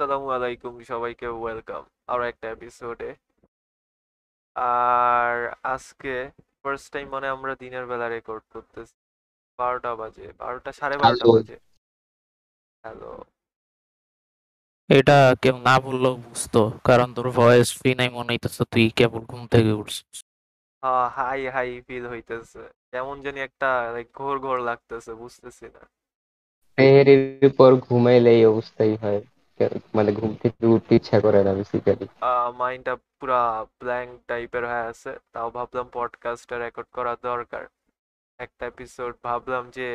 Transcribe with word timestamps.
আসসালামু 0.00 0.28
আলাইকুম 0.30 0.74
সবাইকে 0.82 1.26
ওয়েলকাম 1.32 1.82
আরও 2.06 2.22
একটা 2.22 2.46
এপিসোডে 2.50 3.10
আর 4.56 5.34
আজকে 5.62 6.14
ফার্স্ট 6.62 6.86
টাইম 6.92 7.06
মানে 7.08 7.26
আমরা 7.28 7.52
দিনের 7.54 7.84
বেলা 7.86 8.06
রেকর্ড 8.08 8.44
করতেছি। 8.52 8.96
বারোটা 9.58 9.96
বাজে 9.96 10.26
বারোটা 10.38 10.70
সাড়ে 10.72 10.96
বারোটা 10.98 11.24
Hello. 11.24 11.34
বাজে। 11.36 11.56
হ্যালো। 12.84 13.12
এটা 14.90 15.18
কেউ 15.42 15.56
না 15.58 15.74
বললেও 15.80 16.14
বুঝতো 16.16 16.60
কারণ 16.84 17.08
তোর 17.14 17.26
ভয়েস 17.30 17.68
ফ্রি 17.78 17.90
নাই 17.94 18.08
মনে 18.08 18.30
হইতেছে 18.32 18.62
তুই 18.64 18.90
কেবল 18.90 19.22
ঘুম 19.24 19.42
থেকে 19.46 19.72
উঠছিস। 19.72 20.18
হাই 21.16 21.40
হাই 21.46 21.80
ফিল 21.86 22.04
হইতেছে। 22.06 22.62
কেমন 22.90 23.16
জানি 23.22 23.40
একটা 23.40 23.68
লাইক 23.92 24.08
ঘোর 24.14 24.36
ঘোর 24.38 24.58
লাগতেছে 24.60 25.12
বুঝতেছি 25.14 25.66
না। 25.74 25.82
এর 26.78 27.08
উপর 27.46 27.70
ঘুমাইলে 27.86 28.30
এই 28.30 28.42
অবস্থাই 28.46 28.94
হয়। 28.96 29.22
মানে 29.94 30.10
ঘুম 30.12 30.32
থেকে 30.34 30.66
উঠতে 30.66 30.92
ইচ্ছা 30.94 31.20
করে 31.20 31.44
না 31.44 31.52
বেসিক্যালি 31.54 32.06
মাইন্ডটা 32.56 32.94
পুরা 32.96 33.42
ব্ল্যাঙ্ক 33.80 34.20
টাইপের 34.26 34.64
হয়ে 34.66 34.86
আছে 34.92 35.12
তাও 35.32 35.50
ভাবলাম 35.50 35.86
পডকাস্টটা 35.92 36.56
রেকর্ড 36.58 36.88
করা 36.92 37.12
দরকার। 37.22 37.64
একটা 38.38 38.66
এপিসোড 38.66 39.12
ভাবলাম 39.22 39.70
যে 39.70 39.88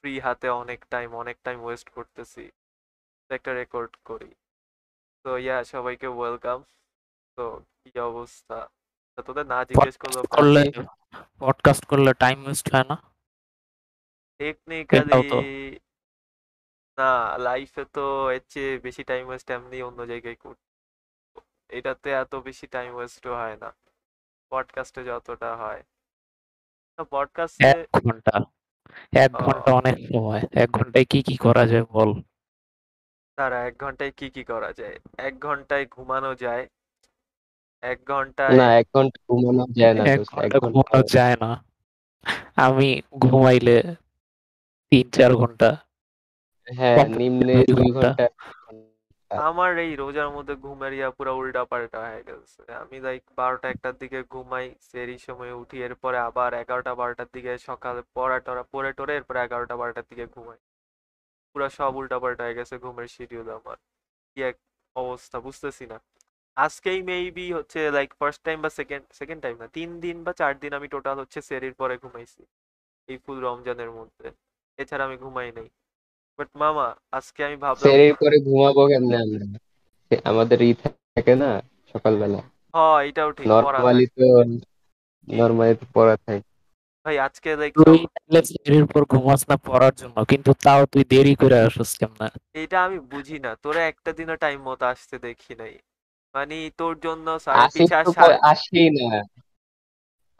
ফ্রি 0.00 0.20
হাতে 0.20 0.48
অনেক 0.48 0.80
টাইম 0.90 1.08
অনেক 1.14 1.36
টাইম 1.44 1.58
ওয়েস্ট 1.62 1.88
করতেছি। 1.88 2.44
একটা 3.30 3.50
রেকর্ড 3.54 3.92
করি। 4.04 4.30
তো 5.24 5.30
ইয়া 5.36 5.64
সবাইকে 5.64 6.06
ওয়েলকাম 6.06 6.58
তো 7.38 7.44
কি 7.80 8.00
অবস্থা? 8.00 8.68
তোদের 9.26 9.46
না 9.46 9.64
জিজ্ঞেস 9.64 9.96
করল 9.96 10.16
করলে 10.30 10.62
পডকাস্ট 11.38 11.84
করলে 11.84 12.10
টাইম 12.14 12.38
ওয়েস্ট 12.44 12.66
হয় 12.74 12.86
না? 12.88 12.96
টেকনিক্যালি। 14.40 15.78
না 16.98 17.10
লাইফে 17.38 17.82
তো 17.94 18.04
এর 18.30 18.42
চেয়ে 18.48 18.72
বেশি 18.78 19.02
টাইম 19.04 19.24
ওয়েস্ট 19.26 19.48
এমনি 19.50 19.78
অন্য 19.82 20.00
জায়গায় 20.06 20.36
করি 20.36 20.60
এটাতে 21.70 22.08
এত 22.12 22.32
বেশি 22.34 22.66
টাইম 22.66 22.90
ওয়েস্টও 22.94 23.32
হয় 23.34 23.56
না। 23.56 23.70
পডকাস্টে 24.52 25.00
যতটা 25.04 25.50
হয়। 25.56 25.82
তো 26.98 27.02
পডকাস্টে 27.04 27.68
এক 27.72 27.88
ঘণ্টা 27.98 28.34
এক 29.16 29.30
ঘণ্টা 29.32 29.70
অনেক 29.72 29.96
সময় 30.08 30.42
এক 30.54 30.68
ঘন্টায় 30.70 31.04
কি 31.04 31.18
কি 31.22 31.36
করা 31.36 31.64
যায় 31.66 31.84
বল? 31.92 32.10
তারা 33.38 33.58
এক 33.66 33.74
ঘন্টায় 33.80 34.10
কি 34.10 34.26
কি 34.30 34.42
করা 34.44 34.70
যায়? 34.72 34.96
এক 35.18 35.34
ঘন্টায় 35.40 35.86
ঘুমানো 35.86 36.30
যায় 36.34 36.64
এক 37.82 37.98
ঘন্টায় 38.08 38.56
না 38.56 38.66
এক 38.74 38.86
ঘণ্টা 38.94 39.18
ঘুমানো 39.28 39.64
যায় 39.74 39.94
না 39.94 40.02
এক 40.12 40.20
ঘণ্টা 40.30 40.58
ঘুমানো 40.58 41.00
যায় 41.08 41.36
না। 41.40 41.50
আমি 42.56 42.88
ঘুমাইলে 43.18 43.76
তিন 44.92 45.06
চার 45.10 45.32
ঘণ্টা 45.34 45.68
হ্যাঁ 46.68 46.96
নিম্নে 47.18 47.54
দুই 47.54 47.66
দুই 47.70 47.90
ঘণ্টা। 47.90 48.08
ঘণ্টা 48.10 48.26
আমার 49.30 49.70
এই 49.84 49.92
রোজার 50.02 50.28
মধ্যে 50.36 50.54
ঘুমের 50.64 50.92
ইয়া 50.92 51.08
পুরো 51.16 51.32
উল্টা 51.40 51.62
পাল্টা 51.70 51.98
হয়ে 52.06 52.22
গেছে। 52.28 52.60
আমি 52.82 52.96
লাইক 53.06 53.22
বারোটা 53.38 53.66
একটার 53.74 53.94
দিকে 54.02 54.18
ঘুমাই 54.32 54.66
সেই 54.90 55.18
সময় 55.26 55.52
উঠি 55.62 55.76
এরপরে 55.86 56.18
আবার 56.28 56.50
এগারোটা 56.62 56.92
বারোটার 57.00 57.28
দিকে 57.34 57.52
সকালে 57.68 58.00
পড়া 58.16 58.38
টড়া 58.46 58.64
পড়ে 58.72 58.90
টরে 58.98 59.12
এরপরে 59.18 59.38
এগারোটা 59.42 59.74
বারোটার 59.80 60.06
দিকে 60.10 60.24
ঘুমাই। 60.34 60.58
পুরো 61.54 61.66
সব 61.78 61.92
উল্টা 61.96 62.16
পাল্টা 62.22 62.42
হয়ে 62.46 62.58
গেছে 62.60 62.74
ঘুমের 62.84 63.08
শিডিউল 63.14 63.48
আমার। 63.58 63.78
কি 64.30 64.40
এক 64.50 64.56
অবস্থা 64.96 65.36
বুঝতেছি 65.46 65.84
না। 65.92 65.96
আজকেই 66.56 67.00
মেবি 67.02 67.46
হচ্ছে 67.52 67.78
লাইক 67.96 68.10
ফার্স্ট 68.20 68.40
টাইম 68.46 68.58
বা 68.64 68.70
সেকেন্ড 68.78 69.04
সেকেন্ড 69.18 69.40
টাইম 69.44 69.56
না 69.62 69.66
তিন 69.76 69.90
দিন 70.04 70.16
বা 70.26 70.32
চার 70.40 70.52
দিন 70.62 70.72
আমি 70.78 70.88
টোটাল 70.94 71.16
হচ্ছে 71.22 71.38
সেরির 71.48 71.74
পরে 71.80 71.94
ঘুমাইছি। 72.04 72.42
এই 73.08 73.16
ফুল 73.24 73.38
রমজানের 73.40 73.90
মধ্যে। 73.98 74.26
এছাড়া 74.78 75.04
আমি 75.08 75.16
ঘুমাই 75.24 75.50
নাই। 75.58 75.68
বাট 76.40 76.50
মামা 76.56 76.86
আজকে 77.12 77.40
আমি 77.44 77.56
ভাবলাম 77.56 77.82
সেরের 77.82 78.12
পরে 78.14 78.36
ঘুমাবো 78.46 78.82
কেমনে 78.86 79.16
আমরা? 79.16 79.44
আমাদের 80.24 80.58
ই 80.62 80.72
থাকে 81.14 81.34
না 81.34 81.50
সকালবেলা। 81.94 82.40
হ 82.74 82.78
এটাও 83.08 83.30
ঠিক 83.32 83.46
পড়া 83.64 83.78
নর্মালি 83.78 84.06
তো 84.16 84.24
নর্মালি 85.28 85.74
তো 85.74 85.86
পড়া 85.94 86.14
থাকে। 86.16 86.42
ভাই 87.06 87.16
আজকে 87.18 87.48
লাইক 87.56 87.72
তুই 87.76 87.98
সেরির 88.50 88.86
পর 88.86 89.02
ঘুমাস 89.04 89.40
না 89.48 89.56
পড়ার 89.66 89.94
জন্য 89.94 90.16
কিন্তু 90.24 90.50
তাও 90.64 90.82
তুই 90.86 91.02
দেরি 91.04 91.34
করে 91.34 91.56
আসিস 91.60 91.90
কেমন? 92.00 92.20
এটা 92.54 92.76
আমি 92.82 92.98
বুঝি 93.12 93.36
না 93.38 93.50
তোরা 93.64 93.82
একটা 93.82 94.10
দিনও 94.12 94.36
টাইম 94.36 94.58
মতো 94.60 94.84
আসতে 94.84 95.16
দেখি 95.18 95.52
নাই। 95.54 95.74
মানে 96.34 96.56
তোর 96.76 96.94
জন্য 96.98 97.26
সাড়ে 97.38 97.64
আসিফ 97.64 97.88
পিছা 97.88 97.98
তো 98.04 98.10
সাড়ে 98.10 98.36
আসেই 98.52 98.88
না। 98.98 99.08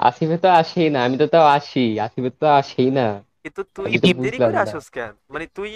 আসিফে 0.01 0.37
তো 0.39 0.49
আসেই 0.61 0.89
না 0.91 0.99
আমি 1.07 1.17
তো 1.17 1.27
তাও 1.27 1.47
আসি 1.49 1.85
আসিফে 2.07 2.31
তো 2.41 2.47
আসেই 2.61 2.91
না। 2.91 3.07
কিন্তু 3.45 3.63
তুই 3.77 3.91
দেরি 4.17 4.39
করে। 4.41 4.57
আসোস 4.65 4.87
কেন? 4.91 5.13
মানে 5.33 5.47
তুই 5.57 5.71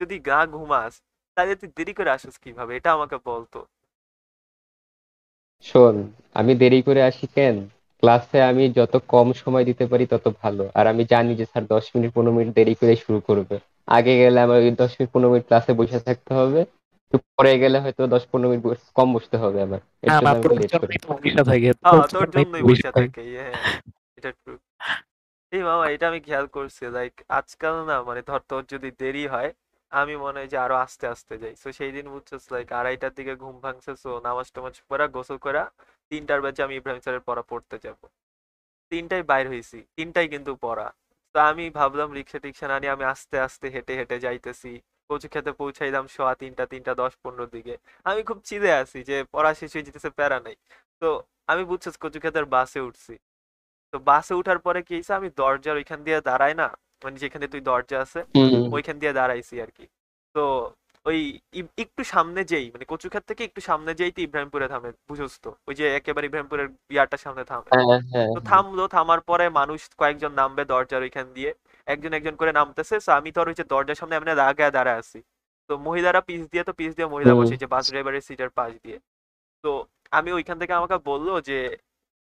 যদি 0.00 0.16
গা 0.28 0.40
ঘুমাস 0.52 0.92
তাহলে 1.36 1.54
তুই 1.60 1.68
দেরি 1.76 1.92
করে 1.98 2.10
আসোস 2.10 2.36
কীভাবে? 2.44 2.72
এটা 2.78 2.90
আমাকে 2.96 3.16
বলতো 3.28 3.58
শোন 5.64 5.96
আমি 6.34 6.52
দেরি 6.60 6.80
করে 6.82 7.00
আসি 7.04 7.26
কেন? 7.34 7.56
ক্লাসে 8.02 8.38
আমি 8.42 8.64
যত 8.78 8.94
কম 9.08 9.26
সময় 9.42 9.64
দিতে 9.64 9.84
পারি 9.86 10.04
তত 10.06 10.26
ভালো। 10.42 10.64
আর 10.74 10.84
আমি 10.86 11.02
জানি 11.12 11.32
যে 11.34 11.44
স্যার 11.44 11.64
দশ 11.66 11.84
মিনিট 11.94 12.10
পনেরো 12.14 12.32
মিনিট 12.36 12.52
দেরি 12.56 12.74
করে 12.80 12.94
শুরু 13.04 13.18
করবে। 13.28 13.56
আগে 13.88 14.14
গেলে 14.20 14.38
আমার 14.40 14.58
ওই 14.60 14.72
দশ 14.74 14.90
মিনিট 14.96 15.10
পনেরো 15.14 15.30
মিনিট 15.32 15.44
ক্লাসে 15.48 15.72
বসে 15.80 15.98
থাকতে 16.06 16.30
হবে। 16.38 16.60
পরে 17.36 17.52
গেলে 17.62 17.78
হয়তো 17.84 18.02
দশ 18.14 18.22
পনেরো 18.30 18.48
মিনিট 18.50 18.62
কম 18.96 19.08
বসতে 19.16 19.36
হবে 19.42 19.58
আমার। 19.66 19.80
এর 20.02 20.12
জন্য 20.14 20.34
আমি 20.34 20.44
তোর 20.44 20.52
লেট 20.56 20.72
করি 20.74 20.94
জন্যই 22.34 22.64
বসে 22.64 22.88
থাকে। 22.88 22.92
থাকে। 22.96 23.08
থাকে 23.08 23.22
হ্যাঁ 23.34 23.56
এটা 24.18 24.30
ট্রু 24.40 24.52
এই 25.52 25.62
মামা, 25.68 25.84
এটা 25.94 26.06
আমি 26.10 26.20
খেয়াল 26.26 26.46
করছি। 26.56 26.82
লাইক 26.96 27.14
আজকাল 27.38 27.74
না 27.90 27.96
মানে 28.08 28.20
ধর 28.28 28.40
তোর 28.50 28.62
যদি 28.72 28.88
দেরি 29.00 29.24
হয়, 29.34 29.50
আমি 29.92 30.14
মনে 30.24 30.36
হয় 30.40 30.48
যে 30.52 30.58
আরও 30.64 30.76
আস্তে 30.84 31.04
আস্তে 31.14 31.34
যাই। 31.42 31.54
তো 31.62 31.68
সেই 31.78 31.90
দিন 31.96 32.06
বুঝছিস 32.14 32.42
লাইক 32.54 32.68
আড়াইটার 32.80 33.12
দিকে 33.18 33.32
ঘুম 33.42 33.56
ভাঙছে 33.64 33.90
সো 34.02 34.10
নামাজ 34.26 34.46
টামাজ 34.54 34.74
পড়া, 34.90 35.06
গোসল 35.16 35.38
করা, 35.46 35.62
তিনটার 36.10 36.40
বেজে 36.44 36.60
আমি 36.66 36.74
ইব্রাহিম 36.80 37.02
স্যারের 37.04 37.24
পড়া 37.28 37.42
পড়তে 37.50 37.76
যাব। 37.84 38.00
তিনটায় 38.92 39.24
বাইর 39.30 39.46
হয়েছি 39.52 39.78
তিনটায় 39.96 40.28
কিন্তু 40.34 40.52
পড়া। 40.64 40.86
তো 41.34 41.38
আমি 41.50 41.64
ভাবলাম 41.78 42.08
রিক্সা 42.18 42.38
টিক্সা 42.44 42.66
না 42.70 42.76
আমি 42.96 43.04
আস্তে 43.12 43.36
আস্তে 43.46 43.66
হেঁটে 43.74 43.92
হেঁটে 43.98 44.16
যাইতেছি। 44.24 44.70
কচু 45.10 45.26
খেতে 45.34 45.50
পৌঁছাইলাম 45.60 46.04
সোয়া 46.14 46.32
তিনটা 46.42 46.64
তিনটা, 46.72 46.92
দশ 47.02 47.12
পনেরো 47.22 47.44
দিকে। 47.54 47.74
আমি 48.06 48.20
খুব 48.28 48.38
চিদে 48.48 48.70
আছি 48.82 48.98
যে 49.10 49.16
পড়া 49.34 49.50
শেষ 49.60 49.70
হয়ে 49.74 49.86
যেতেছে 49.88 50.10
প্যারা 50.18 50.38
নাই। 50.46 50.56
তো 51.02 51.08
আমি 51.50 51.62
বুঝছিস 51.70 51.94
কচু 52.02 52.18
খেতের 52.24 52.46
বাসে 52.54 52.80
উঠছি। 52.88 53.14
তো 53.92 53.96
বাসে 54.08 54.32
উঠার 54.40 54.58
পরে 54.66 54.80
কি 54.86 54.92
হয়েছে 54.96 55.12
আমি 55.18 55.28
দরজার 55.40 55.76
ওইখান 55.80 55.98
দিয়ে 56.06 56.18
দাঁড়াই 56.28 56.54
না 56.60 56.66
মানে 57.04 57.16
যেখানে 57.24 57.46
তুই 57.52 57.60
দরজা 57.70 57.96
আছে 58.04 58.20
ওইখান 58.76 58.96
দিয়ে 59.02 59.12
দাঁড়াইছি 59.18 59.54
আর 59.64 59.70
কি 59.76 59.84
তো 60.34 60.42
ওই 61.06 61.18
একটু 61.84 62.02
সামনে 62.14 62.40
যেই 62.52 62.66
মানে 62.74 62.84
কচুখাত 62.92 63.22
থেকে 63.30 63.42
একটু 63.48 63.60
সামনে 63.68 63.90
যেই 64.00 64.12
তো 64.16 64.20
ইব্রাহিমপুরে 64.26 64.66
থামে 64.72 64.90
বুঝোস 65.08 65.34
তো 65.44 65.50
ওই 65.68 65.74
যে 65.78 65.84
একেবারে 65.98 66.24
ইব্রাহিমপুরের 66.28 66.68
ইয়ারটার 66.94 67.22
সামনে 67.24 67.42
থামে। 67.50 67.68
হ্যাঁ 67.74 68.00
হ্যাঁ 68.12 68.28
তো 68.36 68.40
থামলো 68.50 68.84
থামার 68.96 69.20
পরে 69.30 69.44
মানুষ 69.60 69.80
কয়েকজন 70.00 70.32
নামবে 70.40 70.62
দরজার 70.72 71.02
ওইখান 71.06 71.26
দিয়ে। 71.36 71.50
একজন 71.86 72.12
একজন 72.18 72.34
করে 72.40 72.52
নামতেছে 72.58 72.96
তো 73.06 73.10
আমি 73.18 73.30
তোর 73.36 73.46
ওই 73.50 73.56
যে 73.60 73.64
দরজার 73.72 73.98
সামনে 74.00 74.14
এমনি 74.16 74.32
লাগায় 74.42 74.72
দাঁড়ায় 74.76 74.98
আছি। 75.02 75.18
তো 75.70 75.72
মহিলারা 75.86 76.20
পিস 76.28 76.42
দিয়ে 76.52 76.64
তো 76.68 76.72
পিস 76.80 76.92
দিয়ে 76.96 77.08
মহিলা। 77.14 77.32
বসে 77.40 77.56
যে 77.62 77.66
বাস 77.74 77.84
ড্রাইভারের 77.92 78.24
সিটের 78.28 78.50
পাশ 78.58 78.72
দিয়ে। 78.84 78.98
তো 79.64 79.70
আমি 80.18 80.30
ওইখান 80.38 80.56
থেকে 80.62 80.72
আমাকে 80.80 80.96
বলল 81.10 81.28
যে 81.48 81.58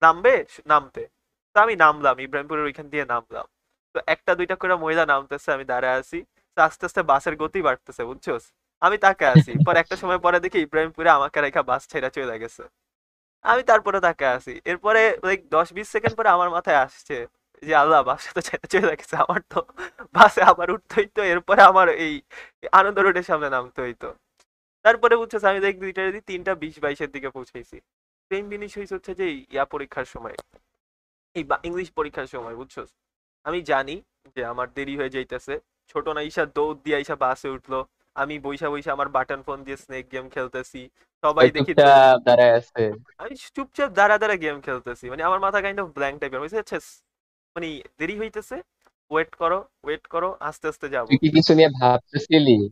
নামবে? 0.01 0.33
নামতে। 0.71 1.03
তো 1.55 1.57
আমি 1.65 1.73
নামলাম, 1.83 2.15
ইব্রাহিমপুরের 2.25 2.65
ওইখান 2.69 2.87
দিয়ে 2.93 3.05
নামলাম। 3.13 3.45
তো 3.95 3.99
একটা 4.13 4.31
দুইটা 4.39 4.55
করে 4.61 4.73
মহিলা 4.83 5.03
নামতেছে, 5.11 5.49
আমি 5.55 5.65
দাঁড়ায় 5.71 5.97
আছি। 6.01 6.19
তো 6.57 6.59
আস্তে 6.67 6.83
আস্তে 6.87 7.01
বাসের 7.11 7.35
গতি 7.41 7.59
বাড়তেছে, 7.67 8.01
বুঝছোস? 8.09 8.43
আমি 8.81 8.97
তাকে 9.05 9.25
আছি। 9.33 9.51
পর 9.65 9.75
একটা 9.83 9.95
সময় 10.01 10.19
পরে 10.25 10.37
দেখি 10.45 10.59
ইব্রাহিমপুরে 10.67 11.09
আমাকে 11.17 11.37
রেখা 11.45 11.61
বাস 11.69 11.81
ছেড়ে 11.91 12.09
চলে 12.17 12.35
গেছে। 12.43 12.63
আমি 13.45 13.61
তারপরে 13.69 13.99
তাকে 14.07 14.25
আছি। 14.37 14.53
এরপরে 14.71 15.01
লাইক 15.27 15.41
দশ 15.55 15.67
বিশ 15.77 15.87
সেকেন্ড 15.95 16.15
পরে 16.19 16.29
আমার 16.35 16.49
মাথায় 16.57 16.79
আসছে 16.85 17.17
যে, 17.63 17.73
আল্লাহ 17.83 17.99
বাসটা 18.09 18.31
তো 18.37 18.41
ছেড়ে 18.49 18.67
চলে 18.73 18.93
গেছে। 18.99 19.15
আমার 19.25 19.41
তো 19.53 19.59
বাসে 20.17 20.41
আবার 20.51 20.67
উঠতে 20.75 20.93
হইতো, 20.99 21.21
এরপরে 21.33 21.61
আমার 21.71 21.87
এই 22.05 22.13
আনন্দ 22.79 22.97
রোডের 23.05 23.25
সামনে 23.29 23.47
নামতে 23.55 23.79
হইতো। 23.85 24.07
তারপরে 24.85 25.13
বুঝছিস, 25.21 25.43
আমি 25.49 25.59
দেখ 25.65 25.75
দুইটা 25.83 26.01
দিই 26.15 26.23
তিনটা 26.31 26.51
বিশ 26.63 26.75
বাইশের 26.83 27.09
দিকে 27.15 27.29
পৌঁছেছি 27.37 27.77
সেম 28.31 28.43
জিনিস 28.53 28.71
হয়েছে 28.77 28.93
হচ্ছে 28.97 29.13
যে, 29.19 29.25
ইয়া 29.53 29.65
পরীক্ষার 29.73 30.07
সময়। 30.13 30.37
এই 31.35 31.43
ইংলিশ 31.63 31.91
পরীক্ষার 31.91 32.27
সময় 32.27 32.55
বুঝছ 32.55 32.75
আমি 33.43 33.61
জানি 33.61 34.01
যে 34.35 34.45
আমার 34.45 34.67
দেরি 34.73 34.97
হয়ে 34.97 35.09
যাইতেছে। 35.09 35.59
ছোট 35.87 36.07
না 36.07 36.21
ঈশা 36.21 36.45
দৌড় 36.45 36.77
দিয়ে 36.83 37.01
ঈশা 37.01 37.15
বাসে 37.15 37.49
উঠল। 37.49 37.83
আমি 38.15 38.39
বইসা 38.39 38.69
বইসা 38.69 38.91
আমার 38.91 39.09
বাটন 39.09 39.41
ফোন 39.41 39.63
দিয়ে 39.63 39.77
স্নেক 39.77 40.05
গেম 40.11 40.29
খেলতেছি। 40.29 40.89
সবাই 41.23 41.51
দেখি 41.51 41.73
দাঁড়ায় 41.73 42.53
আছে। 42.53 42.83
আমি 43.17 43.35
চুপচাপ 43.55 43.89
দাঁড়া 43.91 44.17
দাঁড়া 44.17 44.35
গেম 44.35 44.61
খেলতেছি। 44.61 45.09
মানে 45.09 45.23
আমার 45.23 45.39
মাথা 45.39 45.61
কাইন্ড 45.61 45.79
অফ 45.79 45.87
ব্ল্যাঙ্ক 45.87 46.19
টাইপের 46.19 46.39
বুঝতে 46.39 46.55
পারছিস? 46.55 46.85
মানে 47.55 47.81
দেরি 47.99 48.19
হইতেছে। 48.19 48.55
ওয়েট 49.11 49.35
করো 49.35 49.59
ওয়েট 49.83 50.07
করো 50.07 50.37
আস্তে 50.39 50.67
আস্তে 50.67 50.89
যাব। 50.89 51.05
কি 51.07 51.29
কিছু 51.29 51.53
নিয়ে 51.53 51.69
ভাবতেছিলি? 51.81 52.69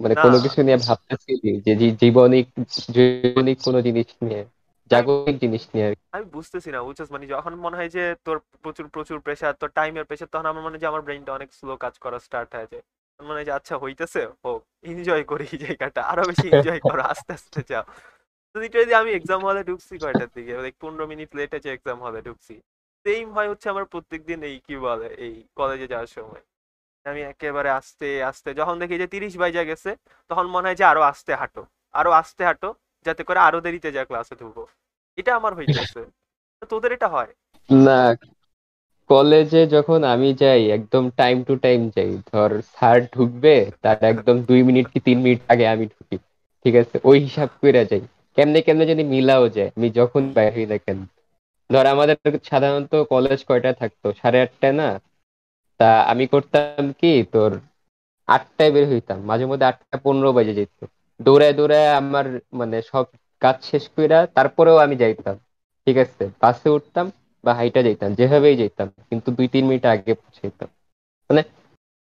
মানে 0.00 0.14
কোনো 0.14 0.40
কিছু 0.40 0.62
নিয়ে 0.62 0.76
ভাবতেছিলি? 0.76 1.60
যে 1.60 1.90
জীবনিক 1.90 2.46
জীবনিক 2.90 3.58
কোনো 3.64 3.82
জিনিস 3.82 4.06
নিয়ে? 4.22 4.44
জাগতিক 4.92 5.36
জিনিস 5.42 5.62
নিয়ে 5.72 5.86
আর 5.88 5.94
আমি 6.14 6.24
বুঝতেছি 6.34 6.68
না 6.74 6.78
বুঝছিস 6.86 7.08
মানে 7.14 7.26
যখন 7.34 7.52
মনে 7.64 7.76
হয় 7.78 7.90
যে 7.96 8.02
তোর 8.26 8.36
প্রচুর 8.62 8.86
প্রচুর 8.94 9.18
প্রেশার 9.26 9.54
তোর 9.60 9.70
টাইমের 9.78 10.04
প্রেশার 10.08 10.28
তখন 10.32 10.46
আমার 10.46 10.62
মনে 10.62 10.74
হয় 10.74 10.82
যে 10.82 10.90
আমার 10.92 11.02
ব্রেনটা 11.06 11.32
অনেক 11.34 11.50
স্লো 11.58 11.74
কাজ 11.84 11.94
করা 12.04 12.18
স্টার্ট 12.26 12.50
হয়ে 12.56 12.70
যায়। 12.72 12.84
মনে 13.20 13.38
হয় 13.38 13.46
যে 13.48 13.54
আচ্ছা 13.58 13.74
হইতেছে 13.82 14.20
হোক 14.44 14.60
এনজয় 14.84 15.24
করি 15.30 15.44
এই 15.54 15.58
জায়গাটা 15.64 16.00
আরও 16.12 16.22
বেশি 16.30 16.46
এনজয় 16.50 16.80
করো 16.88 17.02
আস্তে 17.12 17.30
আস্তে 17.38 17.60
যাও। 17.70 17.84
লিটারালি 18.54 18.94
আমি 18.94 19.10
এক্সাম 19.14 19.40
হলে 19.48 19.60
ঢুকছি 19.68 19.94
কয়টার 20.02 20.30
দিকে? 20.36 20.52
লাইক 20.56 20.74
পনেরো 20.82 21.04
মিনিট 21.12 21.30
লেটে 21.38 21.58
যে 21.64 21.70
এক্সাম 21.72 21.98
হলে 22.06 22.20
ঢুকছি। 22.28 22.54
সেম 23.06 23.26
হয় 23.36 23.48
হচ্ছে 23.52 23.66
আমার 23.68 23.86
প্রত্যেকদিন 23.92 24.38
এই 24.50 24.56
কি 24.66 24.74
বলে 24.84 25.08
এই 25.24 25.34
কলেজে 25.58 25.86
যাওয়ার 25.92 26.10
সময়। 26.16 26.42
আমি 27.06 27.20
একেবারে 27.32 27.70
আস্তে 27.70 28.08
আস্তে 28.30 28.50
যখন 28.60 28.76
দেখি 28.82 28.96
যে 28.98 29.06
তিরিশ 29.14 29.34
বাইজা 29.42 29.62
গেছে 29.70 29.90
তখন 30.30 30.46
মনে 30.54 30.66
হয় 30.68 30.78
যে 30.80 30.84
আরও 30.84 31.02
আস্তে 31.12 31.32
হাঁটো 31.40 31.62
আরও 31.94 32.10
আস্তে 32.20 32.42
হাঁটো 32.48 32.68
যাতে 33.06 33.22
করে 33.28 33.40
আরও 33.48 33.58
দেরিতে 33.66 33.88
যা 33.96 34.02
ক্লাসে 34.08 34.34
ঢুকবো। 34.40 34.62
এটা 35.18 35.30
আমার 35.34 35.52
হইতেছে 35.54 36.00
তোদের 36.70 36.90
এটা 36.96 37.08
হয়? 37.08 37.32
না, 37.70 38.00
কলেজে 39.10 39.62
যখন 39.66 40.00
আমি 40.04 40.28
যাই, 40.34 40.62
একদম 40.70 41.04
টাইম 41.16 41.36
টু 41.44 41.54
টাইম 41.56 41.80
যাই, 41.96 42.10
ধর 42.30 42.50
স্যার 42.72 42.98
ঢুকবে, 43.14 43.54
তার 43.82 43.98
একদম 44.04 44.36
দুই 44.42 44.60
মিনিট 44.62 44.86
কি 44.92 44.98
তিন 45.00 45.18
মিনিট 45.24 45.40
আগে 45.48 45.66
আমি 45.68 45.84
ঢুকি, 45.86 46.16
ঠিক 46.64 46.74
আছে? 46.76 46.96
ওই 47.04 47.18
হিসাব 47.20 47.48
করে 47.60 47.82
যাই। 47.90 48.02
কেমনে 48.36 48.60
কেমনে 48.66 48.84
যদি 48.86 49.04
মিলাও 49.04 49.44
যায়, 49.48 49.70
আমি 49.76 49.88
যখন 49.90 50.22
বাইরে 50.34 50.52
হই 50.54 50.66
না 50.66 50.76
কেন 50.84 50.98
ধর 51.70 51.84
আমাদের 51.86 52.16
সাধারণত 52.50 52.92
কলেজ 53.12 53.38
কয়টা 53.48 53.72
থাকতো? 53.72 54.06
সাড়ে 54.20 54.38
আটটায় 54.44 54.76
না? 54.80 54.88
তা 55.80 55.90
আমি 56.12 56.24
করতাম 56.32 56.84
কি, 57.00 57.12
তোর 57.32 57.52
আটটায় 58.28 58.72
বের 58.74 58.84
হইতাম 58.90 59.18
মাঝে 59.30 59.44
মধ্যে 59.46 59.66
আটটা 59.66 59.96
পনেরো 60.04 60.30
বাজে 60.36 60.54
যেত। 60.58 60.78
দৌড়ায় 61.20 61.54
দৌড়ায় 61.58 61.90
আমার 62.00 62.26
মানে 62.52 62.76
সব 62.90 63.04
কাজ 63.42 63.56
শেষ 63.70 63.84
করে 63.88 64.04
তারপরেও 64.36 64.76
আমি 64.76 64.94
যাইতাম 64.96 65.36
ঠিক 65.86 65.96
আছে? 65.96 66.22
বাসে 66.40 66.68
উঠতাম 66.70 67.06
বা 67.44 67.52
হাইটা 67.54 67.80
যাইতাম 67.82 68.10
যেভাবেই 68.14 68.56
যেতাম 68.56 68.88
কিন্তু 69.10 69.28
দুই 69.38 69.46
তিন 69.48 69.64
মিনিট 69.66 69.84
আগে 69.86 70.12
পৌঁছাইতাম। 70.14 70.68
মানে 71.30 71.42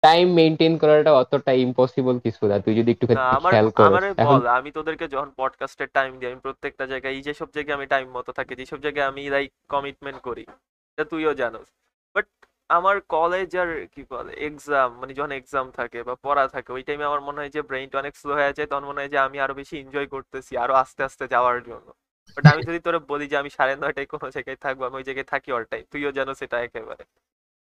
টাইম 0.04 0.26
মেনটেন 0.34 0.74
করাটা 0.78 1.12
অতটা 1.14 1.52
ইম্পসিবল 1.62 2.16
কিছু 2.26 2.44
না। 2.48 2.56
তুই 2.66 2.74
যদি 2.76 2.90
একটু 2.92 3.06
খেয়াল 3.44 3.68
করিস। 3.78 4.04
এখন 4.18 4.40
আমি 4.58 4.70
তোদেরকে 4.78 5.06
যখন 5.14 5.30
পডকাস্টের 5.38 5.90
টাইম 5.94 6.12
দিই 6.20 6.28
আমি 6.30 6.40
প্রত্যেকটা 6.46 6.84
জায়গায় 6.88 7.14
এই 7.14 7.22
যেসব 7.28 7.48
জায়গায় 7.56 7.78
আমি 7.78 7.88
টাইম 7.88 8.08
মতো 8.18 8.32
থাকি 8.38 8.54
যেসব 8.56 8.80
জায়গায় 8.86 9.08
আমি 9.08 9.22
লাইক 9.30 9.50
কমিটমেন্ট 9.70 10.20
করি 10.22 10.44
এটা 10.92 11.04
তুইও 11.12 11.34
জানোস। 11.36 11.68
বাট 12.16 12.26
আমার 12.70 12.96
কলেজ 13.10 13.50
আর 13.58 13.70
কি 13.94 14.02
বলে 14.12 14.32
এক্সাম 14.42 14.90
মানে 15.00 15.12
যখন 15.14 15.32
এক্সাম 15.34 15.66
থাকে 15.72 15.98
বা 16.04 16.14
পড়া 16.24 16.46
থাকে 16.48 16.70
ওই 16.72 16.84
টাইমে 16.88 17.06
আমার 17.06 17.22
মনে 17.22 17.40
হয় 17.40 17.52
যে 17.52 17.62
ব্রেইনটা 17.70 17.98
অনেক 18.00 18.14
স্লো 18.16 18.32
হয়ে 18.34 18.54
যায় 18.54 18.68
তখন 18.68 18.86
মনে 18.86 19.00
হয় 19.02 19.12
যে 19.14 19.20
আমি 19.20 19.38
আরও 19.40 19.54
বেশি 19.54 19.76
এনজয় 19.78 20.08
করতেছি 20.08 20.52
আরও 20.58 20.74
আস্তে 20.74 21.02
আস্তে 21.04 21.26
যাওয়ার 21.28 21.58
জন্য। 21.64 21.88
বাট 22.38 22.44
আমি 22.46 22.62
যদি 22.70 22.80
তোরে 22.80 23.00
বলি 23.12 23.26
যে 23.28 23.36
আমি 23.38 23.50
সাড়ে 23.50 23.74
নয়টায় 23.76 24.08
কোনো 24.08 24.26
জায়গায় 24.36 24.58
থাকব 24.64 24.80
আমি 24.88 24.96
ওই 24.96 25.06
জায়গায় 25.08 25.28
থাকি 25.34 25.50
অল 25.52 25.64
টাইম 25.72 25.84
তুইও 25.92 26.12
জানো 26.12 26.32
সেটা 26.34 26.58
একেবারে। 26.60 27.04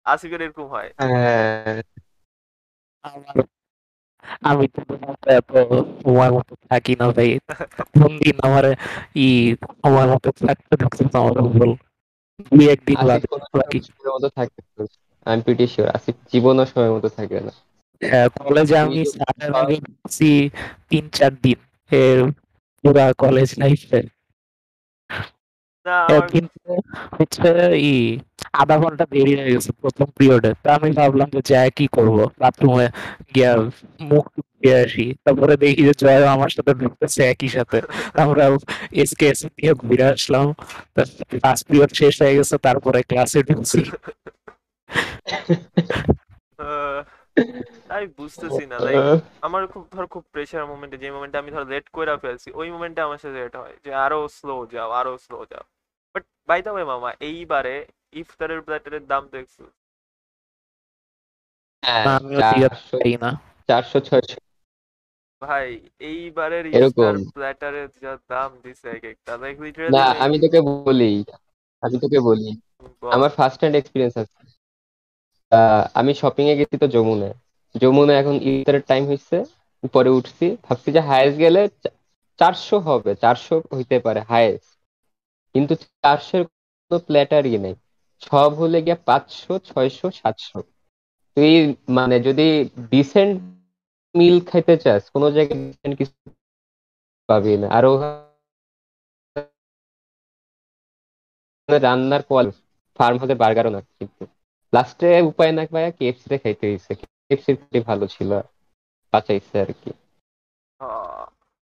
আসিফের 0.05 0.41
এরকম 0.41 0.65
হয়। 0.67 0.89
হ্যাঁ। 1.01 1.81
আমি 4.43 4.65
তো 4.67 4.79
তোমার 4.89 5.09
মতো 5.09 5.27
এত 5.31 5.51
সময় 6.01 6.31
মতো 6.31 6.53
থাকি 6.69 6.93
না 6.99 7.05
ভাই। 7.17 7.29
কোন 7.95 8.11
দিন 8.19 8.35
আমার 8.47 8.65
ই 9.17 9.27
সময় 9.81 10.07
মতো 10.13 10.29
থাকতে 10.41 10.73
থাকতে 10.81 11.03
আমার 11.17 11.35
দুই 12.47 12.65
একদিন 12.69 12.97
মতো 14.05 14.27
থাকে 14.37 14.59
আমি 15.25 15.39
প্রিটি 15.45 15.65
শিওর 15.67 15.87
আসিফ 15.95 16.15
জীবনও 16.31 16.65
সময় 16.71 16.91
মতো 16.95 17.09
থাকে 17.17 17.37
না। 17.41 17.53
কলেজে 18.39 18.75
আমি 18.77 18.99
তুই 19.31 19.51
আগে 19.53 19.75
ঢুকছি 19.85 20.29
তিন 20.89 21.03
চার 21.09 21.33
দিন 21.43 21.59
এর 21.91 22.19
পুরা 22.83 23.05
কলেজ 23.17 23.49
লাইফে 23.59 23.99
না 25.85 25.97
কিন্তু 26.31 26.71
হচ্ছে 27.15 27.49
ই 27.85 27.95
আধা 28.61 28.75
ঘণ্টা 28.83 29.05
দেরি 29.13 29.33
হয়ে 29.39 29.53
গেছে 29.55 29.71
প্রথম 29.81 30.07
পিরিয়ডে 30.17 30.51
তো 30.63 30.67
আমি 30.77 30.89
ভাবলাম 30.99 31.27
যে 31.35 31.41
যাই 31.49 31.69
কি 31.77 31.85
করব? 31.95 32.17
বাথরুমে 32.41 32.87
গিয়া 33.33 33.51
মুখ 34.11 34.25
দিয়ে 34.59 34.75
আসি। 34.85 35.05
তারপরে 35.23 35.53
দেখি 35.63 35.81
যে 35.89 35.93
জয় 36.01 36.19
আমার 36.35 36.51
সাথে 36.55 36.71
ঢুকতেছে 36.81 37.21
একই 37.33 37.49
সাথে। 37.57 37.77
আমরা 38.23 38.43
এসকে 39.01 39.25
এসে 39.33 39.47
দিয়ে 39.57 39.71
ঘুরে 39.83 40.05
আসলাম। 40.13 40.45
ফার্স্ট 41.43 41.63
পিরিয়ড 41.67 41.91
শেষ 41.99 42.15
হয়ে 42.21 42.35
গেছে, 42.37 42.55
তারপরে 42.67 42.99
ক্লাসে 43.09 43.39
ঢুকছি। 43.49 43.81
আমি 47.95 48.07
বুঝতেছি 48.19 48.63
না 48.71 48.77
লাইক 48.85 49.01
আমার 49.45 49.61
খুব, 49.73 49.83
ধর 49.93 50.05
খুব 50.13 50.23
প্রেশার 50.33 50.63
মোমেন্টে 50.71 50.97
যে 51.03 51.07
মোমেন্টে 51.15 51.37
আমি 51.41 51.49
ধর 51.55 51.63
লেট 51.73 51.85
কইরা 51.95 52.15
ফেলছি, 52.23 52.49
ওই 52.59 52.67
মোমেন্টে 52.73 53.01
আমার 53.07 53.19
সাথে 53.21 53.37
লেট 53.41 53.55
হয়। 53.61 53.75
যে 53.85 53.91
আরও 54.05 54.19
স্লো 54.37 54.55
যাও, 54.73 54.89
আরও 54.99 55.13
স্লো 55.25 55.39
যাও। 55.51 55.65
বাট 56.13 56.23
বাই 56.49 56.59
দ্য 56.65 56.71
ওয়ে 56.75 56.85
মামা, 56.91 57.09
এইবারে 57.29 57.75
ইফতারের 58.13 58.59
প্ল্যাটারের 58.65 59.03
দাম 59.07 59.23
দেখছ 59.31 59.55
হ্যাঁ 61.83 62.05
চারশো 63.69 63.99
ছয়শো 64.07 64.39
ভাই 65.41 65.67
এইবারের। 66.09 66.65
ইফতার 66.73 67.15
প্ল্যাটারের 67.35 67.89
যা 68.03 68.11
দাম 68.29 68.51
দিছে 68.63 68.87
এক 68.89 69.03
একটা 69.13 69.31
লাইক 69.41 69.55
না 69.93 70.03
আমি 70.23 70.35
তোকে 70.43 70.59
বলি 70.85 71.11
আমি 71.83 71.95
তোকে 72.03 72.19
বলি 72.27 72.49
আমার 73.15 73.29
ফার্স্ট 73.37 73.59
হ্যান্ড 73.61 73.77
এক্সপিরিয়েন্স 73.77 74.15
আছে. 74.23 74.37
আহ, 75.51 75.83
আমি 75.99 76.11
শপিং 76.21 76.45
এ 76.49 76.55
গেছি 76.59 76.75
তো 76.77 76.87
যমুনায়। 76.95 77.35
যমুনা 77.75 78.13
এখন 78.21 78.35
ইফতারের 78.49 78.83
টাইম 78.89 79.03
হয়েছে 79.05 79.37
পরে 79.93 80.09
উঠছি 80.09 80.45
ভাবছি 80.65 80.89
যে 80.95 81.01
হায়েস্ট 81.09 81.37
গেলে 81.39 81.61
চারশো 82.39 82.77
হবে 82.87 83.11
চারশো 83.23 83.55
হইতে 83.75 83.95
পারে 84.05 84.21
হায়েস্ট 84.31 84.69
কিন্তু 85.55 85.73
চারশোর 86.03 86.43
কোনো 86.81 86.97
প্ল্যাটারই 87.07 87.57
নেই। 87.65 87.75
সব 88.23 88.49
হলে 88.59 88.79
গিয়ে 88.85 88.97
পাঁচশো 89.07 89.53
ছয়শো 89.67 90.07
সাতশো। 90.19 90.59
তুই 91.37 91.51
মানে 91.97 92.15
যদি 92.27 92.47
ডিসেন্ট 92.91 93.35
মিল 94.15 94.35
খাইতে 94.49 94.75
চাস 94.83 95.01
কোনো 95.13 95.27
জায়গায় 95.35 95.61
কিছু 95.99 96.15
পাবি 97.29 97.53
না। 97.61 97.67
আর 97.77 97.83
রান্নার 101.69 102.21
কোয়ালিটি 102.27 102.61
ফার্ম 102.99 103.15
হাউসের 103.19 103.39
বার্গারও 103.41 103.71
না 103.75 103.79
কিন্তু। 103.89 104.23
লাস্টে 104.73 105.07
উপায় 105.29 105.53
না 105.57 105.63
পায় 105.73 105.89
কেএফসি 105.97 106.25
তে 106.31 106.37
খাইতে 106.43 106.63
হয়েছে 106.69 106.91
কেএফসি 106.99 107.51
ভালো 107.89 108.05
ছিল। 108.15 108.31
বাঁচাইছে 109.13 109.55
আর 109.63 109.69
কি। 109.79 109.89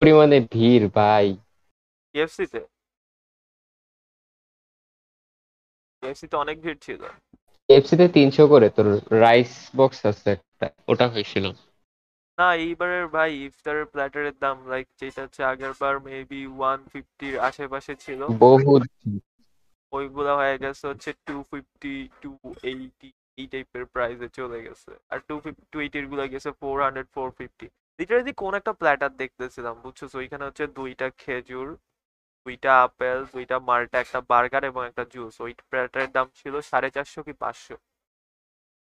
পরিমাণে 0.03 0.39
ভিড় 0.53 0.87
ভাই। 0.97 1.27
কেএফসি 2.15 2.45
তে? 2.53 2.61
কেএফসি 6.03 6.27
তে 6.31 6.37
অনেক 6.45 6.57
ভিড় 6.65 6.81
ছিল। 6.87 7.03
কেএফসি 7.69 7.95
তে 8.01 8.07
তিনশো 8.17 8.45
করে 8.53 8.69
তোর 8.77 8.87
রাইস 9.25 9.53
বক্স 9.79 9.99
আছে 10.11 10.29
একটা 10.37 10.67
ওটা 10.93 11.07
হয়েছিল। 11.15 11.45
না 12.39 12.49
এইবারের 12.67 13.07
ভাই 13.15 13.31
ইফতারের 13.49 13.87
প্ল্যাটারের 13.93 14.37
দাম 14.45 14.57
লাইক 14.71 14.87
যেটা 15.01 15.21
হচ্ছে 15.25 15.43
আগের 15.53 15.73
বার 15.81 15.95
মেবি 16.07 16.43
ওয়ান 16.59 16.79
ফিফটির 16.93 17.35
আশেপাশে 17.49 17.93
ছিল। 18.05 18.21
বহুত। 18.45 18.83
ওইগুলা 19.93 20.33
হয়ে 20.41 20.57
গেছে 20.65 20.85
হচ্ছে 20.91 21.11
টু 21.27 21.37
ফিফটি 21.51 21.95
টু 22.23 22.31
এইটি 22.71 23.09
এই 23.41 23.47
টাইপের 23.53 23.85
প্রাইসে 23.95 24.29
চলে 24.39 24.59
গেছে। 24.67 24.91
আর 25.13 25.19
টু 25.29 25.35
ফিফটি 25.45 25.87
টু 25.93 25.99
গুলা 26.13 26.27
গেছে 26.33 26.51
four 26.61 26.77
hundred 26.85 27.09
four 27.15 27.29
fifty 27.39 27.67
literally 27.99 28.33
কোন 28.43 28.53
একটা 28.61 28.73
প্ল্যাটার 28.81 29.13
দেখতেছিলাম 29.23 29.75
বুঝছ? 29.85 30.01
ওইখানে 30.21 30.45
হচ্ছে 30.49 30.65
দুইটা 30.79 31.07
খেজুর 31.23 31.69
দুইটা 32.47 32.83
আপেল, 32.83 33.25
দুইটা 33.25 33.59
মাল্টা, 33.59 34.01
একটা 34.01 34.21
বার্গার 34.29 34.65
এবং 34.65 34.87
একটা 34.87 35.05
জুস। 35.11 35.41
ওই 35.41 35.55
প্ল্যাটারের 35.71 36.11
দাম 36.11 36.27
ছিল 36.35 36.61
সাড়ে 36.61 36.91
চারশো 36.91 37.23
কি 37.23 37.33
পাঁচশো। 37.33 37.77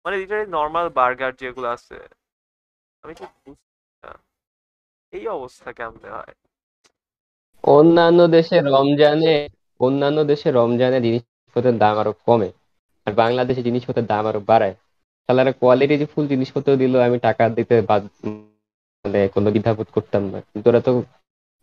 মানে 0.04 0.16
লিটারালি 0.16 0.50
নর্মাল 0.50 0.88
বার্গার 0.88 1.32
যেগুলো 1.34 1.68
আছে। 1.68 2.08
আমি 3.02 3.14
ঠিক 3.14 3.56
এই 5.12 5.28
অবস্থা 5.28 5.72
কেমনে 5.72 6.10
হয়? 6.10 6.34
অন্যান্য 7.62 8.26
দেশে 8.26 8.60
রমজানে, 8.60 9.48
অন্যান্য 9.80 10.24
দেশে 10.24 10.50
রমজানে 10.50 11.00
জিনিসপত্রের 11.00 11.78
দাম 11.78 11.98
আরও 11.98 12.12
কমে। 12.26 12.52
আর 13.06 13.12
বাংলাদেশে 13.12 13.62
জিনিসপত্রের 13.62 14.06
দাম 14.06 14.26
আরও 14.26 14.40
বাড়ায়। 14.40 14.74
তাহলে 15.26 15.52
কোয়ালিটি 15.52 15.98
যে 15.98 16.06
ফুল 16.06 16.28
জিনিসপত্র 16.28 16.76
দিলেও 16.76 17.00
আমি 17.00 17.18
টাকা 17.18 17.48
দিতে 17.48 17.82
বাদ 17.82 18.02
মানে 19.04 19.28
কোনো 19.28 19.50
দ্বিধাবোধ 19.50 19.86
করতাম 19.92 20.22
না। 20.30 20.40
কিন্তু 20.40 20.70
ওরা 20.70 20.80
তো 20.80 21.02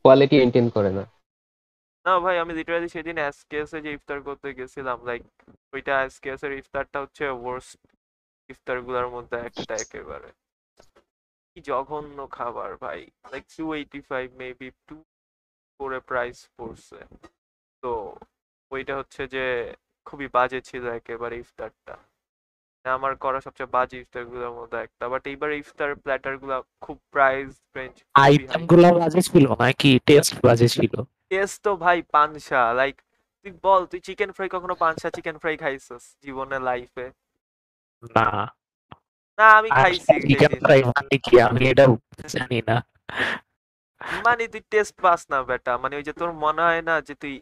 কোয়ালিটি 0.04 0.36
মেনটেন 0.40 0.70
করে 0.70 0.92
না। 0.92 1.21
না 2.06 2.14
ভাই, 2.24 2.36
আমি 2.44 2.52
লিটারালি 2.58 2.90
সেদিন 2.96 3.18
এসকেএস 3.30 3.72
এ 3.78 3.80
যে 3.86 3.92
ইফতার 3.98 4.20
করতে 4.28 4.48
গেছিলাম 4.60 4.98
লাইক 5.10 5.24
ওইটা 5.74 5.94
এসকেএস 6.08 6.42
এর 6.46 6.54
ইফতারটা 6.62 6.98
হচ্ছে 7.04 7.24
ওয়ার্স্ট 7.42 7.80
ইফতারগুলার 8.54 9.08
মধ্যে 9.16 9.38
একটা 9.48 9.74
একেবারে। 9.84 10.30
কি 11.52 11.60
জঘন্য 11.70 12.18
খাবার 12.38 12.72
ভাই 12.84 13.00
like 13.32 13.44
two 13.56 13.64
eighty 13.80 14.00
five 14.10 14.28
maybe 14.42 14.70
two 14.88 14.96
করে 15.80 16.00
প্রাইস 16.10 16.38
পড়ছে। 16.58 17.00
তো 17.84 17.92
ওইটা 18.72 18.94
হচ্ছে 19.00 19.22
যে 19.36 19.46
খুবই 20.08 20.28
বাজে 20.38 20.60
ছিল 20.70 20.84
একেবারে 21.00 21.36
ইফতারটা। 21.44 21.96
আমার 22.86 23.14
করা 23.24 23.40
সবচেয়ে 23.46 23.74
বাজে 23.76 23.96
ইফতারগুলোর 24.04 24.54
মধ্যে 24.60 24.78
একটা 24.86 25.06
বাট 25.14 25.24
এইবার 25.32 25.50
ইফতার 25.64 25.90
প্ল্যাটারগুলা 26.04 26.58
খুব 26.86 26.98
প্রাইস 27.14 27.52
রেঞ্জ 27.78 27.96
আইটেমগুলো 28.26 28.88
বাজে 29.00 29.22
ছিল 29.30 29.46
নাকি 29.64 29.90
টেস্ট 30.08 30.34
বাজে 30.48 30.70
ছিল? 30.76 30.94
টেস্ট 31.32 31.58
তো 31.64 31.72
ভাই 31.84 31.98
পানসা 32.14 32.62
লাইক 32.74 32.96
তুই 33.46 33.52
বল 33.66 33.82
তুই 33.92 34.00
চিকেন 34.08 34.30
ফ্রাই 34.36 34.50
কখনো 34.56 34.74
পানসা 34.84 35.08
চিকেন 35.16 35.36
ফ্রাই 35.42 35.56
খাইছিস 35.64 36.04
জীবনে 36.24 36.58
লাইফে 36.68 37.06
না। 38.16 38.28
না 39.38 39.46
আমি 39.60 39.70
খাইছি 39.80 40.14
চিকেন 40.28 40.54
ফ্রাই 40.64 40.80
মানে 40.90 41.16
কি? 41.26 41.34
আমি 41.48 41.64
এটা 41.72 41.86
জানি 42.34 42.60
না। 42.70 42.76
মানে 44.26 44.44
তুই 44.54 44.62
টেস্ট 44.72 44.96
পাস 45.04 45.22
না 45.32 45.38
বেটা 45.50 45.74
মানে 45.84 45.94
ওই 45.96 46.04
যে 46.08 46.14
তোর 46.20 46.32
মনে 46.44 46.62
হয় 46.68 46.84
না 46.90 46.96
যে 47.08 47.14
তুই 47.24 47.36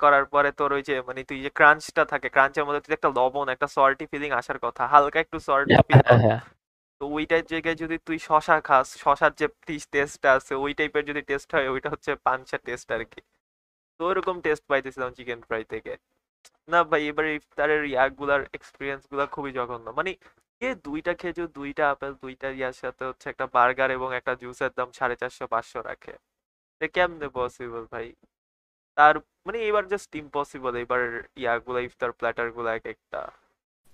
করার 0.00 0.24
পরে 0.32 0.50
তোর 0.58 0.70
ওই 0.72 0.82
যে 0.88 0.94
মানে 1.08 1.20
তুই 1.30 1.38
যে 1.44 1.50
ক্রাঞ্চটা 1.58 2.02
থাকে 2.12 2.28
ক্রাঞ্চের 2.34 2.64
মধ্যে 2.66 2.82
তুই 2.84 2.94
একটা 2.94 3.10
লবণ 3.18 3.46
একটা 3.48 3.68
সল্টি 3.76 4.04
ফিলিং 4.12 4.30
আসার 4.40 4.58
কথা 4.58 4.82
হালকা 4.92 5.18
একটু 5.20 5.38
সল্টি 5.48 5.74
ফিল 5.86 6.00
হ্যাঁ, 6.00 6.20
হ্যাঁ। 6.24 6.40
তো 7.00 7.04
ওইটার 7.16 7.44
জায়গায় 7.52 7.76
যদি 7.82 7.96
তুই 8.06 8.18
শশা 8.28 8.56
খাস, 8.68 8.86
শশার 9.04 9.32
যে 9.40 9.46
টেস্টটা 9.92 10.28
আছে, 10.38 10.52
ওই 10.64 10.72
টাইপের 10.78 11.04
যদি 11.10 11.22
টেস্ট 11.30 11.48
হয়, 11.54 11.68
ওইটা 11.74 11.88
হচ্ছে 11.94 12.10
পাঞ্চা 12.26 12.56
টেস্ট 12.66 12.88
আর 12.96 13.02
কি 13.12 13.20
তো 14.00 14.02
ওরকম 14.10 14.36
টেস্ট 14.46 14.64
পাইতেছিলাম 14.70 15.10
চিকেন 15.16 15.40
ফ্রাই 15.48 15.62
থেকে। 15.72 15.92
না 16.72 16.80
ভাই, 16.90 17.02
এবার 17.10 17.26
ইফতারের 17.38 17.82
ইয়াগুলার 17.92 18.42
এক্সপিরিয়েন্সগুলা 18.58 19.24
খুবই 19.34 19.52
জঘন্য। 19.58 19.86
মানে 19.98 20.10
এ 20.62 20.68
দুইটা 20.86 21.12
খেজুর, 21.20 21.48
দুইটা 21.58 21.84
আপেল, 21.92 22.12
দুইটা 22.24 22.48
ইয়ার 22.58 22.76
সাথে 22.82 23.02
হচ্ছে 23.08 23.26
একটা 23.32 23.46
বার্গার 23.56 23.90
এবং 23.98 24.08
একটা 24.18 24.32
জুসের 24.42 24.72
দাম 24.78 24.88
সাড়ে 24.98 25.16
চারশো, 25.20 25.44
পাঁচশো 25.54 25.80
রাখে। 25.90 26.14
এটা 26.74 26.88
কেমনে 26.96 27.28
পসিবল 27.38 27.82
ভাই? 27.92 28.06
তার 28.98 29.14
মানে 29.46 29.58
এবার 29.68 29.84
জাস্ট 29.92 30.10
ইম্পসিবল 30.22 30.72
এবার 30.84 31.02
ইয়াগুলা, 31.42 31.80
ইফতার 31.88 32.10
প্ল্যাটারগুলা 32.18 32.70
এক 32.78 32.86
একটা। 32.94 33.20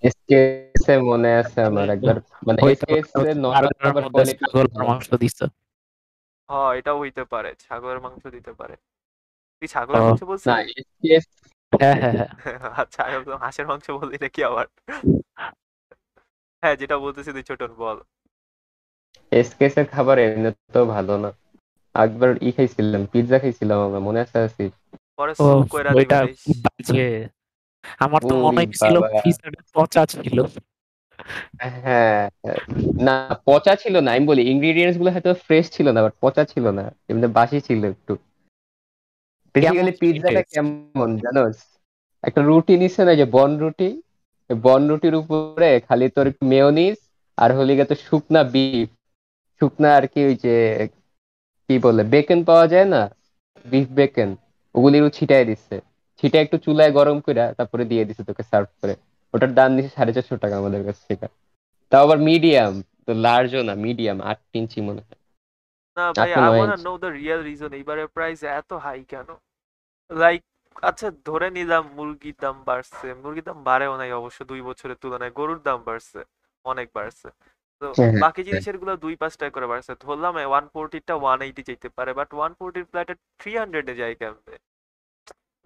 এসকেএস 0.03 0.85
মনে 1.11 1.31
আছে 1.41 1.59
আমার 1.69 1.87
একবার। 1.95 2.17
মানে 2.47 2.59
এসকেএস 2.67 3.09
নর্মাল 3.45 3.67
ছাগলের 4.33 4.69
মাংস 4.81 5.09
দিছে। 5.23 5.45
হ 6.49 6.53
এটাও 6.79 6.97
হইতে 6.99 7.23
পারে 7.33 7.51
ছাগলের 7.65 7.99
মাংস 8.05 8.23
দিতে 8.37 8.53
পারে। 8.61 8.75
তুই 9.63 9.69
ছাগলের 9.75 10.03
না 10.47 10.55
এসকেএস 10.73 11.27
হ্যাঁ 11.73 11.97
হ্যাঁ 12.03 12.15
হ্যাঁ। 12.15 12.31
আচ্ছা 12.83 13.01
আমি 13.07 13.17
হাঁসের 13.43 13.67
মাংস 13.71 13.87
বললি 13.99 14.17
নাকি 14.25 14.41
আবার? 14.49 14.67
হ্যাঁ 16.63 16.75
যেটা 16.81 16.97
বলতেছি 17.05 17.31
তুই 17.37 17.45
ছোটন 17.51 17.71
বল। 17.79 17.99
এসকেএস 19.33 19.75
এর 19.79 19.87
খাবার 19.87 20.17
এমনিতেও 20.21 20.85
ভালো 20.87 21.15
না। 21.19 21.31
একবার 21.95 22.31
ই 22.43 22.51
খাইছিলাম 22.57 23.03
পিৎজা 23.13 23.37
খাইছিলাম 23.39 23.79
আমরা 23.87 24.01
মনে 24.07 24.19
আছে 24.25 24.39
পরে 25.19 25.33
কইরা 25.73 25.91
আমার 27.99 28.23
তো 28.23 28.35
মনে। 28.45 28.63
পিজাটা 29.23 29.61
পচা 29.75 30.03
ছিল। 30.15 30.39
হ্যাঁ 31.77 32.23
না 33.07 33.15
পচা 33.47 33.73
ছিল 33.77 33.95
না 34.01 34.11
আমি 34.15 34.25
বলি 34.27 34.43
ইনগ্রেডিয়েন্টসগুলো 34.53 35.11
হয়তো 35.15 35.31
ফ্রেশ 35.45 35.65
ছিল 35.71 35.87
না 35.95 36.01
বাট 36.03 36.15
পচা 36.21 36.43
ছিল 36.53 36.65
না 36.73 36.85
এমনি 37.11 37.27
বাসি 37.37 37.59
ছিল 37.61 37.81
একটু। 37.93 38.13
বেসিক্যালি 39.55 39.93
পিৎজাটা 40.01 40.43
কেমন 40.53 41.09
জানোস 41.23 41.59
একটা 42.25 42.41
রুটি 42.43 42.75
নিচ্ছে 42.77 43.03
না 43.05 43.13
যে 43.15 43.27
বন 43.33 43.51
রুটি 43.59 43.89
বন 44.51 44.83
রুটির 44.89 45.15
উপরে 45.15 45.71
খালি 45.87 46.07
তোর 46.17 46.27
মেয়োনিজ 46.45 46.97
আর 47.39 47.51
হলি 47.57 47.75
তো 47.83 47.95
শুকনা 48.07 48.41
বিফ 48.55 48.89
শুকনা 49.61 49.89
আর 49.95 50.05
কি 50.13 50.21
ওই 50.25 50.37
যে 50.45 50.55
কি 51.69 51.75
বলে 51.83 52.03
বেকন 52.13 52.41
পাওয়া 52.45 52.67
যায় 52.69 52.89
না? 52.89 53.03
বিফ 53.65 53.89
বেকন 53.91 54.31
ওগুলিও 54.75 55.07
ছিটাই 55.11 55.45
দিচ্ছে 55.45 55.77
ছিটাই 56.23 56.43
একটু 56.47 56.57
চুলায় 56.65 56.93
গরম 56.99 57.17
করে 57.27 57.41
তারপরে 57.59 57.83
দিয়ে 57.91 58.07
দিচ্ছে 58.09 58.25
তোকে 58.31 58.43
সার্ভ 58.51 58.69
করে। 58.81 58.95
ওটার 59.35 59.53
দাম 59.59 59.71
দিচ্ছে 59.77 59.93
সাড়ে 59.97 60.13
চারশো 60.17 60.35
টাকা 60.45 60.55
আমাদের 60.61 60.83
কাছ 60.87 60.99
থেকে। 61.09 61.27
তাও 61.93 62.03
আবার 62.07 62.19
মিডিয়াম 62.31 62.73
তো 63.07 63.11
লার্জও 63.25 63.63
না 63.69 63.75
মিডিয়াম 63.87 64.19
আট 64.31 64.41
ইঞ্চি 64.59 64.81
মনে 64.89 65.03
হয়। 65.07 65.21
না 65.97 66.05
ভাই 66.19 66.31
আই 66.37 66.41
নয় 66.43 66.59
wanna 66.59 66.79
know 66.89 66.93
the 67.03 67.11
real 67.19 67.41
reason 67.49 67.71
এইবারের 67.79 68.09
প্রাইস 68.17 68.39
এত 68.61 68.71
হাই 68.85 69.01
কেন? 69.13 69.29
লাইক 70.11 70.43
আচ্ছা 70.89 71.09
ধরে 71.29 71.49
নিলাম 71.51 71.85
মুরগির 71.97 72.37
দাম 72.45 72.57
বাড়ছে। 72.69 73.07
মুরগির 73.23 73.47
দাম 73.49 73.59
বাড়েও 73.69 73.95
নাই 74.01 74.11
অবশ্য 74.21 74.39
দুই 74.51 74.61
বছরের 74.69 74.99
তুলনায় 75.03 75.33
গরুর 75.39 75.61
দাম 75.69 75.79
বাড়ছে 75.89 76.21
অনেক 76.65 76.89
বাড়ছে। 76.97 77.29
তো 77.83 77.87
হ্যাঁ, 77.99 78.13
বাকি 78.25 78.41
জিনিসেরগুলো 78.49 78.93
দুই 79.05 79.15
পাঁচ 79.23 79.33
টাকা 79.41 79.53
করে 79.57 79.67
বাড়ছে। 79.73 79.93
ধরলাম 80.05 80.35
ওয়ান 80.51 80.65
ফোরটিটা 80.73 81.15
ওয়ান 81.23 81.39
এইটি 81.47 81.63
যেতে 81.71 81.89
পারে 81.97 82.11
বাট 82.19 82.29
ওয়ান 82.35 82.53
ফোরটির 82.59 82.87
প্ল্যাটে 82.91 83.15
থ্রি 83.41 83.53
হান্ড্রেডে 83.61 83.95
যায় 84.01 84.15
কেমনে? 84.21 84.55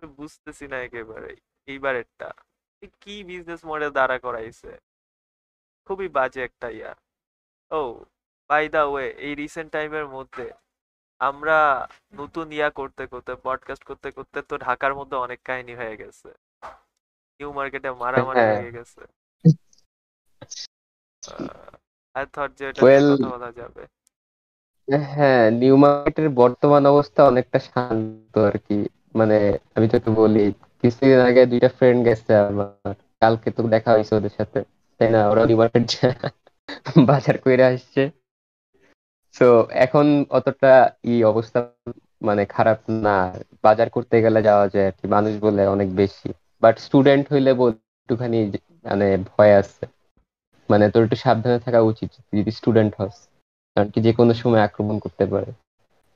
বুঝতেছি 0.03 0.65
না 0.69 0.77
একেবারে 0.83 1.31
এইবারেরটা। 1.69 2.29
কি 3.01 3.25
বিজনেস 3.25 3.61
মডেল 3.65 3.91
দাঁড়া 3.91 4.19
করাইছে? 4.19 4.71
খুবই 5.87 6.09
বাজে 6.09 6.41
একটা 6.43 6.69
yeah. 6.69 6.93
O 7.71 7.81
by 8.51 8.69
the 8.69 8.85
way 8.85 9.07
এই 9.19 9.35
রিসেন্ট 9.35 9.73
টাইমের 9.73 10.07
মধ্যে 10.07 10.51
আমরা 11.21 11.87
নতুন 12.15 12.53
ইয়া 12.53 12.71
করতে 12.71 13.07
করতে 13.07 13.33
পডকাস্ট 13.43 13.85
করতে 13.85 14.11
করতে 14.11 14.43
তো 14.43 14.59
ঢাকার 14.59 14.95
মধ্যে 14.95 15.17
অনেক 15.17 15.41
কাহিনী 15.45 15.75
হয়ে 15.75 15.97
গেছে। 15.97 16.29
নিউ 17.41 17.53
মার্কেটে 17.53 17.91
মারামারি 17.91 18.41
হ্যাঁ। 18.41 18.63
হয়ে 18.63 18.73
গেছে। 18.73 19.01
আই 22.15 22.25
থট 22.33 22.51
যে 22.59 22.65
এটা 22.69 22.81
কথা 22.83 23.29
বলা 23.31 23.53
যাবে। 23.53 23.83
হ্যাঁ 25.13 25.51
নিউ 25.51 25.77
মার্কেটের 25.77 26.29
বর্তমান 26.29 26.87
অবস্থা 26.87 27.25
অনেকটা 27.25 27.59
শান্ত 27.59 28.39
আর 28.39 28.57
কি। 28.59 28.79
মানে 29.17 29.37
আমি 29.77 29.87
তোকে 29.93 30.11
বলি 30.19 30.45
কিছুদিন 30.83 31.19
আগে 31.29 31.43
দুইটা 31.51 31.69
ফ্রেন্ড 31.77 32.01
গেছে 32.07 32.33
আমার। 32.43 32.95
কালকে 33.23 33.49
তো 33.53 33.61
দেখা 33.75 33.91
হয়েছে 33.93 34.13
ওদের 34.15 34.33
সাথে 34.39 34.59
তাই 35.01 35.09
না? 35.11 35.21
ওরা 35.31 35.43
নিউ 35.43 35.59
বাজার 37.09 37.37
করে 37.43 37.65
আসছে। 37.71 38.03
তো 39.35 39.49
এখন 39.85 40.07
অতটা 40.31 40.73
ই 41.07 41.25
অবস্থা 41.25 41.59
মানে 42.23 42.43
খারাপ 42.51 42.79
না। 43.05 43.17
বাজার 43.65 43.89
করতে 43.97 44.17
গেলে 44.25 44.41
যাওয়া 44.43 44.67
যায় 44.73 44.87
আর 44.87 44.95
কি 44.99 45.07
মানুষ 45.15 45.33
বলে 45.43 45.63
অনেক 45.75 45.89
বেশি। 45.95 46.29
বাট 46.63 46.75
স্টুডেন্ট 46.79 47.25
হইলে 47.33 47.51
বল 47.59 47.73
একটুখানি 47.97 48.39
মানে 48.85 49.07
ভয় 49.31 49.53
আছে। 49.61 49.83
মানে 50.69 50.85
তোর 50.93 51.03
একটু 51.05 51.19
সাবধানে 51.21 51.59
থাকা 51.63 51.81
উচিত 51.83 52.11
যদি 52.29 52.51
স্টুডেন্ট 52.51 52.93
হস। 52.99 53.17
কারণ 53.77 53.89
কি 53.93 53.99
যে 54.03 54.13
কোনো 54.15 54.33
সময় 54.35 54.63
আক্রমণ 54.65 54.97
করতে 55.05 55.25
পারে। 55.29 55.51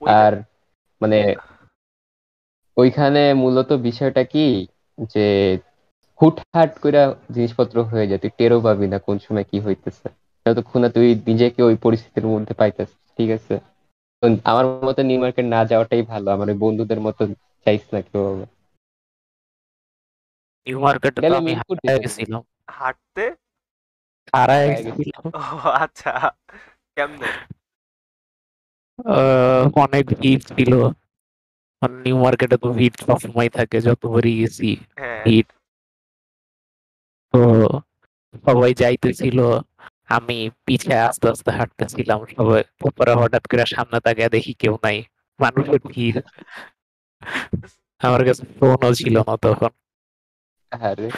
আর 0.02 0.32
মানে 1.00 1.18
ওইখানে 2.76 3.22
মূলত 3.34 3.70
বিষয়টা 3.82 4.22
কি 4.24 4.46
যে 5.12 5.26
হুটহাট 6.20 6.70
করে 6.78 7.00
জিনিসপত্র 7.34 7.76
হয়ে 7.84 8.08
যায় 8.08 8.20
তুই 8.22 8.32
টেরও 8.38 8.58
পাবি 8.60 8.86
না 8.88 8.98
কোন 8.98 9.16
সময় 9.18 9.46
কি 9.50 9.58
হইতেছে। 9.60 10.06
যতক্ষণ 10.46 10.78
না 10.80 10.88
তুই 10.88 11.08
নিজেকে 11.26 11.60
ওই 11.62 11.76
পরিস্থিতির 11.82 12.26
মধ্যে 12.26 12.54
পাইতেছিস 12.54 13.00
ঠিক 13.18 13.28
আছে? 13.30 13.54
আমার 14.44 14.64
মতে 14.86 15.02
নিউ 15.04 15.18
মার্কেট 15.20 15.46
না 15.46 15.60
যাওয়াটাই 15.70 16.02
ভালো 16.12 16.28
আমার 16.30 16.48
ওই 16.48 16.58
বন্ধুদের 16.60 17.00
মতো 17.00 17.22
চাইস 17.66 17.84
না 17.92 18.00
কেউ 18.02 18.24
নিউ 20.66 20.76
মার্কেটে 20.80 21.26
আমি 21.38 21.52
গেছিলাম। 21.96 22.42
হাঁটতে? 22.76 23.24
হারায় 24.32 24.68
গেছিলাম। 24.76 25.22
আচ্ছা। 25.82 26.12
কেমনে? 26.96 27.30
অনেক 29.82 30.04
ভিড় 30.12 30.42
ছিল। 30.50 30.72
আর 31.82 31.90
নিউ 32.02 32.16
মার্কেটে 32.24 32.56
তো 32.62 32.68
ভিড় 32.78 32.96
সবসময় 33.00 33.50
থাকে 33.56 33.76
যতবারই 33.86 34.34
গেছি 34.40 34.70
হ্যাঁ। 34.98 35.20
ভিড় 35.24 35.48
তো 37.34 37.40
সবাই 38.44 38.72
যাইতেছিল 38.80 39.38
আমি 40.08 40.36
পিছে 40.66 40.94
আস্তে 41.08 41.26
আস্তে 41.32 41.50
হাঁটতেছিলাম 41.58 42.20
সবাই 42.34 42.60
তারপরে 42.80 43.12
হঠাৎ 43.20 43.44
করে 43.50 43.64
সামনে 43.74 43.98
তাকিয়ে 44.04 44.30
দেখি 44.36 44.52
কেউ 44.60 44.74
নাই 44.84 44.96
মানুষের 45.40 45.80
ভিড়। 45.90 46.18
আমার 48.00 48.22
কাছে 48.28 48.42
ফোনও 48.56 48.90
ছিল 49.00 49.16
না 49.20 49.34
তখন। 49.44 49.72
আরে 50.72 51.08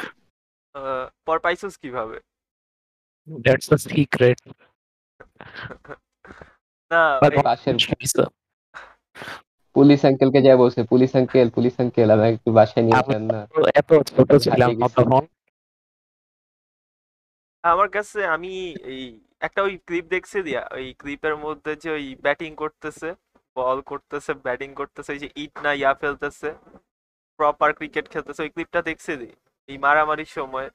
আহ, 0.74 1.04
পর 1.26 1.36
পাইছিস 1.44 1.74
কীভাবে? 1.82 2.16
দ্যাটস 3.28 3.68
আ 3.70 3.78
সিক্রেট 3.84 4.38
না 6.90 7.02
পাশের 7.40 7.76
পুলিশ 9.76 10.00
আঙ্কেলকে 10.04 10.40
যাই 10.42 10.56
বলছে 10.56 10.80
পুলিশ 10.84 11.10
আঙ্কেল 11.16 11.48
পুলিশ 11.50 11.74
আঙ্কেল 11.80 12.08
আমাকে 12.10 12.32
একটু 12.32 12.50
বাসায় 12.52 12.82
নিয়ে 12.84 12.96
আমি- 12.96 13.12
যান 13.12 13.24
না। 13.26 13.40
এত 13.74 13.90
ছোট 14.10 14.28
ছিলাম। 14.44 14.70
তখন। 14.96 15.22
আমার 17.64 17.88
কাছে 17.88 18.20
আমি 18.26 18.52
এই 18.86 19.02
একটা 19.40 19.60
ওই 19.62 19.74
ক্লিপ 19.86 20.06
দেখছি 20.08 20.38
দিয়া 20.42 20.62
ওই 20.72 20.86
ক্লিপের 20.98 21.36
মধ্যে 21.36 21.72
যে 21.76 21.88
ওই 21.90 22.06
ব্যাটিং 22.16 22.50
করতেছে 22.54 23.08
বল 23.56 23.78
করতেছে 23.82 24.32
ব্যাটিং 24.44 24.70
করতেছে 24.74 25.10
এই 25.12 25.18
যে 25.18 25.28
ইট 25.36 25.54
না 25.62 25.70
ইয়া 25.72 25.92
ফেলতেছে 25.94 26.48
প্রপার 27.38 27.70
ক্রিকেট 27.72 28.06
খেলতেছে 28.08 28.40
ওই 28.42 28.50
ক্লিপটা 28.50 28.80
দেখছি 28.82 29.12
দি 29.16 29.30
এই 29.68 29.76
মারামারির 29.78 30.30
সময়। 30.32 30.68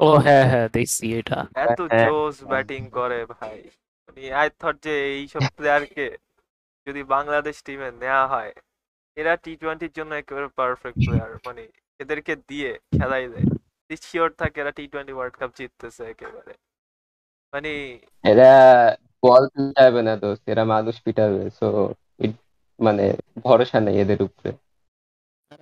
ও 0.00 0.08
হ্যাঁ 0.16 0.44
হ্যাঁ 0.48 0.68
দেখছি 0.68 1.04
এটা। 1.18 1.38
এত 1.64 1.80
হ্যাঁ, 1.90 2.08
জোস 2.08 2.36
হ্যাঁ। 2.36 2.48
ব্যাটিং 2.50 2.82
করে 2.90 3.18
ভাই। 3.32 3.58
আই 4.32 4.48
থট 4.60 4.76
যে 4.82 4.94
এইসব 5.12 5.42
প্লেয়ারকে 5.56 6.06
যদি 6.88 7.00
বাংলাদেশ 7.14 7.56
টিমে 7.66 7.88
নেওয়া 8.02 8.24
হয় 8.26 8.52
এরা 9.16 9.32
টি 9.44 9.52
টোয়েন্টির 9.60 9.92
জন্য 9.98 10.10
একেবারে 10.14 10.48
পারফেক্ট 10.58 10.98
প্লেয়ার 11.04 11.32
মানে 11.46 11.62
এদেরকে 12.00 12.32
দিয়ে 12.48 12.70
খেলাইলে 12.92 13.40
শিওর 14.02 14.30
থাকে 14.40 14.56
এরা 14.60 14.72
টি 14.78 14.84
টোয়েন্টি 14.92 15.14
ওয়ার্ল্ড 15.14 15.34
কাপ 15.40 15.50
জিততেছে 15.58 16.02
একেবারে। 16.12 16.52
মানে 17.54 17.70
এরা 18.24 18.50
বল 19.22 19.42
পিটাবে 19.54 20.00
না 20.08 20.14
দোস্ত 20.22 20.44
এরা 20.52 20.64
মানুষ 20.74 20.94
পিটাবে 21.04 21.42
সো 21.58 21.66
মানে 22.80 23.04
ভরসা 23.44 23.78
নেই 23.80 23.96
এদের 24.02 24.20
উপরে। 24.22 24.50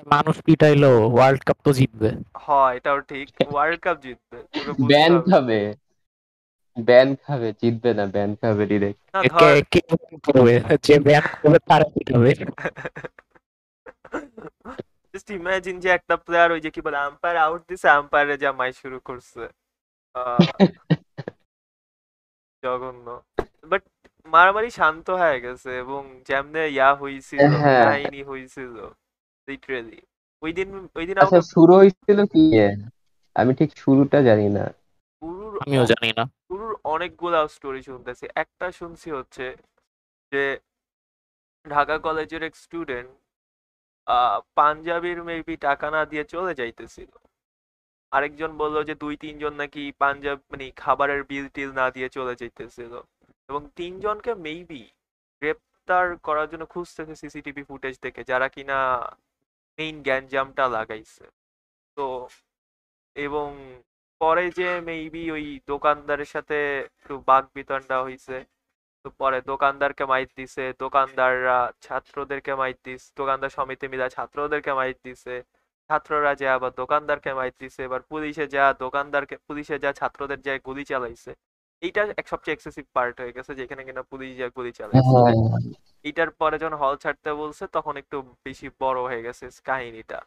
মানুষ 0.07 0.37
পিটাইলো 0.47 0.91
ওয়ার্ল্ড 1.15 1.41
কাপ 1.47 1.59
তো 1.65 1.71
জিতবে। 1.79 2.11
হয় 2.45 2.73
এটাও 2.79 2.99
ঠিক। 3.11 3.27
ওয়ার্ল্ড 3.53 3.81
কাপ 3.85 3.97
জিতবে 4.05 4.39
ব্যান 4.89 5.13
হবে। 5.15 5.31
খাবে। 5.31 5.59
ব্যান 6.77 7.09
খাবে 7.23 7.49
জিতবে 7.61 7.91
না 7.95 8.05
ব্যান 8.07 8.31
খাবে 8.35 8.65
ডিরেক্ট 8.67 9.01
না 9.15 9.21
কে 9.33 9.49
কে 9.73 9.81
করবে? 10.27 10.55
যে 10.83 10.95
ব্যান 11.01 11.25
করবে 11.35 11.59
তারা 11.69 11.87
জাস্ট 15.15 15.29
ইমাজিন 15.31 15.77
যে 15.81 15.89
একটা 15.89 16.15
প্লেয়ার 16.25 16.51
ওই 16.53 16.61
যে 16.61 16.71
কি 16.71 16.81
বলে 16.81 16.99
আম্পায়ার 16.99 17.37
আউট 17.37 17.61
দিছে 17.69 17.87
আম্পায়ারে 17.91 18.35
যা 18.37 18.51
মাই 18.53 18.71
শুরু 18.73 18.99
করছে। 19.01 19.43
আহ, 20.15 20.39
জঘন্য। 22.63 23.07
বাট 23.65 23.83
মারামারি 24.27 24.71
শান্ত 24.71 25.07
হয়ে 25.13 25.39
গেছে 25.41 25.71
এবং 25.79 26.03
যেমনে 26.29 26.63
ইয়া 26.69 26.91
হইছিল 26.95 27.41
হ্যাঁ। 27.57 27.85
কাহিনী 27.85 28.21
হইছিল 28.23 28.75
লিটারেলি 29.49 30.01
ওই 30.43 30.53
দিন 30.53 30.69
ওই 30.97 31.05
দিন 31.09 31.17
আচ্ছা 31.19 31.41
শুরু 31.55 31.73
হয়েছিল 31.75 32.19
কি? 32.25 32.43
আমি 33.37 33.53
ঠিক 33.55 33.71
শুরুটা 33.77 34.19
জানি 34.23 34.49
না। 34.49 34.65
আমিও 35.65 35.85
জানি 35.93 36.11
না। 36.19 36.25
শুরুর 36.49 36.73
অনেকগুলা 36.95 37.41
স্টোরি 37.49 37.81
শুনতেছি। 37.83 38.25
একটা 38.35 38.67
শুনছি 38.73 39.09
হচ্ছে 39.11 39.47
যে 40.33 40.45
ঢাকা 41.67 41.97
কলেজের 41.99 42.43
এক 42.43 42.55
স্টুডেন্ট 42.57 43.11
পাঞ্জাবির 44.59 45.19
মেবি 45.29 45.55
টাকা 45.57 45.87
না 45.91 46.03
দিয়ে 46.11 46.25
চলে 46.35 46.53
যাইতেছিল। 46.55 47.11
আরেকজন 48.13 48.51
বলল 48.59 48.77
যে 48.85 48.95
দুই 48.95 49.15
তিনজন 49.17 49.53
নাকি 49.53 49.83
পাঞ্জাব 49.99 50.39
মানে 50.51 50.67
খাবারের 50.83 51.21
বিল 51.25 51.47
টিল 51.49 51.71
না 51.73 51.87
দিয়ে 51.91 52.09
চলে 52.09 52.35
যাইতেছিল। 52.41 52.93
এবং 53.49 53.63
তিনজনকে 53.77 54.33
মেবি 54.47 54.83
গ্রেপ্তার 55.43 56.05
করার 56.27 56.47
জন্য 56.49 56.65
খুঁজতেছে 56.67 57.15
সিসিটিভি 57.23 57.63
ফুটেজ 57.69 57.95
দেখে 58.03 58.23
যারা 58.25 58.47
কিনা 58.49 58.79
মেইন 59.79 59.97
গ্যাঞ্জামটা 60.03 60.65
লাগাইছে। 60.69 61.25
তো 61.97 62.07
এবং 63.17 63.49
পরে 64.21 64.45
যে 64.59 64.69
মেবি 64.89 65.23
ওই 65.31 65.47
দোকানদারের 65.69 66.31
সাথে 66.35 66.57
একটু 66.91 67.15
বাক 67.29 67.45
বিতণ্ডা 67.57 67.97
হইছে 68.03 68.37
তো 69.05 69.09
পরে 69.21 69.39
দোকানদারকে 69.53 70.05
মাইর 70.05 70.29
দিছে 70.39 70.65
দোকানদাররা 70.81 71.59
ছাত্রদেরকে 71.81 72.53
মাইর 72.61 72.79
দিস 72.85 73.03
দোকানদার 73.21 73.51
সমিতি 73.51 73.87
মিলা 73.93 74.07
ছাত্রদেরকে 74.09 74.73
মাইর 74.73 74.97
দিছে 75.05 75.35
ছাত্ররা 75.91 76.33
যে 76.41 76.47
আবার 76.49 76.73
দোকানদারকে 76.73 77.31
মাইর 77.35 77.55
দিছে 77.61 77.81
এবার 77.83 78.03
পুলিশে 78.11 78.45
যা 78.47 78.65
দোকানদারকে 78.85 79.37
পুলিশে 79.47 79.77
যা 79.79 79.91
ছাত্রদের 79.93 80.39
যে 80.43 80.53
গুলি 80.59 80.85
চালাইছে 80.85 81.31
এইটা 81.83 82.03
এক 82.17 82.27
সবচেয়ে 82.29 82.55
এক্সেসিভ 82.57 82.85
পার্ট 82.93 83.15
হয়ে 83.21 83.35
গেছে 83.37 83.53
যেখানে 83.55 83.83
কিনা 83.85 84.03
পুলিশ 84.03 84.31
যা 84.39 84.47
গুলি 84.57 84.73
চালাইছে। 84.73 85.15
হ্যাঁ। 85.17 85.61
এইটার 86.05 86.31
পরে 86.31 86.57
যখন 86.59 86.77
হল 86.83 86.95
ছাড়তে 86.97 87.31
বলছে 87.33 87.65
তখন 87.67 87.95
একটু 87.97 88.17
বেশি 88.45 88.67
বড় 88.81 88.99
হয়ে 89.01 89.23
গেছে 89.23 89.45
কাহিনীটা। 89.65 90.19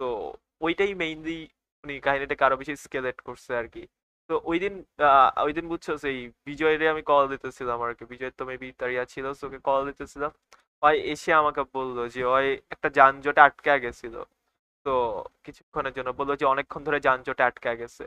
তো 0.00 0.08
ওইটাই 0.60 0.92
মেইনলি 0.94 1.38
উনি 1.84 1.94
কাহিনীটাকে 2.06 2.42
আরও 2.48 2.56
বেশি 2.62 2.74
স্কেলেট 2.84 3.18
করছে 3.28 3.50
আর 3.60 3.66
কি 3.74 3.82
তো 4.30 4.34
ওই 4.50 4.58
দিন 4.64 4.74
ওই 5.46 5.52
দিন 5.56 5.64
বুঝছ 5.72 5.86
সেই 6.04 6.18
বিজয়ের 6.48 6.80
আমি 6.94 7.02
কল 7.10 7.24
দিতেছিলাম 7.32 7.78
আর 7.86 7.92
কি 7.98 8.04
বিজয় 8.12 8.32
তো 8.38 8.42
মেবি 8.50 8.68
তার 8.80 8.90
ইয়া 8.94 9.04
ছিল 9.12 9.24
ওকে 9.46 9.58
কল 9.68 9.80
দিতেছিলাম। 9.90 10.30
ওই 10.82 10.96
এসে 11.12 11.30
আমাকে 11.42 11.62
বলল 11.76 11.96
যে, 12.14 12.20
ওই 12.36 12.46
একটা 12.74 12.88
যানজটে 12.98 13.40
আটকে 13.48 13.70
গেছিল। 13.84 14.14
তো 14.86 14.92
কিছুক্ষণের 15.46 15.94
জন্য 15.96 16.10
বলল 16.20 16.30
যে, 16.40 16.44
অনেকক্ষণ 16.54 16.82
ধরে 16.88 16.98
যানজটে 17.06 17.42
আটকে 17.48 17.72
গেছে। 17.82 18.04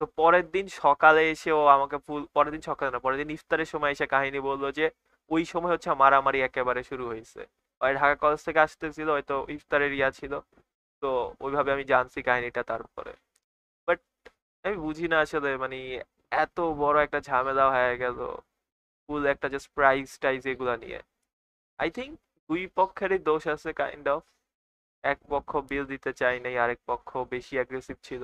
তো 0.00 0.04
পরের 0.20 0.46
দিন 0.54 0.66
সকালে 0.82 1.22
এসে 1.34 1.50
ও 1.60 1.62
আমাকে 1.76 1.96
ফুল 2.06 2.22
পরের 2.36 2.52
দিন 2.54 2.62
সকালে 2.70 2.90
না, 2.94 2.98
পরের 3.06 3.18
দিন 3.22 3.30
ইফতারের 3.36 3.68
সময় 3.72 3.92
এসে 3.94 4.06
কাহিনী 4.14 4.38
বলল 4.48 4.64
যে, 4.78 4.86
ওই 5.30 5.42
সময় 5.52 5.72
হচ্ছে 5.74 5.88
মারামারি 6.02 6.38
একেবারে 6.48 6.80
শুরু 6.90 7.04
হয়েছে 7.10 7.40
ওই 7.80 7.92
ঢাকা 7.98 8.16
কলেজ 8.24 8.40
থেকে 8.46 8.60
আসতেছিল, 8.66 9.08
হয়তো 9.16 9.34
ইফতারের 9.56 9.92
ইয়া 9.98 10.10
ছিল। 10.18 10.32
তো 11.02 11.10
ওইভাবে 11.44 11.70
আমি 11.74 11.84
জানছি 11.92 12.18
কাহিনীটা 12.28 12.62
তারপরে। 12.62 13.12
বাট 13.88 14.00
আমি 14.64 14.76
বুঝি 14.86 15.06
না 15.12 15.16
আসলে 15.24 15.50
মানে 15.62 15.78
এত 16.44 16.56
বড় 16.82 16.96
একটা 17.06 17.18
ঝামেলা 17.28 17.64
হয়ে 17.74 17.94
গেল 18.02 18.18
ফুল 19.02 19.22
একটা 19.34 19.46
জাস্ট 19.54 19.68
প্রাইস 19.76 20.10
টাইজ 20.24 20.42
এগুলা 20.52 20.74
নিয়ে। 20.76 20.98
আই 21.78 21.88
থিঙ্ক 21.96 22.12
দুই 22.50 22.62
পক্ষেরই 22.78 23.18
দোষ 23.28 23.42
আছে 23.54 23.70
কাইন্ড 23.80 24.06
অফ 24.16 24.22
এক 25.04 25.18
পক্ষ 25.28 25.50
বিল 25.70 25.84
দিতে 25.92 26.10
চাই 26.20 26.36
নাই, 26.44 26.54
আরেক 26.64 26.80
পক্ষ 26.90 27.10
বেশি 27.34 27.54
অ্যাগ্রেসিভ 27.58 27.96
ছিল। 28.02 28.22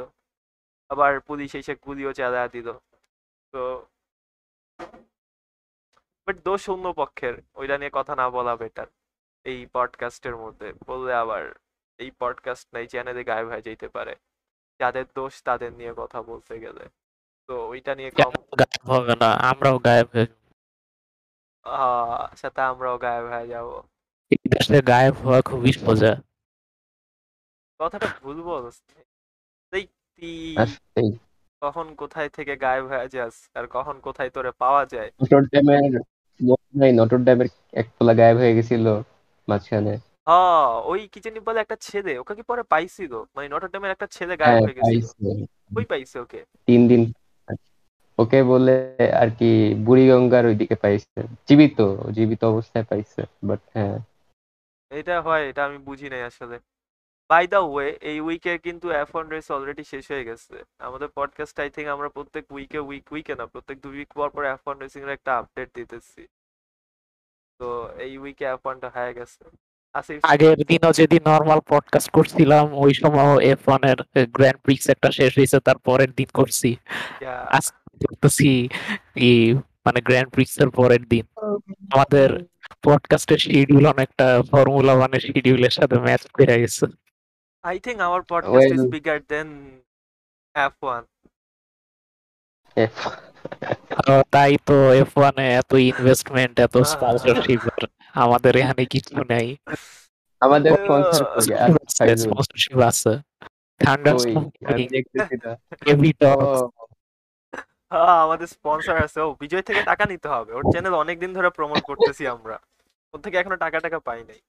আবার 0.91 1.13
পুলিশ 1.29 1.51
এসে 1.61 1.75
গুলিও 1.87 2.11
চালা 2.19 2.43
দিল। 2.49 2.69
তো 3.53 3.63
বাট 6.27 6.37
দোষ 6.49 6.63
অন্য 6.75 6.87
পক্ষের, 7.01 7.35
ওইটা 7.61 7.77
নিয়ে 7.81 7.93
কথা 7.99 8.13
না 8.21 8.27
বলা 8.37 8.55
বেটার 8.61 8.89
এই 9.45 9.59
পডকাস্টের 9.75 10.37
মধ্যে। 10.43 10.69
বললে 10.87 11.13
আবার 11.23 11.45
এই 11.99 12.11
পডকাস্ট 12.19 12.69
নাই 12.73 12.87
চ্যানেলে 12.87 13.25
গায়েব 13.25 13.49
হয়ে 13.49 13.63
যেতে 13.63 13.89
পারে। 13.89 14.17
যাদের 14.81 15.05
দোষ 15.15 15.43
তাদের 15.43 15.73
নিয়ে 15.73 15.95
কথা 15.97 16.23
বলতে 16.23 16.59
গেলে। 16.59 16.89
তো 17.49 17.69
ওইটা 17.69 17.95
নিয়ে 17.95 18.11
কম 18.11 18.33
গায়েব 18.59 18.91
হবে 18.91 19.15
না? 19.17 19.33
আমরাও 19.33 19.79
গায়েব 19.79 20.07
হয়ে 20.13 20.27
যাব। 20.27 20.53
আহ, 21.65 22.37
সাথে 22.37 22.61
আমরাও 22.61 22.99
গায়েব 22.99 23.27
হয়ে 23.27 23.49
যাব। 23.49 23.83
এই 24.31 24.49
দেশে 24.49 24.83
গায়েব 24.83 25.15
হওয়া 25.15 25.41
খুবই 25.43 25.73
সোজা। 25.73 26.21
কথাটা 27.81 28.07
ভুল 28.23 28.39
এই 29.73 29.87
তুই 30.13 31.19
কখন 31.63 31.95
কোথায় 31.95 32.29
থেকে 32.29 32.57
গায়েব 32.57 32.87
হয়ে 32.87 33.09
যাস 33.09 33.51
আর 33.55 33.67
কখন 33.71 34.01
কোথায় 34.01 34.31
তোরে 34.31 34.53
পাওয়া 34.59 34.87
যায়? 34.87 35.11
নটর 35.23 35.41
ড্যামের 35.41 36.01
নাই 36.81 36.93
নটর 36.93 37.19
ড্যামের 37.19 37.47
একতলা 37.73 38.15
গায়েব 38.15 38.37
হয়ে 38.37 38.55
গেছিল 38.55 38.87
মাঝখানে। 39.49 40.14
হ 40.27 40.31
ওই 40.85 41.01
কি 41.13 41.19
জানি 41.25 41.39
বলে 41.49 41.59
একটা 41.61 41.77
ছেলে 41.87 42.13
ওকে 42.19 42.33
কি 42.39 42.43
পরে 42.51 42.63
পাইছিল 42.73 43.13
মানে 43.35 43.47
নটরডেমের 43.49 43.95
একটা 43.95 44.07
ছেলে 44.17 44.35
গায়েব 44.37 44.55
হ্যাঁ 44.55 44.65
হয়ে 44.65 44.77
গেছিল। 44.79 45.03
পাইছে। 45.03 45.29
ওই 45.79 45.85
পাইছে 45.93 46.17
ওকে? 46.25 46.41
তিন 46.69 46.81
দিন 46.89 47.03
ওকে 48.19 48.41
বলে 48.43 48.75
আর 49.15 49.29
কি 49.39 49.51
বুড়িগঙ্গার 49.87 50.45
ওইদিকে 50.47 50.77
পাইছে। 50.85 51.19
জীবিত 51.49 51.79
জীবিত 52.17 52.43
অবস্থায় 52.45 52.87
পাইছে 52.91 53.21
বাট 53.49 53.61
হ্যাঁ। 53.75 53.97
এটা 54.91 55.17
হয় 55.27 55.43
এটা 55.51 55.63
আমি 55.69 55.79
বুঝি 55.89 56.07
নাই 56.13 56.23
আসলে। 56.31 56.57
বাই 57.31 57.45
দা 57.53 57.59
ওয়ে 57.65 57.87
এই 58.11 58.19
উইকে 58.21 58.53
কিন্তু 58.67 58.87
এফ 59.03 59.11
ওয়ান 59.15 59.27
রেস 59.29 59.47
অলরেডি 59.51 59.85
শেষ 59.93 60.05
হয়ে 60.13 60.25
গেছে। 60.25 60.55
আমাদের 60.79 61.09
পডকাস্ট 61.19 61.57
আই 61.61 61.69
থিঙ্ক 61.75 61.89
আমরা 61.91 62.09
প্রত্যেক 62.17 62.45
উইকে 62.51 62.79
উইক 62.89 63.07
উইকে 63.13 63.35
না 63.41 63.45
প্রত্যেক 63.53 63.77
দুই 63.85 63.95
উইক 63.99 64.11
পর 64.19 64.29
পর 64.35 64.43
এফ 64.47 64.63
ওয়ান 64.67 64.77
রেসিং 64.81 65.01
এর 65.03 65.11
একটা 65.19 65.31
আপডেট 65.41 65.69
দিতেছি। 65.75 66.23
তো 67.61 67.67
এই 68.05 68.13
উইকে 68.19 68.45
এফ 68.47 68.63
ওয়ানটা 68.65 68.89
হয়ে 68.97 69.13
গেছে। 69.15 69.43
আগের 70.23 70.57
দিনও 70.57 70.93
যেদিন 70.93 71.29
নর্মাল 71.29 71.61
পডকাস্ট 71.61 72.11
করছিলাম 72.11 72.73
ওই 72.73 72.95
সময় 72.95 73.45
এফ 73.45 73.69
ওয়ানের 73.69 74.27
গ্র্যান্ড 74.27 74.61
প্রিক্স 74.61 74.89
একটা 74.89 75.11
শেষ 75.11 75.39
হয়েছে 75.39 75.61
তার 75.61 75.79
পরের 75.79 76.11
দিন 76.13 76.27
করছি। 76.35 76.77
আজকে 77.27 78.07
করতেছি 78.07 78.69
মানে 79.87 80.01
গ্র্যান্ড 80.01 80.29
প্রিক্স 80.29 80.61
এর 80.61 80.71
পরের 80.71 81.05
দিন। 81.05 81.27
আমাদের 81.93 82.45
পডকাস্টের 82.83 83.39
শিডিউল 83.39 83.87
অনেকটা 83.87 84.43
ফর্মুলা 84.51 84.93
ওয়ানের 84.93 85.21
শিডিউলের 85.21 85.71
সাথে 85.71 85.99
ম্যাচ 85.99 86.27
করে 86.27 86.61
গেছে। 86.61 86.87
I 87.63 87.77
think 87.77 87.99
our 87.99 88.23
podcast 88.29 88.81
bigger 88.81 89.21
than 89.21 89.47
F1 90.55 91.03
F- 92.77 93.09
ah, 93.09 93.34
তাই 94.35 94.53
তো 94.67 94.77
এফ 95.01 95.11
ওয়ানে 95.19 95.45
এত 95.61 95.71
ইনভেস্টমেন্ট 95.91 96.55
এত 96.67 96.75
স্পন্সরশিপ 96.93 97.61
আমাদের 98.15 98.53
এখানে 98.57 98.83
কিছু 98.95 99.15
নেই। 99.33 99.49
আমাদের। 100.43 100.73
স্পন্সরশিপ 102.19 102.79
আছে 102.91 103.13
হ্যাঁ 107.93 108.17
আমাদের 108.25 108.47
স্পন্সর 108.47 108.97
আছে। 109.07 109.19
ও 109.21 109.29
বিজয় 109.43 109.65
থেকে 109.69 109.81
টাকা 109.83 110.05
নিতে 110.13 110.29
হবে। 110.29 110.51
ওর 110.53 110.65
চ্যানেল 110.73 110.95
অনেকদিন 111.03 111.31
ধরে 111.37 111.49
প্রমোট 111.59 111.81
করতেছি 111.87 112.23
আমরা। 112.27 112.57
ওর 113.15 113.21
থেকে 113.25 113.37
এখনও 113.39 113.59
টাকা 113.65 113.79
টাকা 113.81 113.99
পাই 114.09 114.21
নাই। 114.29 114.41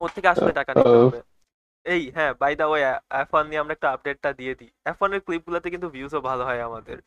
ওর 0.00 0.10
থেকে 0.16 0.28
আসলে 0.28 0.52
টাকা 0.52 0.70
নিতে 0.74 0.96
হবে। 0.98 1.20
এই 1.86 2.02
হ্যাঁ 2.16 2.32
by 2.40 2.52
the 2.60 2.64
way 2.66 2.82
F 3.22 3.28
one 3.34 3.44
নিয়ে 3.48 3.60
আমরা 3.62 3.74
একটা 3.74 3.88
আপডেটটা 3.94 4.30
দিয়ে 4.32 4.52
দিই। 4.60 4.70
এফ 4.90 4.98
ওয়ানের 5.00 5.20
ক্লিপগুলোতে 5.26 5.68
কিন্তু 5.70 5.88
ভিউজও 5.90 6.20
ভালো 6.28 6.42
হয় 6.48 6.60
আমাদের। 6.68 6.98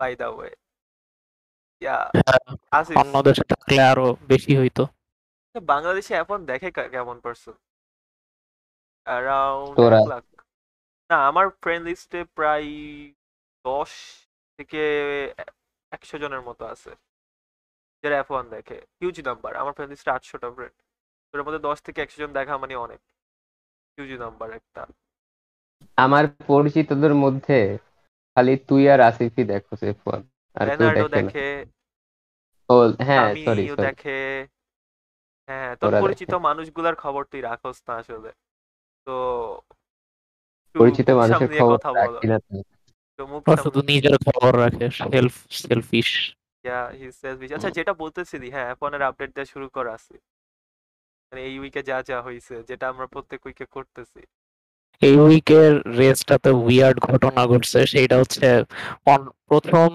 By 0.00 0.12
the 0.16 0.28
way 0.28 0.50
yeah 1.82 1.98
Asif 2.70 2.96
অন্যদের 2.96 3.34
সাথে 3.34 3.54
থাকলে 3.54 3.82
আরও 3.82 4.06
বেশি 4.28 4.52
হইতো। 4.60 4.82
বাংলাদেশে 5.54 6.12
ওয়ান 6.20 6.40
দেখে 6.44 6.68
কেমন 6.94 7.16
পার্সন 7.20 7.56
অ্যারাউন্ড। 9.06 9.76
লাখ। 10.08 10.24
না 11.10 11.16
আমার 11.28 11.46
ফ্রেন্ড 11.62 11.84
লিস্টে 11.88 12.20
প্রায় 12.36 12.68
দশ 13.64 13.90
থেকে 14.58 14.82
একশো 15.92 16.16
জনের 16.18 16.42
মতো 16.42 16.62
আছে। 16.64 16.90
যারা 18.04 18.16
এফ 18.18 18.28
ওয়ান 18.30 18.46
দেখে। 18.48 18.78
হিউজ 19.00 19.16
নাম্বার 19.28 19.52
আমার 19.56 19.72
ফ্রেন্ড 19.72 19.90
লিস্টে 19.92 20.10
আটশোটা 20.10 20.48
ফ্রেন্ড 20.56 20.76
তোর 21.34 21.40
মধ্যে 21.46 21.60
দশ 21.68 21.78
থেকে 21.82 21.98
একশো 22.02 22.18
জন 22.22 22.30
দেখা 22.32 22.54
মানে 22.58 22.74
অনেক। 22.76 23.00
হিউজ 23.98 24.12
নাম্বার 24.20 24.48
একটা। 24.52 24.82
আমার 25.96 26.24
পরিচিতদের 26.46 27.14
মধ্যে 27.14 27.58
খালি 28.36 28.52
তুই 28.68 28.82
আর 28.92 29.00
আসিফই 29.08 29.44
দেখো 29.52 29.72
এফ 29.90 30.00
ওয়ান 30.06 30.22
আর 30.56 30.66
কেউ 30.94 31.08
দেখে 31.16 31.22
না। 31.26 31.30
ও 32.68 32.74
হ্যাঁ 33.08 33.28
সরি 33.28 33.42
সরি 33.46 33.64
দেখে 33.86 34.18
হ্যাঁ 35.48 35.70
তোর 35.80 35.88
ওরা 35.88 35.98
পরিচিত 36.04 36.28
দেখে। 36.30 36.44
মানুষগুলার 36.48 36.96
খবর 37.04 37.22
তুই 37.32 37.40
রাখোস 37.40 37.78
না 37.88 37.94
আসলে। 38.00 38.30
তো 39.06 39.14
পরিচিত 40.74 41.08
মানুষের 41.20 41.48
খবর 41.60 41.76
কথা 41.76 41.90
বলো। 41.92 42.18
রাখি 42.24 42.26
না 42.26 42.36
শুধু 43.64 43.80
নিজের 43.92 44.16
খবর 44.26 44.52
রাখে 44.58 44.84
self 44.98 45.34
selfish 45.60 46.10
yeah 46.64 46.80
he 46.98 47.06
selfish 47.22 47.50
আচ্ছা 47.52 47.70
যেটা 47.70 47.92
বলতেছিলি 48.02 48.46
হ্যাঁ 48.50 48.66
F1 48.78 48.92
এর 48.96 49.02
আপডেট 49.02 49.30
দেওয়া 49.36 49.50
শুরু 49.52 49.66
করা 49.76 49.90
আছে 49.98 50.14
মানে 51.32 51.40
এই 51.48 51.54
উইকে 51.58 51.80
যা 51.82 51.98
যা 52.10 52.18
হয়েছে 52.22 52.54
যেটা 52.68 52.84
আমরা 52.88 53.06
প্রত্যেক 53.06 53.40
উইকে 53.46 53.64
করতেছি। 53.66 54.20
এই 55.02 55.14
উইকের 55.18 55.72
রেসটাতে 55.98 56.50
উইয়ার্ড 56.60 56.96
ঘটনা 57.08 57.42
ঘটছে 57.46 57.80
সেটা 57.92 58.16
হচ্ছে 58.22 58.46
প্রথম 59.48 59.88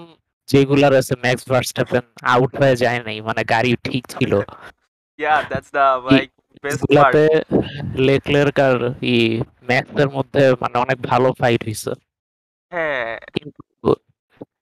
যেগুলা 0.48 0.88
রয়েছে 0.88 1.14
ম্যাক্স 1.24 1.44
ভার্স্টাপেন 1.52 2.04
আউট 2.34 2.52
হয়ে 2.60 2.76
যায় 2.76 3.00
নাই 3.06 3.16
মানে 3.28 3.42
গাড়ি 3.52 3.72
ঠিক 3.86 4.02
ছিল। 4.14 4.32
Yeah 5.18 5.34
that's 5.50 5.70
the 5.76 5.86
like 6.08 6.28
best 6.64 6.82
part 6.96 7.14
লেকলের 8.08 8.48
আর 8.66 8.76
ই 9.04 9.16
ম্যাক্সের 9.68 10.08
মধ্যে 10.16 10.42
মানে 10.62 10.76
অনেক 10.84 10.98
ভালো 11.10 11.28
ফাইট 11.40 11.60
হয়েছে 11.66 11.92
হ্যাঁ। 12.72 13.12
কিন্তু 13.36 13.60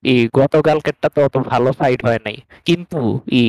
ই 0.04 0.14
গতকালকেরটা 0.40 1.08
তো 1.14 1.20
অত 1.26 1.36
ভালো 1.52 1.70
ফাইট 1.72 2.00
হয় 2.06 2.20
নাই। 2.26 2.36
কিন্তু 2.66 3.00
ই 3.32 3.44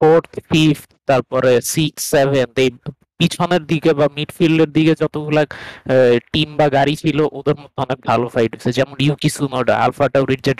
ফোর্থ 0.00 0.30
ফিফথ 0.50 0.88
তারপরে 1.08 1.52
সিক্স 1.74 2.00
সেভেন 2.14 2.48
এই 2.56 2.70
পিছনের 3.20 3.62
দিকে 3.72 3.90
বা 3.98 4.06
মিডফিল্ডের 4.16 4.70
দিকে 4.76 4.92
যতগুলা 5.02 5.42
টিম 6.32 6.48
বা 6.58 6.66
গাড়ি 6.76 6.94
ছিল 7.02 7.18
ওদের 7.38 7.56
মধ্যে 7.60 7.78
অনেক 7.84 7.98
ভালো 8.10 8.26
ফাইট 8.34 8.50
হয়েছে। 8.54 8.70
যেমন 8.78 8.96
ইউকি 9.06 9.30
সুনোডা 9.36 9.74
আলফা 9.84 10.06
টাউরির 10.14 10.40
যে 10.46 10.54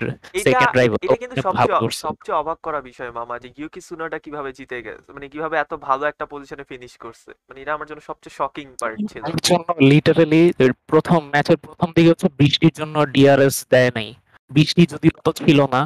সেকেন্ড 0.46 0.72
ড্রাইভার 0.74 0.98
এটা 1.04 1.16
কিন্তু 1.22 1.36
সবচেয়ে 1.46 2.02
সবচেয়ে 2.04 2.36
অবাক 2.42 2.58
করা 2.66 2.80
বিষয় 2.88 3.10
মামা 3.18 3.34
যে 3.42 3.48
ইউকি 3.60 3.80
সুনোডা 3.88 4.18
কীভাবে 4.24 4.50
জিতে 4.58 4.76
গেছে 4.86 5.08
মানে 5.14 5.26
কীভাবে 5.32 5.56
এত 5.64 5.72
ভালো 5.88 6.02
একটা 6.10 6.24
পজিশনে 6.32 6.64
ফিনিশ 6.70 6.92
করছে। 7.04 7.30
মানে 7.48 7.58
এটা 7.62 7.72
আমার 7.76 7.86
জন্য 7.90 8.00
সবচেয়ে 8.10 8.34
শকিং 8.38 8.66
পার্ট 8.80 8.98
ছিল। 9.10 9.22
জন্য 9.48 9.68
লিটারালি 9.90 10.42
প্রথম 10.90 11.20
ম্যাচের 11.32 11.58
প্রথম 11.66 11.88
দিকে 11.96 12.10
হচ্ছে 12.12 12.28
বৃষ্টির 12.40 12.74
জন্য 12.80 12.96
ডিআরএস 13.14 13.56
দেয় 13.74 13.92
নাই। 13.98 14.08
বৃষ্টি 14.50 14.82
যদি 14.92 15.08
তো 15.26 15.30
ছিল 15.40 15.58
না 15.74 15.80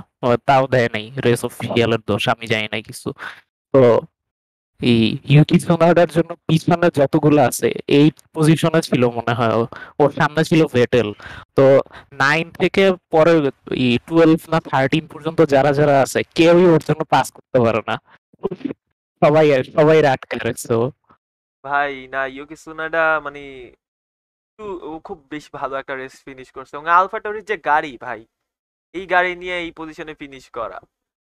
তাও 0.48 0.64
দেয় 0.74 0.90
নাই। 0.94 1.04
রেস 1.24 1.40
অফিসিয়ালের 1.48 2.02
দোষ 2.08 2.24
আমি 2.34 2.44
জানি 2.52 2.66
না 2.72 2.78
কিছু। 2.88 3.08
তো 3.74 3.80
এই 4.90 5.02
ইউকি 5.34 5.56
সোনাডার 5.66 6.10
জন্য 6.16 6.30
পিছনে 6.48 6.88
যতগুলো 6.98 7.40
আছে, 7.48 7.68
এই 7.98 8.06
পজিশনে 8.34 8.80
ছিল 8.88 9.02
মনে 9.18 9.34
হয় 9.38 9.54
ওর 10.00 10.10
সামনে 10.18 10.42
ছিল 10.48 10.60
ভেটেল 10.76 11.08
তো 11.56 11.64
নাইন 12.22 12.46
থেকে 12.60 12.84
পরে 13.12 13.32
টুয়েলভ 14.06 14.40
না 14.52 14.58
থার্টিন 14.70 15.04
পর্যন্ত 15.12 15.40
যারা 15.54 15.70
যারা 15.78 15.96
আছে, 16.04 16.20
কেউই 16.38 16.66
ওর 16.74 16.82
জন্য 16.88 17.02
পাস 17.14 17.26
করতে 17.36 17.58
পারে 17.64 17.80
না। 17.90 17.96
সবাই 19.22 19.46
সবাই 19.76 19.98
আটকে 20.14 20.36
রাখছে 20.46 20.74
ভাই, 21.64 21.92
না 22.14 22.20
ইউকি 22.36 22.56
সুনোডা 22.62 23.04
মানে 23.26 23.42
ও 24.90 24.92
খুব 25.06 25.18
বেশ 25.32 25.44
ভালো 25.58 25.74
একটা 25.80 25.94
রেস 26.00 26.14
ফিনিশ 26.26 26.48
করছে। 26.56 26.72
এবং 26.76 26.86
আলফা 26.98 27.18
টাউরির 27.22 27.46
যে 27.50 27.56
গাড়ি, 27.70 27.92
ভাই, 28.06 28.20
এই 28.94 29.04
গাড়ি 29.14 29.32
নিয়ে 29.42 29.56
এই 29.64 29.70
পজিশনে 29.78 30.14
ফিনিশ 30.20 30.44
করা 30.58 30.78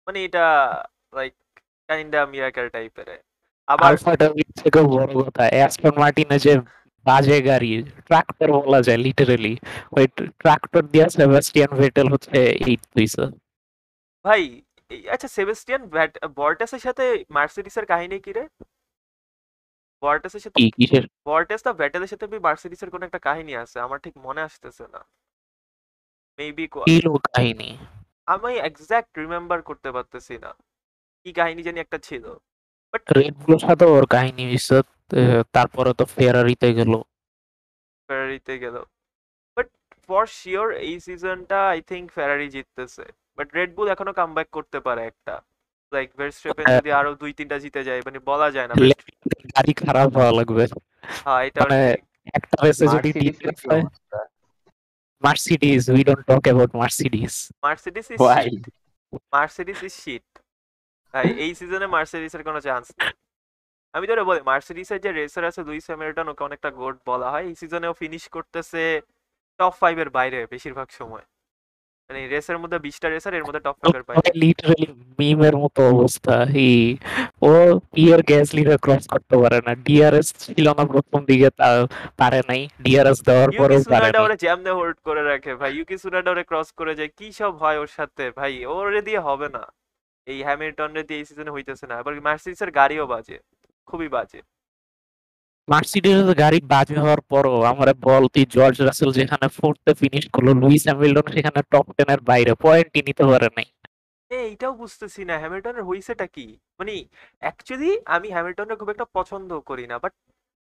মানে 0.08 0.20
এটা 0.28 0.46
লাইক 1.18 1.34
কাইন্ডা 1.90 2.22
মিরাকেল 2.34 2.68
টাইপের 2.76 3.10
আবার 3.70 3.94
থেকেও 4.62 4.86
বড় 4.94 5.06
কথা 5.20 5.44
অ্যাস্টন 5.50 5.96
মার্টিনে 5.98 6.38
যে 6.40 6.54
বাজে 7.06 7.38
গাড়ি 7.42 7.72
ট্রাক্টর 8.08 8.50
বলা 8.52 8.80
যায় 8.82 9.00
লিটারালি 9.06 9.54
ওই 9.98 10.06
ট্রাক্টর 10.42 10.84
দিয়া 10.84 11.08
সেবাস্টিয়ান 11.10 11.72
ভেটেল 11.82 12.08
হচ্ছে 12.14 12.38
এইট 12.68 12.82
হইছে 12.98 13.24
ভাই 14.26 14.42
আচ্ছা 15.10 15.28
সেবাস্টিয়ান 15.28 15.82
বর্টাসের 16.36 16.80
সাথে 16.80 17.04
মার্সিডিসের 17.30 17.86
কাহিনী 17.86 18.18
কি 18.20 18.32
রে? 18.34 18.44
বর্টাসের 20.04 20.42
সাথে 20.42 20.58
কি 20.60 20.68
কিসের? 20.72 21.06
বর্টাস 21.26 21.62
না 21.66 21.72
ভ্যাটেলের 21.74 22.08
সাথে 22.08 22.26
মার্সিডিসের 22.40 22.90
কোনো 22.90 23.04
একটা 23.06 23.20
কাহিনী 23.20 23.54
আছে? 23.56 23.78
আমার 23.80 24.00
ঠিক 24.00 24.16
মনে 24.18 24.42
আসতেছে 24.42 24.86
না। 24.88 25.02
মেবি 26.40 26.66
ছিল 26.90 27.06
কাহিনী? 27.28 27.70
আমি 28.28 28.52
এক্সাক্ট 28.60 29.12
রিমেম্বার 29.20 29.60
করতে 29.62 29.90
পারতেছি 29.92 30.36
না। 30.38 30.52
কি 31.26 31.32
কাহিনী 31.34 31.62
জানি 31.64 31.80
একটা 31.80 31.98
ছিল। 31.98 32.26
রেড 33.18 33.34
বুলের 33.42 33.62
সাথে 33.68 33.86
ওর 33.94 34.06
কাহিনী 34.16 34.44
হইছে 34.52 34.78
তারপরে 35.56 35.92
তো 36.00 36.04
ফেরারিতে 36.16 36.70
গেল। 36.80 36.94
ফেরারিতে 38.10 38.54
গেল। 38.64 38.76
বাট 39.58 39.68
ফর 40.06 40.24
শিওর 40.40 40.68
এই 40.88 40.96
সিজনটা 41.08 41.58
আই 41.74 41.80
থিংক 41.92 42.06
ফেরারি 42.18 42.48
জিততেছে। 42.56 43.06
বাট 43.38 43.48
রেড 43.58 43.70
বুল 43.76 43.88
এখনও 43.94 44.14
কামব্যাক 44.20 44.48
করতে 44.58 44.78
পারে 44.88 45.02
একটা। 45.12 45.36
লাইক 45.92 46.10
ভেরস্টেপেন 46.20 46.66
হ্যাঁ। 46.68 46.82
যদি 46.82 46.92
আরও 47.00 47.12
দুই 47.22 47.32
তিনটা 47.40 47.58
জিতে 47.64 47.82
যায় 47.88 48.02
মানে 48.08 48.20
বলা 48.32 48.48
যায় 48.56 48.68
না। 48.70 48.74
গাড়ি 49.56 49.74
খারাপ 49.84 50.10
হওয়া 50.18 50.32
লাগবে। 50.40 50.64
হ্যাঁ 51.26 51.42
এটা 51.48 51.60
মানে 51.64 51.80
একটা 52.38 52.56
রেসে 52.64 52.86
যদি? 52.96 53.10
Mercedes 55.24 55.82
we 55.94 56.02
don't 56.08 56.24
talk 56.30 56.44
about 56.48 56.72
Mercedes 56.82 57.34
Mercedes 57.66 58.08
is 58.14 58.18
Why? 58.26 58.46
Mercedes 59.36 59.80
is 59.88 59.94
shit 60.04 60.28
ভাই 61.14 61.28
এই 61.44 61.52
সিজনে 61.60 61.88
মার্সিডিসের 61.96 62.44
কোনো 62.48 62.60
চান্স 62.68 62.88
নেই। 62.98 63.12
আমি 63.94 64.06
তোরে 64.10 64.24
বলি 64.30 64.42
মার্সিডিসের 64.52 65.00
যে 65.06 65.10
রেসার 65.12 65.44
আছে 65.50 65.62
লুইস 65.68 65.86
হ্যামিল্টন 65.92 66.28
ওকে 66.32 66.44
অনেকটা 66.48 66.70
গোড 66.80 66.96
বলা 67.10 67.28
হয়। 67.34 67.46
এই 67.50 67.56
সিজনেও 67.62 67.94
ফিনিশ 68.02 68.24
করতেছে 68.36 68.84
টপ 69.60 69.74
ফাইভ 69.82 69.96
এর 70.04 70.10
বাইরে 70.18 70.40
বেশিরভাগ 70.54 70.88
সময়। 71.00 71.26
মানে 72.10 72.22
রেসের 72.34 72.58
মধ্যে 72.62 72.78
বিশটা 72.86 73.08
রেসার 73.08 73.34
এর 73.38 73.44
মধ্যে 73.48 73.62
টপ 73.66 73.76
ফাইভ 73.82 73.94
এর 74.00 74.04
বাইরে। 74.08 74.30
লিটারালি 74.44 74.88
মিমের 75.20 75.56
মতো 75.64 75.82
অবস্থা 75.94 76.36
এই 76.66 76.80
ও 77.50 77.52
পিয়ার 77.94 78.22
গ্যাসলিরে 78.30 78.76
ক্রস 78.86 79.04
করতে 79.14 79.36
পারে 79.44 79.60
না। 79.66 79.72
ডিআরএস 79.86 80.28
ছিল 80.44 80.66
না 80.78 80.84
প্রথম 80.94 81.20
দিকে 81.30 81.50
তা 81.60 81.70
পারে 82.22 82.42
নাই। 82.50 82.62
ডিআরএস 82.86 83.20
দেওয়ার 83.28 83.50
পরেও 83.60 83.82
পারে 83.94 84.08
নাই। 84.12 84.22
ওরে 84.26 84.38
জ্যামনে 84.44 84.72
হোল্ড 84.78 84.98
করে 85.08 85.24
রাখে 85.32 85.52
ভাই। 85.62 85.72
ইউকি 85.78 85.96
সুনাডা 86.04 86.30
ওরে 86.34 86.44
ক্রস 86.50 86.70
করে 86.80 86.94
যায় 87.00 87.12
কি 87.18 87.28
সব 87.40 87.54
হয় 87.62 87.78
ওর 87.82 87.90
সাথে? 87.98 88.24
ভাই 88.40 88.54
ওরে 88.76 89.02
দিয়ে 89.08 89.22
হবে 89.28 89.48
না। 89.58 89.64
এই 90.32 90.40
হ্যামিল্টন 90.48 90.90
রে 90.98 91.04
দিয়ে 91.08 91.20
এই 91.22 91.26
সিজনে 91.30 91.52
হইতেছে 91.56 91.86
না। 91.90 91.96
এবার 92.02 92.14
মার্সিডিসের 92.28 92.72
গাড়িও 92.80 93.06
বাজে 93.14 93.38
খুবই 93.88 94.10
বাজে। 94.16 94.40
মার্সিডিজের 95.68 96.36
গাড়ি 96.44 96.60
বাজে 96.74 96.96
হওয়ার 97.04 97.22
পরও 97.32 97.58
আমরা 97.72 97.92
বল 98.08 98.24
তুই 98.34 98.46
জর্জ 98.56 98.78
রাসেল 98.88 99.10
যেখানে 99.20 99.46
ফোর্থে 99.58 99.92
ফিনিশ 100.02 100.26
করল 100.36 100.50
লুইস 100.62 100.84
হ্যামিল্টন 100.90 101.28
সেখানে 101.36 101.60
টপ 101.72 101.88
টেন 101.98 102.10
এর 102.14 102.22
বাইরে 102.30 102.54
পয়েন্টই 102.64 103.02
নিতে 103.08 103.24
পারে 103.32 103.50
নাই। 103.58 103.68
এইটাও 104.32 104.74
বুঝতেছি 104.82 105.22
না 105.30 105.36
হ্যামিল্টনের 105.42 105.84
হইছেটা 105.90 106.26
কি? 106.36 106.46
মানে 106.80 106.94
অ্যাকচুয়ালি 107.44 107.92
আমি 108.16 108.28
হ্যামিল্টনের 108.36 108.78
খুব 108.80 108.90
একটা 108.94 109.06
পছন্দ 109.18 109.50
করি 109.70 109.86
না 109.92 109.96
বাট 110.04 110.14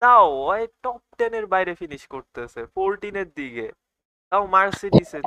তাও 0.03 0.29
টপ 0.85 1.03
টেন 1.19 1.33
এর 1.39 1.47
বাইরে 1.55 1.73
ফিনিশ 1.81 2.03
করতেছে 2.15 2.61
ফোরটিনের 2.75 3.29
দিকে। 3.39 3.67
তাও 4.33 4.45
মার্সিডিসের 4.57 5.23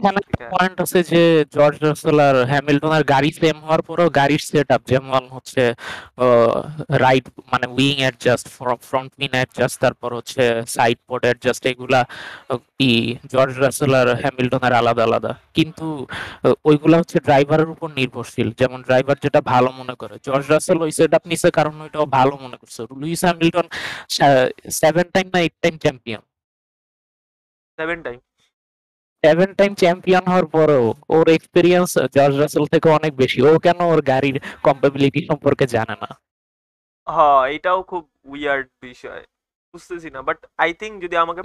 পয়েন্ট 0.53 0.77
আছে। 0.83 0.99
যে 1.11 1.21
জর্জ 1.55 1.77
রাসেল 1.87 2.17
আর 2.27 2.37
হ্যামিল্টনের 2.51 3.03
গাড়ি 3.13 3.29
সেম 3.39 3.57
হওয়ার 3.65 3.81
পরেও 3.87 4.09
গাড়ির 4.19 4.41
সেট 4.49 4.69
আপ 4.75 4.81
যেমন 4.91 5.23
হচ্ছে 5.35 5.63
রাইট 7.03 7.25
মানে 7.51 7.65
wing 7.77 7.97
adjust 8.03 8.47
front 8.89 9.11
wing 9.19 9.31
adjust 9.37 9.77
তারপর 9.83 10.09
হচ্ছে 10.17 10.43
সাইড 10.75 10.97
পোর্ট 11.07 11.23
অ্যাডজাস্ট 11.27 11.63
এগুলা 11.71 12.01
ই 12.89 12.91
জর্জ 13.33 13.53
রাসেল 13.63 13.91
আর 14.01 14.09
হ্যামিল্টনের 14.23 14.73
আলাদা 14.81 15.03
আলাদা। 15.07 15.31
কিন্তু 15.57 15.85
ওইগুলা 16.69 16.97
হচ্ছে 17.01 17.17
ড্রাইভারের 17.27 17.69
উপর 17.75 17.89
নির্ভরশীল। 17.99 18.49
যেমন 18.61 18.79
ড্রাইভার 18.87 19.17
যেটা 19.25 19.39
ভালো 19.53 19.69
মনে 19.79 19.95
করে। 20.01 20.15
জর্জ 20.27 20.45
রাসেল 20.53 20.77
ওই 20.85 20.91
সেট 20.97 21.11
আপ 21.17 21.23
নিছে 21.31 21.49
কারণ 21.57 21.75
ওইটাও 21.85 22.05
ভালো 22.17 22.33
মনে 22.43 22.57
করছে। 22.61 22.79
লুইস 23.01 23.21
হ্যামিল্টন 23.27 23.67
সেভেন 24.81 25.05
টাইম 25.15 25.27
না 25.33 25.39
eight 25.45 25.55
time 25.63 25.75
champion 25.83 26.21
seven 27.77 27.99
time 28.07 28.19
seven 29.23 29.49
time 29.53 29.71
champion 29.81 30.23
হওয়ার 30.27 30.47
পরেও 30.55 30.85
ওর 31.09 31.25
এক্সপিরিয়েন্স 31.29 31.89
জর্জ 32.15 32.35
রাসেল 32.37 32.65
থেকে 32.73 32.87
অনেক 32.89 33.11
বেশি। 33.21 33.39
ও 33.41 33.51
কেন 33.65 33.79
ওর 33.91 33.99
গাড়ির 34.01 34.37
কম্পেবিলিটি 34.63 35.19
সম্পর্কে 35.29 35.65
জানে 35.75 35.95
না? 36.03 36.09
হ্যাঁ 37.07 37.41
এটাও 37.55 37.79
খুব 37.83 38.03
উইয়ার্ড 38.31 38.67
বিষয়। 38.81 39.23
বুঝতেছি 39.73 40.09
না 40.15 40.19
বাট 40.27 40.39
আই 40.57 40.71
থিংক 40.79 40.93
যদি 41.03 41.15
আমাকে 41.15 41.39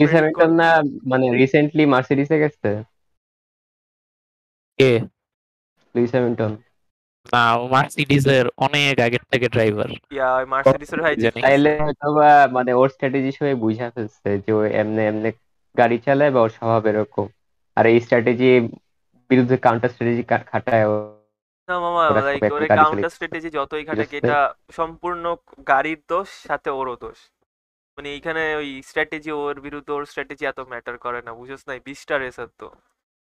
না 0.61 0.71
মানে 1.11 1.27
রিসেন্টলি 1.41 1.85
মার্সিডিসে 1.95 2.37
গেছে? 2.43 2.71
কে? 4.79 4.91
লুইস 5.95 6.11
হ্যামিল্টন 6.15 6.53
না 7.27 7.45
ও 7.61 7.63
মার্সিডিজের 7.75 8.47
অনেক 8.67 8.95
আগের 9.07 9.25
থেকে 9.31 9.47
ড্রাইভার 9.55 9.91
ইয়া 10.15 10.29
ওই 10.39 10.47
মার্সিডিসের 10.53 11.01
ভাই 11.05 11.15
জানি। 11.25 11.41
তাইলে 11.45 11.71
হয়তোবা 11.85 12.31
মানে 12.57 12.71
ওর 12.81 12.89
স্ট্র্যাটেজি 12.95 13.31
সবাই 13.39 13.57
বুঝা 13.65 13.87
ফেলছে 13.95 14.31
যে 14.45 14.51
ও 14.53 14.61
এমনি 14.81 15.03
এমনি 15.11 15.31
গাড়ি 15.77 15.99
চালায় 16.07 16.33
বা 16.35 16.41
ওর 16.45 16.53
স্বভাব 16.59 16.83
এরকম। 16.91 17.27
আর 17.77 17.85
এই 17.91 17.99
স্ট্র্যাটেজি 18.05 18.51
বিরুদ্ধে 19.31 19.57
কাউন্টার 19.67 19.91
স্ট্র্যাটেজি 19.93 20.23
খাটায় 20.51 20.87
ও 20.93 20.97
না 21.69 21.77
মামা 21.85 22.03
লাইক 22.29 22.43
ওরে 22.55 22.67
কাউন্টার 22.81 23.13
স্ট্র্যাটেজি 23.15 23.49
যতই 23.59 23.85
খাটাক 23.89 24.11
এটা 24.21 24.39
সম্পূর্ণ 24.79 25.25
গাড়ির 25.71 26.01
দোষ 26.09 26.29
সাথে 26.49 26.71
ওরও 26.79 26.95
দোষ। 27.05 27.19
মানে 27.99 28.09
এইখানে 28.17 28.43
ওই 28.61 28.69
স্ট্র্যাটেজি 28.89 29.31
ওর 29.41 29.57
বিরুদ্ধে 29.67 29.93
ওর 29.97 30.05
স্ট্র্যাটেজি 30.11 30.45
এত 30.47 30.61
ম্যাটার 30.73 30.97
করে 31.05 31.21
না 31.27 31.33
বুঝছ 31.39 31.63
না 31.69 31.73
বিশটা 31.89 32.15
রেসার 32.17 32.49
তো। 32.61 32.69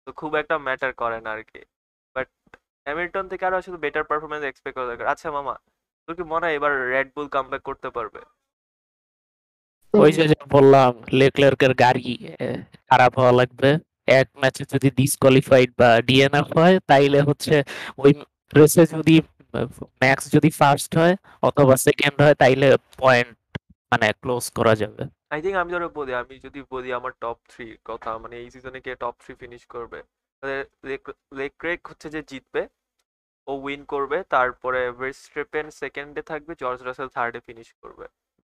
তো 0.08 0.10
খুব 0.20 0.32
একটা 0.42 0.56
ম্যাটার 0.68 0.92
করে 1.02 1.18
না 1.26 1.30
আর 1.36 1.42
কি 1.52 1.62
বাট 2.16 2.28
হ্যামিল্টন 2.86 3.26
থেকে 3.32 3.44
আরও 3.48 3.66
শুধু 3.68 3.78
বেটার 3.84 4.06
পারফরমেন্স 4.10 4.44
এক্সপেক্ট 4.46 4.76
করা 4.78 4.90
দরকার। 4.92 5.12
আচ্ছা 5.14 5.28
মামা 5.38 5.56
তোর 6.04 6.14
কি 6.18 6.24
মনে 6.34 6.46
হয় 6.46 6.56
এবার 6.60 6.72
রেড 6.94 7.08
বুল 7.16 7.28
কামব্যাক 7.36 7.62
করতে 7.70 7.90
পারবে? 7.98 8.22
ওই 9.94 10.12
যে 10.18 10.24
যে 10.32 10.38
বললাম 10.56 10.92
লেকলার্কের 11.20 11.74
গাড়ি 11.84 12.14
খারাপ 12.90 13.12
হওয়া 13.20 13.34
লাগবে। 13.40 13.70
এক 14.08 14.28
ম্যাচে 14.42 14.64
যদি 14.74 14.88
ডিসকোয়ালিফাইড 15.00 15.70
বা 15.80 15.90
ডিএনএফ 16.08 16.50
হয়, 16.60 16.76
তাইলে 16.92 17.20
হচ্ছে 17.30 17.56
ওই 18.04 18.12
রেসে 18.58 18.84
যদি 18.96 19.16
ম্যাক্স 20.02 20.26
যদি 20.36 20.50
ফার্স্ট 20.60 20.92
হয় 21.00 21.16
অথবা 21.50 21.76
সেকেন্ড 21.88 22.18
হয়, 22.24 22.36
তাইলে 22.44 22.68
পয়েন্ট 23.02 23.36
মানে 23.92 24.08
ক্লোজ 24.22 24.46
করা 24.58 24.74
যাবে। 24.82 25.04
আই 25.34 25.40
থিঙ্ক 25.44 25.58
আমি 25.62 25.72
ধরো 25.76 25.88
বলি, 26.00 26.12
আমি 26.22 26.36
যদি 26.46 26.60
বলি 26.74 26.90
আমার 27.00 27.14
টপ 27.24 27.38
থ্রি 27.52 27.68
কথা 27.90 28.10
মানে 28.24 28.36
এই 28.42 28.48
সিজনে 28.54 28.80
কে 28.86 28.92
টপ 29.04 29.16
থ্রি 29.24 29.34
ফিনিশ 29.42 29.64
করবে? 29.76 30.00
লেক 31.40 31.54
ক্রেক 31.62 31.82
হচ্ছে 31.90 32.08
যে 32.16 32.22
জিতবে, 32.32 32.64
ও 33.50 33.52
উইন 33.66 33.82
করবে, 33.94 34.18
তারপরে 34.36 34.82
ভেস্ট্রেপেন 35.02 35.66
সেকেন্ডে 35.82 36.22
থাকবে 36.32 36.54
জর্জ 36.62 36.80
রাসেল 36.88 37.10
থার্ডে 37.16 37.40
ফিনিশ 37.48 37.70
করবে। 37.82 38.06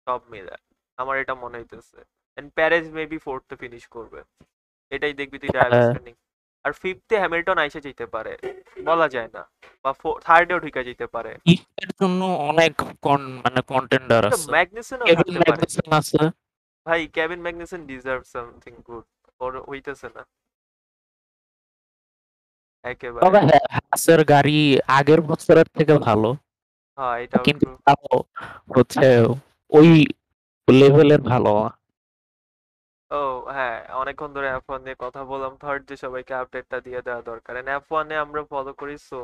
সব 0.06 0.20
মিলে, 0.32 0.54
আমার 0.98 1.14
এটা 1.22 1.34
মনে 1.42 1.56
হইতেছে। 1.60 1.98
এন্ড 2.38 2.48
প্যারেজ 2.56 2.86
মেবি 2.98 3.18
ফোর্থে 3.24 3.54
ফিনিশ 3.62 3.84
করবে। 3.96 4.20
এটাই 4.90 5.12
দেখবি 5.12 5.38
তুই 5.38 5.48
হ্যাঁ। 5.48 5.70
ডায়াবেটিস 5.70 6.14
আর 6.64 6.72
ফিফথে 6.72 7.18
হ্যামিল্টন 7.18 7.58
আইসে 7.58 7.80
যেতে 7.80 8.06
পারে 8.06 8.38
বলা 8.84 9.08
যায় 9.08 9.28
না। 9.32 9.50
বা 9.84 9.94
থার্ডেও 10.20 10.60
ঢুকে 10.60 10.84
যেতে 10.84 11.06
পারে। 11.06 11.38
ইস্টের 11.44 11.88
জন্য 11.88 12.24
অনেক 12.24 12.82
কন- 13.02 13.28
মানে 13.28 13.62
কন্টেন্ডার 13.62 14.26
আছে। 14.26 14.50
ম্যাগনাসন 14.50 15.92
আছে। 15.92 16.30
ভাই 16.86 17.06
Kevin 17.06 17.40
Magnussen 17.40 17.86
deserve 17.86 18.22
something 18.24 18.74
good 18.86 19.04
ওর 19.40 19.62
হইতেছে 19.62 20.08
না। 20.14 20.26
একেবারে। 22.82 23.26
তবে 23.26 23.38
হ্যাঁ, 23.38 23.80
হাসের 23.80 24.24
গাড়ি 24.24 24.80
আগের 24.86 25.20
বছরের 25.20 25.66
থেকে 25.66 25.98
ভালো। 25.98 26.32
হ্যাঁ 26.96 27.18
এটা 27.18 27.38
কিন্তু 27.38 27.76
হচ্ছে 28.76 29.24
ওই 29.70 30.06
লেভেলের 30.70 31.20
ভালো। 31.22 31.64
না। 31.64 31.79
ও 33.10 33.20
হ্যাঁ 33.56 33.76
অনেকক্ষণ 34.02 34.30
ধরে 34.36 34.48
এফ 34.56 34.66
ওয়ান 34.70 34.80
নিয়ে 34.86 34.96
কথা 35.04 35.20
বললাম। 35.32 35.52
থার্ড 35.62 35.82
যে 35.90 35.96
সবাইকে 36.04 36.32
আপডেটটা 36.42 36.78
দিয়ে 36.86 37.00
দেওয়া 37.06 37.22
দরকার। 37.30 37.52
এফ 37.76 37.86
ওয়ানে 37.92 38.14
আমরা 38.24 38.40
ফলো 38.52 38.72
করি 38.80 38.94
so 39.10 39.18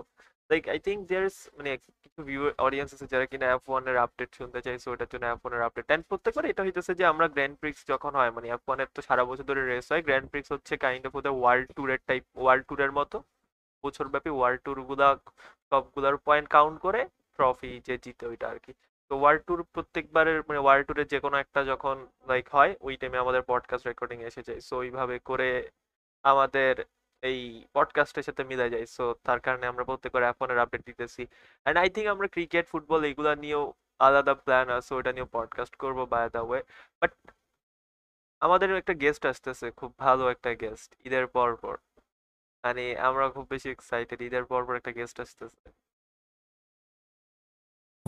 like 0.50 0.62
I 0.72 0.78
think 0.86 1.00
there 1.10 1.24
is 1.30 1.36
মানে 1.56 1.70
কিছু 2.04 2.20
ভিউয়ার 2.28 2.52
অডিয়েন্স 2.66 2.90
আছে 2.94 3.06
যারা 3.12 3.26
কিনা 3.32 3.46
ওয়ানের 3.70 3.96
আপডেট 4.04 4.30
শুনতে 4.38 4.58
চাই 4.66 4.76
সো 4.82 4.88
ওটার 4.94 5.08
জন্য 5.12 5.24
এফ 5.32 5.40
ওয়ানের 5.44 5.62
আপডেট 5.66 5.86
এন্ড 5.94 6.04
প্রত্যেকবার 6.10 6.44
এটা 6.52 6.62
হইতেছে 6.66 6.92
যে 7.00 7.04
আমরা 7.12 7.26
গ্র্যান্ড 7.34 7.56
প্রিক্স 7.60 7.80
যখন 7.92 8.12
হয় 8.18 8.30
মানে 8.36 8.46
এফ 8.54 8.62
ওয়ানের 8.68 8.88
তো 8.96 9.00
সারা 9.08 9.22
বছর 9.28 9.44
ধরে 9.50 9.62
রেস 9.62 9.86
হয় 9.92 10.02
গ্র্যান্ড 10.06 10.28
প্রিক্স 10.32 10.48
হচ্ছে 10.54 10.74
কাইন্ড 10.84 11.04
অফ 11.08 11.12
ওদের 11.18 11.34
ওয়ার্ল্ড 11.40 11.68
ট্যুরের 11.76 12.00
টাইপ 12.08 12.24
ওয়ার্ল্ড 12.42 12.64
ট্যুরের 12.68 12.92
মতো। 12.98 13.16
বছরব্যাপী 13.84 14.30
ওয়ার্ল্ড 14.34 14.60
ট্যুরগুলা, 14.64 15.08
সবগুলার 15.70 16.14
পয়েন্ট 16.26 16.46
কাউন্ট 16.56 16.76
করে 16.86 17.00
ট্রফি 17.36 17.72
যে 17.86 17.94
জিতে 18.04 18.24
ওইটা 18.30 18.46
আর 18.52 18.58
কি 18.64 18.72
তো 19.10 19.14
ওয়ার্ল্ড 19.20 19.42
ট্যুর 19.46 19.60
প্রত্যেকবারের 19.74 20.38
মানে 20.48 20.60
ওয়ার্ল্ড 20.62 20.84
ট্যুরের 20.86 21.08
যে 21.12 21.18
কোনো 21.20 21.36
একটা 21.36 21.60
যখন 21.64 21.96
লাইক 22.28 22.46
হয়, 22.54 22.72
ওই 22.80 22.94
টাইমে 22.96 23.18
আমাদের 23.24 23.42
পডকাস্ট 23.42 23.84
রেকর্ডিং 23.86 24.18
এসে 24.22 24.42
যায়। 24.42 24.60
সো 24.60 24.74
ওইভাবে 24.76 25.16
করে 25.28 25.48
আমাদের 26.24 26.74
এই 27.22 27.38
পডকাস্টের 27.74 28.22
সাথে 28.22 28.42
মিলে 28.44 28.66
যায়। 28.70 28.86
সো 28.96 29.04
তার 29.26 29.40
কারণে 29.40 29.64
আমরা 29.66 29.84
প্রত্যেকের 29.84 30.22
এর 30.52 30.58
আপডেট 30.58 30.82
দিতেছি। 30.86 31.22
অ্যান্ড 31.62 31.76
আই 31.78 31.88
থিঙ্ক 31.90 32.08
আমরা 32.14 32.26
ক্রিকেট 32.28 32.64
ফুটবল 32.68 33.00
এগুলা 33.04 33.32
নিয়েও 33.34 33.64
আলাদা 34.00 34.34
প্ল্যান 34.34 34.66
আছে 34.70 34.92
ওটা 34.94 35.10
নিয়েও 35.12 35.28
পডকাস্ট 35.32 35.74
করব 35.82 35.98
বাই 36.12 36.24
দ্য 36.34 36.42
ওয়ে 36.48 36.60
বাট 37.02 37.10
আমাদের 38.42 38.68
একটা 38.76 38.94
গেস্ট 38.94 39.22
আসতেছে, 39.26 39.66
খুব 39.70 39.90
ভালো 39.98 40.24
একটা 40.30 40.50
গেস্ট 40.54 40.88
ঈদের 41.06 41.26
পর 41.26 41.50
পর 41.62 41.74
মানে 42.64 42.84
আমরা 43.08 43.24
খুব 43.34 43.44
বেশি 43.50 43.68
এক্সাইটেড 43.70 44.18
ঈদের 44.22 44.44
পর 44.44 44.60
পর 44.66 44.74
একটা 44.80 44.92
গেস্ট 44.98 45.16
আসতেছে। 45.20 45.60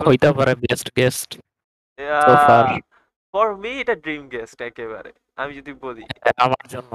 হইতে 0.06 0.28
পারে 0.32 0.52
best 0.64 0.88
guest 0.98 1.30
So 2.24 2.34
far. 2.48 2.64
For 3.34 3.46
me 3.62 3.70
এটা 3.82 3.94
ড্রিম 4.04 4.22
গেস্ট 4.28 4.58
একেবারে 4.60 5.10
আমি 5.38 5.52
যদি 5.54 5.72
বলি। 5.84 6.04
আমার 6.36 6.64
জন্য। 6.68 6.92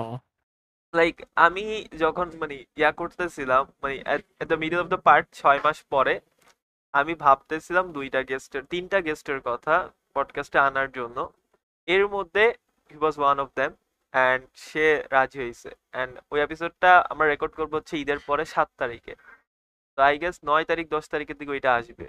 লাইক 0.94 1.16
আমি 1.46 1.66
যখন 2.04 2.28
মানে 2.42 2.56
ইয়া 2.80 2.92
করতেছিলাম 2.92 3.63
মানে 3.84 3.96
at 4.13 4.24
the 4.52 4.58
middle 4.63 4.80
of 4.80 4.88
the 4.88 5.00
part 5.08 5.26
ছয় 5.39 5.60
মাস 5.63 5.78
পরে 5.94 6.13
আমি 6.94 7.13
ভাবতেছিলাম 7.16 7.86
দুইটা 7.92 8.20
গেস্টের 8.24 8.63
তিনটা 8.63 8.98
গেস্টের 9.02 9.39
কথা 9.50 9.76
পডকাস্টে 10.16 10.60
আনার 10.60 10.89
জন্য। 10.92 11.18
এর 11.88 12.04
মধ্যে 12.08 12.44
he 12.92 12.98
was 13.02 13.16
one 13.20 13.38
of 13.39 13.50
them 13.56 13.72
and 14.13 14.42
সে 14.68 14.86
রাজি 15.12 15.38
হয়েছে 15.39 15.70
অ্যান্ড 15.94 16.13
ওই 16.32 16.39
এপিসোডটা 16.42 16.92
আমরা 17.12 17.26
রেকর্ড 17.28 17.54
করব 17.60 17.72
হচ্ছে 17.76 17.94
ঈদের 17.98 18.20
পরে 18.28 18.44
সাত 18.46 18.70
তারিখে। 18.82 19.13
তো 19.98 20.00
আই 20.10 20.16
গেস 20.24 20.36
নয় 20.46 20.66
তারিখ 20.72 20.86
দশ 20.96 21.06
তারিখের 21.13 21.38
দিকে 21.39 21.52
ওইটা 21.56 21.72
আসবে। 21.80 22.06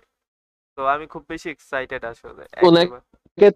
তো 0.79 0.83
আমি 0.95 1.05
খুব 1.07 1.23
বেশি 1.29 1.49
এক্সাইটেড 1.51 2.03
আসলে 2.05 2.43
অনেক- 2.69 2.93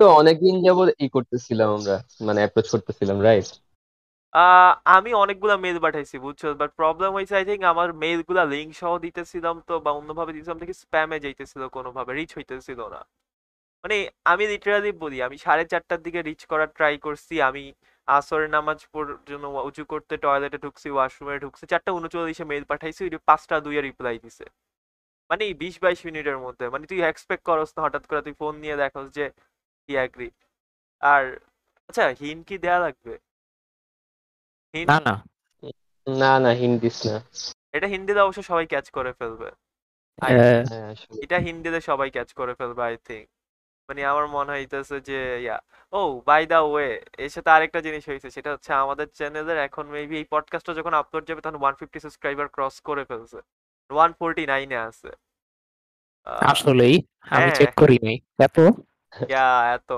তো 0.01 0.07
অনেকদিন 0.21 0.55
যাবত 0.65 0.89
ই 0.99 1.07
করতেছিলাম 1.09 1.69
আমরা 1.77 1.97
মানে 2.27 2.39
অ্যাপ্রোচ 2.43 2.67
করতেছিলাম 2.71 3.19
রাইট 3.21 3.49
আমি 4.97 5.11
অনেকগুলা 5.15 5.57
মেল 5.57 5.77
পাঠাইছি 5.81 6.17
বুঝছ? 6.19 6.43
বাট 6.61 6.71
প্রবলেম 6.77 7.11
হয়েছে 7.13 7.35
আই 7.37 7.45
থিঙ্ক 7.45 7.63
আমার 7.73 7.89
মেলগুলা 8.03 8.43
লিঙ্ক 8.45 8.71
সহ 8.81 8.93
দিতেছিলাম 8.99 9.57
তো 9.69 9.75
বা 9.85 9.91
অন্যভাবে 9.91 10.31
দিতেছিলাম 10.33 10.59
দেখি 10.63 10.75
স্প্যামে 10.83 11.17
যাইতেছিল 11.21 11.63
কোনোভাবে 11.77 12.11
রিচ 12.13 12.31
হইতেছিল 12.39 12.81
না। 12.95 13.01
মানে 13.85 13.97
আমি 14.25 14.45
লিটারালি 14.47 14.91
বলি 15.03 15.17
আমি 15.23 15.37
সাড়ে 15.39 15.65
চারটার 15.73 16.01
দিকে 16.03 16.21
রিচ 16.23 16.41
করার 16.47 16.71
ট্রাই 16.77 16.95
করছি 16.99 17.35
আমি 17.49 17.65
আসরের 18.09 18.51
নামাজ 18.51 18.79
জন্য 19.31 19.45
উঁচু 19.69 19.83
করতে 19.85 20.15
টয়লেটে 20.25 20.59
ঢুকছি 20.65 20.89
ওয়াশরুমে 20.91 21.37
ঢুকছি 21.45 21.65
চারটা 21.73 21.91
উনচল্লিশে 21.93 22.45
মেল 22.45 22.65
পাঠাইছি 22.71 23.03
পাঁচটা 23.29 23.57
দুইয়ে 23.61 23.83
রিপ্লাই 23.83 24.17
দিছে। 24.25 24.45
মানে 25.31 25.45
এই 25.45 25.55
বিশ 25.55 25.83
বাইশ 25.83 26.05
মিনিটের 26.05 26.39
মধ্যে 26.39 26.69
মানে 26.69 26.87
তুই 26.87 27.03
এক্সপেক্ট 27.03 27.45
করস 27.45 27.73
না 27.77 27.83
হঠাৎ 27.83 28.07
করে 28.07 28.23
তুই 28.23 28.33
ফোন 28.33 28.57
নিয়ে 28.57 28.77
দেখোস 28.77 29.11
যে 29.11 29.31
হি 29.89 29.93
অ্যাগ্রি 29.95 30.31
আর 31.01 31.39
আচ্ছা 31.89 32.09
হিন 32.09 32.43
কি 32.43 32.59
দেয়া 32.59 32.79
লাগবে? 32.79 33.19
না 34.75 35.01
না। 35.01 35.25
না 36.07 36.41
না 36.41 36.49
হিন্দিস 36.49 37.07
না। 37.07 37.21
এটা 37.73 37.87
হিন্দিতে 37.87 38.21
অবশ্য 38.21 38.43
সবাই 38.43 38.67
ক্যাচ 38.67 38.91
করে 38.91 39.13
ফেলবে। 39.13 39.51
I- 40.23 40.25
হ্যাঁ, 40.25 40.65
হ্যাঁ 40.69 40.95
এটা 41.23 41.39
হিন্দিতে 41.39 41.81
সবাই 41.81 42.11
ক্যাচ 42.11 42.33
করে 42.33 42.55
ফেলবে 42.55 42.83
আই 42.83 42.97
থিঙ্ক 43.05 43.29
মানে 43.89 44.05
আমার 44.05 44.27
মনে 44.27 44.53
হইতেছে 44.53 45.01
যে 45.01 45.43
ইয়া। 45.43 45.59
ও 45.93 46.21
বাই 46.27 46.47
দা 46.47 46.61
ওয়ে 46.61 47.05
এর 47.19 47.29
সাথে 47.29 47.51
আরেকটা 47.51 47.81
জিনিস 47.81 48.09
হয়েছে 48.09 48.31
সেটা 48.31 48.53
হচ্ছে 48.53 48.73
আমাদের 48.73 49.07
চ্যানেলের 49.09 49.59
এখন 49.59 49.87
মেবি 49.87 50.17
এই 50.17 50.25
পডকাস্টটা 50.25 50.75
যখন 50.75 50.95
আপলোড 50.95 51.27
যাবে 51.27 51.41
তখন 51.41 51.57
ওয়ান 51.57 51.75
ফিফটি 51.75 52.01
সাবস্ক্রাইবার 52.01 52.49
ক্রস 52.49 52.81
করে 52.81 53.05
ফেলছে। 53.05 53.39
ওয়ান 53.91 54.11
ফোরটি 54.13 54.45
নাইনে 54.47 54.79
আছে 54.89 55.11
আসলেই? 56.51 56.95
আমি 57.27 57.49
হ্যাঁ। 57.49 57.57
চেক 57.59 57.71
করিনি 57.77 58.15
এত? 58.39 58.59
ইয়া 59.29 59.47
এত। 59.75 59.91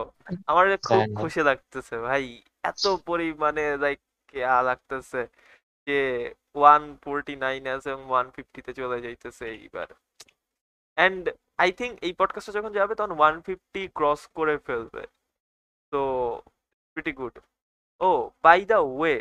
আমার 0.46 0.64
খুব 0.88 1.00
হ্যাঁ। 1.00 1.08
খুশি 1.20 1.40
লাগতেছে 1.40 1.94
ভাই 1.98 2.24
এত 2.64 2.84
পরিমাণে 3.06 3.64
লাইক 3.76 4.00
ইয়া 4.34 4.56
লাগতেছে 4.62 5.20
যে 5.88 5.98
ওয়ান 6.56 6.82
ফোরটি 7.02 7.34
নাইন 7.36 7.62
আছে 7.68 7.88
এবং 7.90 8.04
চলে 8.78 8.98
যাইতেছে 9.00 9.44
এইবার। 9.56 9.88
অ্যান্ড 10.98 11.22
আই 11.58 11.70
থিঙ্ক 11.72 11.94
এই 12.02 12.12
পডকাস্টটা 12.18 12.56
যখন 12.58 12.72
যাবে 12.72 12.92
তখন 12.94 13.12
ওয়ান 13.16 13.34
ফিফটি 13.40 13.82
ক্রস 13.94 14.22
করে 14.36 14.54
ফেলবে। 14.66 15.02
তো 15.92 16.00
pretty 16.96 17.12
good 17.12 17.34
oh 18.00 18.10
by 18.44 18.60
the 18.64 18.78
way 18.92 19.16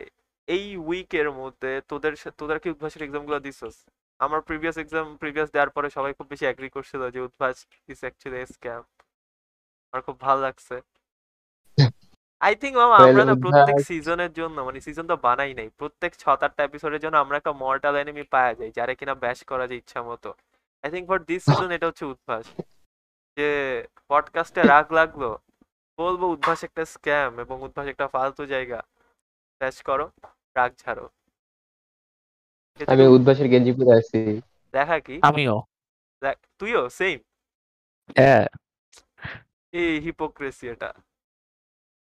এই 0.48 0.66
উইকের 0.88 1.28
মধ্যে 1.32 1.72
তোদের 1.88 2.14
তোদের 2.38 2.58
কি 2.60 2.68
উদ্ভাসের 2.70 3.02
এক্সামগুলো 3.04 3.38
দিছস 3.40 3.76
আমার 4.20 4.42
প্রিভিয়াস 4.42 4.78
এক্সাম 4.78 5.18
প্রিভিয়াস 5.18 5.52
দেওয়ার 5.52 5.70
পরে 5.70 5.90
সবাই 5.90 6.14
খুব 6.14 6.28
বেশি 6.28 6.46
অ্যাগ্রি 6.46 6.70
করছিল 6.70 7.12
যে 7.12 7.20
উদ্ভাস 7.22 7.68
ইজ 7.88 8.00
অ্যাকচুয়ালি 8.00 8.46
স্ক্যাম 8.46 8.84
আমার 9.92 10.02
খুব 10.02 10.20
ভালো 10.20 10.42
লাগছে। 10.42 10.82
আই 12.40 12.56
থিঙ্ক 12.56 12.78
মামা 12.78 12.96
আমরা 12.98 13.26
না 13.26 13.34
প্রত্যেক 13.34 13.86
সিজনের 13.86 14.34
জন্য 14.34 14.62
মানে 14.62 14.82
সিজন 14.82 15.08
তো 15.08 15.18
বানাই 15.18 15.54
নাই 15.54 15.70
প্রত্যেক 15.78 16.16
ছ 16.18 16.28
আটটা 16.28 16.64
এপিসোডের 16.64 17.00
জন্য 17.00 17.18
আমরা 17.18 17.38
একটা 17.38 17.52
মর্টাল 17.52 17.96
এনিমি 17.96 18.24
পাওয়া 18.24 18.54
যায় 18.54 18.72
যারা 18.72 18.94
কিনা 18.94 19.16
ব্যাশ 19.16 19.44
করা 19.44 19.68
যায় 19.68 19.78
ইচ্ছা 19.78 20.04
মতো। 20.04 20.34
I 20.84 20.92
think 20.92 21.08
for 21.08 21.20
this 21.20 21.44
season 21.44 21.72
এটা 21.72 21.88
হচ্ছে 21.88 22.06
উদ্ভাস। 22.06 22.46
যে 23.38 23.50
পডকাস্টে 24.08 24.62
রাগ 24.64 24.92
লাগল 24.92 25.38
বলব 25.98 26.24
উদ্ভাস 26.24 26.64
একটা 26.64 26.86
স্ক্যাম 26.86 27.40
এবং 27.40 27.62
উদ্ভাস 27.62 27.88
একটা 27.88 28.08
ফালতু 28.08 28.46
জায়গা। 28.46 28.84
ব্যাশ 29.62 29.82
করো 29.82 30.06
রাগ 30.56 30.72
ছাড়ো 30.78 31.06
আমি 32.88 33.08
উদ্ভাসের 33.08 33.48
গেঞ্জি 33.48 33.72
পরে 33.72 33.98
আছি। 33.98 34.42
দেখা 34.72 35.00
কি? 35.00 35.20
আমিও। 35.22 35.63
দেখ- 36.22 36.48
তুইও 36.60 36.89
সেম 36.89 37.20
হ্যাঁ। 38.15 38.48
এই 39.72 40.00
হিপোক্রেসি 40.00 40.70
এটা। 40.70 40.94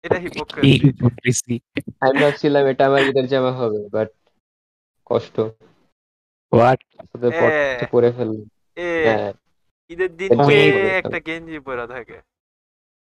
এটা 0.02 0.18
হিপোক্রেসি 0.18 0.80
hypocrisy। 0.88 1.58
আমি 2.00 2.22
ভাবছিলাম 2.22 2.66
এটা 2.66 2.86
আমার 2.86 3.02
ঈদের 3.02 3.28
জামা 3.28 3.52
হবে 3.52 3.88
বাট 3.88 4.08
কষ্ট। 5.06 5.40
পড়তে 6.50 7.86
পরে 7.90 8.12
ফেললাম। 8.12 8.48
এ 8.76 9.04
হ্যাঁ। 9.04 9.32
ঈদের 9.88 10.16
দিন 10.16 10.28
কে 10.48 10.88
একটা 10.88 11.20
গেঞ্জি 11.20 11.58
পরা 11.58 11.86
থাকে। 11.86 12.22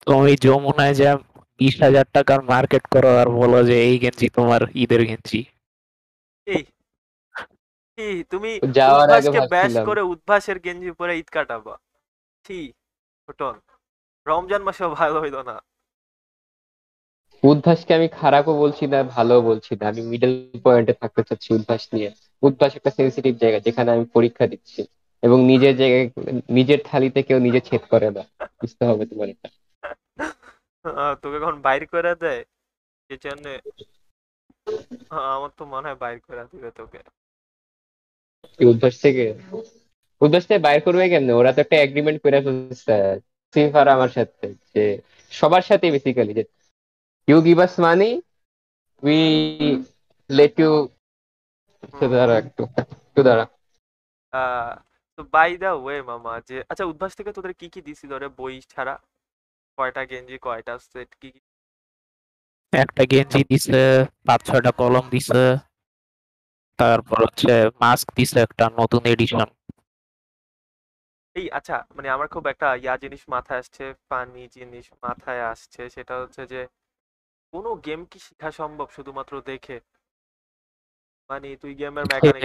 তুমি 0.06 0.36
যমুনায় 0.36 0.94
যা 0.94 1.16
বিশ 1.58 1.82
হাজার 1.82 2.04
টাকার 2.12 2.42
মার্কেট 2.42 2.86
করো 2.86 3.16
আর 3.16 3.26
বলো 3.26 3.64
যে 3.64 3.82
এই 3.82 3.98
গেঞ্জি 3.98 4.28
তোমার 4.28 4.60
ঈদের 4.74 5.06
গেঞ্জি। 5.06 5.44
এই 6.46 6.64
এই 8.02 8.16
তুমি 8.32 8.50
যাওয়ার 8.72 9.08
আগে 9.10 9.28
উদ্ভাসকে 9.28 9.40
ব্যাশ 9.48 9.72
করে 9.88 10.02
উদ্ভাসের 10.12 10.58
গেঞ্জি 10.58 10.90
পরে 10.90 11.12
ঈদ 11.18 11.28
কাটাবা। 11.36 11.74
ছি 12.44 12.58
ঘটন 13.28 13.54
রমজান 14.26 14.62
মাসেও 14.62 14.90
ভালো 14.90 15.16
হইল 15.20 15.36
না। 15.42 15.56
উদ্ভাসকে 17.42 17.92
আমি 17.94 18.08
খারাপও 18.20 18.54
বলছি 18.58 18.84
না 18.86 18.98
ভালো 19.16 19.34
বলছি 19.40 19.72
না। 19.80 19.84
আমি 19.88 20.02
মিডল 20.02 20.32
পয়েন্টে 20.64 20.92
থাকতে 20.92 21.20
চাচ্ছি 21.22 21.48
উদ্ভাস 21.54 21.82
নিয়ে। 21.94 22.10
উদ্ভাস 22.42 22.72
একটা 22.76 22.90
সেন্সিটিভ 22.90 23.32
জায়গা 23.36 23.58
যেখানে 23.60 23.88
আমি 23.90 24.04
পরীক্ষা 24.16 24.46
দিচ্ছি। 24.46 24.80
এবং 25.22 25.38
নিজের 25.44 25.74
জায়গায় 25.76 26.06
নিজের 26.48 26.80
থালিতে 26.84 27.20
কেউ 27.22 27.38
নিজে 27.38 27.60
ছেদ 27.60 27.82
করে 27.90 28.08
না। 28.10 28.22
বুঝতে 28.60 28.82
হবে 28.84 29.04
তোমার 29.06 29.28
এটা। 29.28 29.48
তোকে 31.22 31.36
এখন 31.36 31.56
বাইর 31.60 31.82
করে 31.86 32.12
দেয়? 32.14 32.42
যে 33.10 33.16
জন্য। 33.24 33.44
আমার 35.34 35.50
তো 35.56 35.62
মনে 35.64 35.86
হয় 35.88 35.98
বাইর 36.02 36.18
করে 36.26 36.42
দিবে 36.52 36.70
তোকে। 36.70 37.00
কি 38.50 38.64
উদ্ভাস 38.70 38.94
থেকে 39.05 39.24
উদ্ভাস 40.20 40.42
থেকে 40.46 40.61
বাইর 40.66 40.81
করবে 40.87 41.05
কেমনে? 41.12 41.33
ওরা 41.35 41.50
তো 41.55 41.59
একটা 41.64 41.76
এগ্রিমেন্ট 41.81 42.18
করে 42.24 42.38
ফেলছে 42.44 42.96
সিফ 43.55 43.72
আর 43.81 43.88
আমার 43.96 44.11
সাথে 44.16 44.44
যে 44.72 44.85
সবার 45.33 45.64
সাথে 45.68 45.87
বেসিক্যালি 45.94 46.33
যে 46.38 46.44
you 47.29 47.38
give 47.46 47.59
us 47.66 47.74
money 47.85 48.11
we 49.03 49.18
let 50.31 50.55
you 50.61 50.72
দাঁড়া 52.12 52.35
একটু 52.42 52.62
একটু 53.03 53.20
দাঁড়া। 53.26 53.44
আহ 54.33 54.72
তো 55.18 55.22
বাই 55.33 55.50
দা 55.59 55.70
ওয়ে 55.76 55.96
মামা 56.05 56.33
যে 56.48 56.57
আচ্ছা 56.70 56.85
উদ্ভাস 56.90 57.12
থেকে 57.18 57.31
তোদের 57.37 57.53
কি 57.61 57.66
কি 57.74 57.81
দিছিল 57.87 58.11
রে 58.16 58.29
বই 58.38 58.55
ছাড়া? 58.72 58.94
কয়টা 59.79 60.03
গেঞ্জি 60.11 60.37
কয়টা 60.42 60.74
সেট 60.85 61.11
কি 61.20 61.29
কি? 61.35 61.40
একটা 62.72 63.03
গেঞ্জি 63.11 63.40
দিছে 63.50 63.81
পাঁচ 64.26 64.40
ছয়টা 64.44 64.70
কলম 64.81 65.05
দিছে 65.12 65.42
তারপর 66.78 67.18
হচ্ছে 67.24 67.52
মাস্ক 67.80 68.06
দিছে 68.14 68.38
একটা 68.40 68.64
নতুন 68.78 69.02
এডিশন 69.04 69.46
এই 71.37 71.50
আচ্ছা 71.50 71.76
মানে 71.94 72.09
আমার 72.09 72.28
খুব 72.28 72.46
একটা 72.46 72.74
ইয়া 72.74 72.96
জিনিস 72.96 73.22
মাথায় 73.28 73.59
আসছে 73.59 73.94
ফানি 74.09 74.48
জিনিস 74.48 74.87
মাথায় 75.02 75.42
আসছে 75.42 75.90
সেটা 75.90 76.14
হচ্ছে 76.20 76.46
যে 76.46 76.61
কোনো 77.52 77.74
গেম 77.76 78.04
কি 78.04 78.18
শেখা 78.18 78.50
সম্ভব 78.50 78.88
শুধুমাত্র 78.90 79.33
দেখে? 79.40 79.80
মানে 81.30 81.56
তুই 81.56 81.74
গেমের 81.74 82.04
মেকানিক 82.04 82.44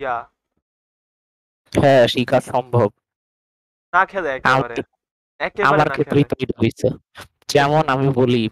ইয়া। 0.00 0.16
হ্যাঁ 1.72 2.06
শিখা 2.06 2.40
সম্ভব। 2.40 2.88
না 3.92 4.06
খেলে 4.06 4.28
একেবারে। 4.28 4.74
আমার- 4.74 4.82
একেবারে 5.38 5.74
আমার 5.74 5.88
না 5.88 5.92
ক্ষেত্রেই 5.92 6.24
খেলে। 6.24 6.52
হয়েছে। 6.58 6.88
যেমন 7.48 7.82
আমি 7.88 8.08
বলি 8.08 8.50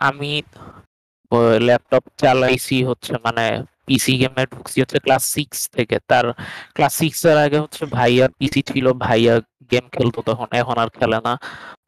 আমি 0.00 0.42
ল্যাপটপ 1.66 2.04
চালাইছি 2.22 2.76
হচ্ছে 2.88 3.12
মানে 3.26 3.44
পিসি 3.86 4.12
গেমে 4.20 4.42
ঢুকছি 4.52 4.76
হচ্ছে 4.82 4.98
ক্লাস 5.06 5.22
সিক্স 5.36 5.58
থেকে। 5.76 5.96
তার 6.10 6.26
ক্লাস 6.76 6.92
সিক্স 7.00 7.20
এর 7.30 7.38
আগে 7.46 7.58
হচ্ছে 7.64 7.82
ভাইয়ার 7.96 8.30
পিসি 8.38 8.60
ছিল, 8.70 8.86
ভাইয়া 9.04 9.34
গেম 9.70 9.84
খেলতো 9.94 10.18
তখন, 10.28 10.48
এখন 10.60 10.76
আর 10.82 10.88
খেলে 10.98 11.18
না। 11.26 11.32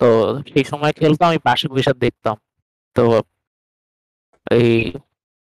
তো 0.01 0.09
সেই 0.51 0.65
সময় 0.71 0.93
খেলতো 1.01 1.23
আমি 1.31 1.39
পাশে 1.49 1.67
বসে 1.73 1.93
দেখতাম। 2.05 2.37
তো 2.97 3.05
এই 4.47 4.71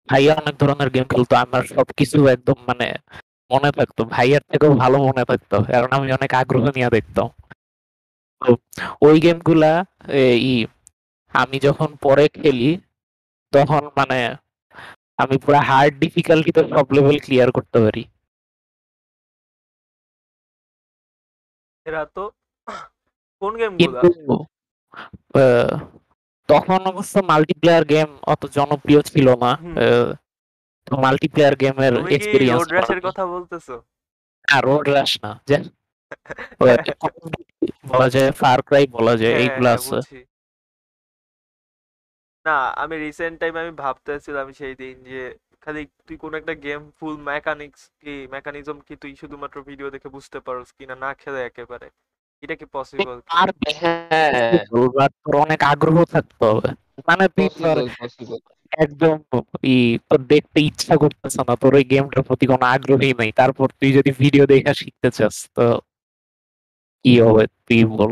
ভাইয়া 0.09 0.33
অনেক 0.43 0.55
ধরনের 0.63 0.91
গেম 0.95 1.07
খেলতো, 1.13 1.35
আমার 1.45 1.63
সবকিছু 1.77 2.17
একদম 2.35 2.59
মানে 2.69 2.87
মনে 3.51 3.71
থাকতো। 3.79 4.01
ভাইয়ার 4.15 4.43
থেকেও 4.51 4.73
ভালো 4.83 4.97
মনে 5.09 5.25
থাকতো, 5.31 5.57
কারণ 5.73 5.91
আমি 5.99 6.09
অনেক 6.19 6.31
আগ্রহ 6.41 6.65
নিয়ে 6.77 6.89
দেখতাম। 6.97 7.29
তো 8.43 8.51
ওই 9.07 9.17
গেমগুলা 9.25 9.73
এই 10.25 10.47
আমি 11.35 11.57
যখন 11.67 11.89
পরে 12.05 12.25
খেলি 12.39 12.71
তখন 13.53 13.83
মানে 13.97 14.19
আমি 15.19 15.37
পুরো 15.39 15.59
হার্ড 15.69 15.93
ডিফিকাল্টিতে 15.99 16.61
সব 16.71 16.87
লেভেল 16.97 17.17
ক্লিয়ার 17.21 17.49
করতে 17.53 17.79
পারি। 17.85 18.03
এরা 21.87 22.03
তো 22.17 22.23
কোন 23.43 23.53
গেম 23.61 23.73
তখন 26.49 26.81
অবশ্য 26.87 27.15
মাল্টিপ্লেয়ার 27.23 27.85
গেম 27.85 28.09
অত 28.27 28.43
জনপ্রিয় 28.57 29.01
ছিল 29.03 29.27
না। 29.35 29.51
হুম। 29.57 29.75
মাল্টিপ্লেয়ার 31.03 31.55
গেমের 31.57 31.95
কি 32.05 32.17
রোড 32.51 32.71
কথা 33.05 33.25
বলতেছো? 33.27 33.75
না 34.49 34.57
রোড 34.61 34.85
র্যাশ 34.89 35.13
না 35.23 35.31
যে 35.49 35.57
বলা 37.91 38.09
যায় 38.09 38.31
ফার 38.33 38.59
ক্রাই 38.63 38.85
বলা 38.97 39.15
যায় 39.17 39.33
হ্যাঁ, 39.33 39.43
এইগুলো 39.43 39.69
হ্যাঁ, 39.69 39.79
আছে। 39.79 40.19
না 42.47 42.53
আমি 42.83 42.95
রিসেন্ট 43.07 43.37
টাইম 43.43 43.55
আমি 43.63 43.73
ভাবতেছিলাম 43.85 44.47
সেই 44.59 44.75
দিন 44.81 44.97
যে 45.11 45.23
খালি 45.65 45.83
তুই 46.07 46.17
কোন 46.23 46.33
একটা 46.41 46.55
গেম 46.67 46.83
ফুল 46.99 47.15
মেকানিক্স 47.31 47.81
কি 48.03 48.15
মেকানিজম 48.35 48.77
কি 48.87 48.95
তুই 49.03 49.13
শুধুমাত্র 49.21 49.57
ভিডিও 49.69 49.89
দেখে 49.95 50.09
বুঝতে 50.17 50.39
পারোস 50.47 50.69
কিনা 50.79 50.95
না 51.05 51.11
খেলে 51.21 51.41
একেবারে? 51.45 51.87
এটা 52.43 52.55
কি 52.61 52.67
পসিবল 52.77 53.17
আর 53.41 53.49
হ্যাঁ 53.81 54.59
তোর 55.23 55.35
অনেক 55.45 55.61
আগ্রহ 55.73 55.97
থাকতে 56.15 56.43
হবে। 56.51 56.69
মানে 57.09 57.25
তুই 57.37 57.47
পসিবল 58.01 58.39
একদম 58.85 59.17
ই 59.73 59.77
তোর 60.09 60.21
দেখতে 60.33 60.59
ইচ্ছা 60.69 60.95
করতেছে 61.03 61.41
না 61.49 61.55
তোর 61.63 61.73
ওই 61.79 61.85
গেমটার 61.93 62.23
প্রতি 62.29 62.45
কোনো 62.53 62.65
আগ্রহই 62.75 63.13
নাই। 63.21 63.31
তারপর 63.41 63.67
তুই 63.81 63.91
যদি 63.99 64.11
ভিডিও 64.23 64.45
দেখা 64.53 64.73
শিখতে 64.81 65.09
চাস 65.17 65.37
তো 65.57 65.67
কি 67.05 67.13
হবে 67.25 67.45
তুই 67.67 67.81
বল। 67.93 68.11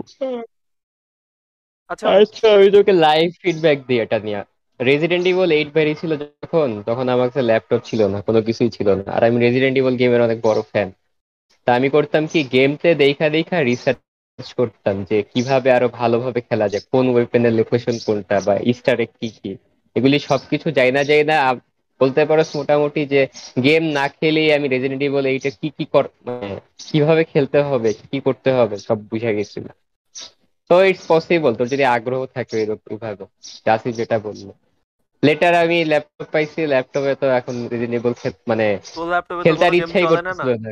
আচ্ছা। 1.95 2.09
আচ্ছা 2.21 2.47
আমি 2.57 2.67
তোকে 2.77 2.93
লাইভ 3.07 3.29
ফিডব্যাক 3.43 3.79
দিই 3.89 3.99
এটা 4.05 4.19
নিয়ে। 4.19 4.41
রেজিডেন্ট 4.81 5.25
এইট 5.53 5.69
বেরিয়েছিল 5.75 6.13
যখন, 6.23 6.69
তখন 6.87 7.07
আমার 7.09 7.27
কাছে 7.29 7.43
ল্যাপটপ 7.43 7.81
ছিল 7.85 8.01
না, 8.13 8.19
কোনো 8.21 8.41
কিছুই 8.49 8.71
ছিল 8.77 8.89
না। 8.99 9.05
আর 9.17 9.23
আমি 9.29 9.39
রেজিডেন্ট 9.41 9.77
গেমের 10.01 10.21
অনেক 10.21 10.39
বড় 10.43 10.61
ফ্যান 10.63 10.89
তা 11.67 11.71
আমি 11.75 11.89
করতাম 11.89 12.23
কি 12.27 12.41
গেমতে 12.55 12.89
দেখা 12.95 13.27
দেখা 13.29 13.57
রিসার্চ 13.63 14.49
করতাম 14.57 14.97
যে 15.05 15.17
কীভাবে 15.33 15.69
আরও 15.73 15.89
ভালোভাবে 16.01 16.41
খেলা 16.49 16.67
যায়, 16.69 16.85
কোন 16.93 17.05
ওয়েপেনের 17.09 17.55
লোকেশন 17.61 17.97
কোনটা 18.07 18.37
বা 18.47 18.55
ইস্টার 18.73 18.99
কি 19.17 19.29
কি। 19.39 19.51
এগুলি 19.97 20.17
সবকিছু 20.19 20.69
যাই 20.71 20.91
না 20.93 21.03
যাই 21.05 21.23
না 21.25 21.37
বলতে 22.01 22.23
পারো 22.25 22.43
মোটামুটি 22.59 23.03
যে 23.07 23.21
গেম 23.65 23.83
না 23.99 24.05
খেলেই 24.09 24.49
আমি 24.57 24.67
রেজিডেন্ট 24.69 25.03
ইভল 25.03 25.25
এইটা 25.27 25.51
কি 25.51 25.69
কি 25.77 25.85
মানে 26.27 26.49
কীভাবে 26.87 27.23
খেলতে 27.25 27.59
হবে, 27.63 27.91
কি 28.01 28.19
করতে 28.21 28.51
হবে, 28.53 28.77
সব 28.79 28.99
বুঝে 29.11 29.31
গেছিল। 29.39 29.67
তো 30.75 30.81
ইটস 30.85 31.05
পসিবল 31.07 31.53
তোর 31.55 31.67
যদি 31.69 31.85
আগ্রহ 31.97 32.21
থাকে 32.37 32.55
এরকম 32.63 32.95
ভাবে। 32.97 33.25
জাসি 33.67 33.91
যেটা 33.93 34.17
বলল। 34.19 34.47
লেটার 35.23 35.55
আমি 35.55 35.77
ল্যাপটপ 35.85 36.29
পাইছি 36.33 36.61
ল্যাপটপে 36.67 37.13
তো 37.15 37.27
এখন 37.31 37.55
রিজনেবল 37.73 38.13
মানে 38.47 38.67
খেলতে 39.45 39.65
আর 39.65 39.75
ইচ্ছাই 39.75 40.05
করতেছিল 40.07 40.51
না 40.57 40.71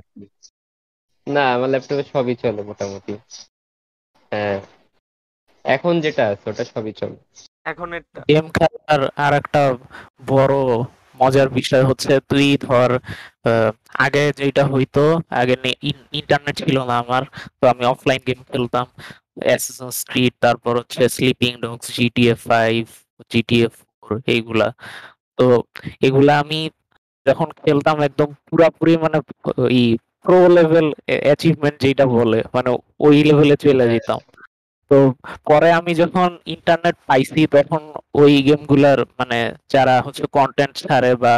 না? 1.26 1.44
আমার 1.56 1.68
ল্যাপটপে 1.70 2.04
সবই 2.12 2.34
চলে 2.34 2.62
মোটামুটি। 2.62 3.12
হ্যাঁ। 4.32 4.58
এখন 5.64 5.92
যেটা 6.00 6.22
আছে 6.26 6.44
ওটা 6.50 6.64
সবই 6.64 6.92
চলে। 6.92 7.18
এখন 7.66 7.88
গেম 8.28 8.46
খেলার 8.48 9.02
আর 9.16 9.32
একটা 9.34 9.62
বড় 10.26 10.56
মজার 11.20 11.48
বিষয় 11.48 11.84
হচ্ছে 11.84 12.20
তুই 12.30 12.56
ধর 12.58 12.90
আহ, 13.44 13.70
আগে 13.98 14.32
যেটা 14.36 14.64
হইতো 14.64 15.02
আগে 15.30 15.54
ইন্টারনেট 16.12 16.56
ছিল 16.58 16.76
না 16.84 16.94
আমার 16.98 17.22
তো 17.58 17.64
আমি 17.68 17.84
অফলাইন 17.84 18.20
গেম 18.26 18.40
খেলতাম। 18.42 18.86
স্ট্রিট 20.00 20.34
তারপর 20.40 20.72
হচ্ছে 20.80 21.02
sleeping 21.16 21.52
dogs 21.62 21.86
GTA 21.96 22.34
five 22.48 22.82
GTA 23.30 23.66
four 23.76 24.12
এইগুলা। 24.34 24.68
তো 25.38 25.46
এগুলা 26.06 26.32
আমি 26.42 26.60
যখন 27.26 27.48
খেলতাম 27.60 27.96
একদম 28.08 28.28
পুরাপুরি 28.48 28.92
মানে 29.04 29.18
এই 29.78 29.86
প্রো 30.24 30.38
লেভেল 30.56 30.86
অ্যাচিভমেন্ট 31.26 31.76
যেটা 31.84 32.04
বলে 32.16 32.38
মানে 32.54 32.70
ওই 33.00 33.16
লেভেলে 33.28 33.56
চলে 33.64 33.86
যেতাম। 33.94 34.20
তো 34.90 34.96
পরে 35.46 35.68
আমি 35.72 35.92
যখন 35.94 36.28
ইন্টারনেট 36.46 36.96
পাইছি 37.08 37.40
তখন 37.54 37.82
ওই 38.14 38.32
গেমগুলার 38.42 38.98
মানে 39.18 39.38
যারা 39.70 39.94
হচ্ছে 40.06 40.24
কন্টেন্ট 40.36 40.74
ছাড়ে 40.82 41.10
বা 41.22 41.34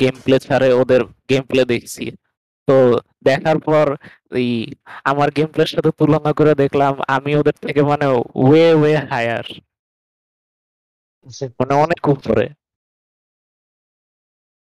গেম 0.00 0.14
প্লে 0.24 0.36
ছাড়ে 0.46 0.68
ওদের 0.72 1.00
গেম 1.30 1.42
প্লে 1.50 1.62
দেখছি। 1.64 2.04
তো 2.70 2.76
দেখার 3.28 3.58
পর 3.68 3.86
এই 4.40 4.50
আমার 5.10 5.28
গেম 5.36 5.48
প্লের 5.54 5.70
সাথে 5.74 5.90
তুলনা 5.98 6.30
করে 6.38 6.52
দেখলাম 6.62 6.94
আমি 7.16 7.30
ওদের 7.40 7.56
থেকে 7.64 7.80
মানে 7.90 8.06
ওয়ে 8.46 8.68
ওয়ে 8.80 8.94
হায়ার 9.10 9.46
মানে 11.58 11.72
অনেক 11.84 12.02
উপরে। 12.14 12.46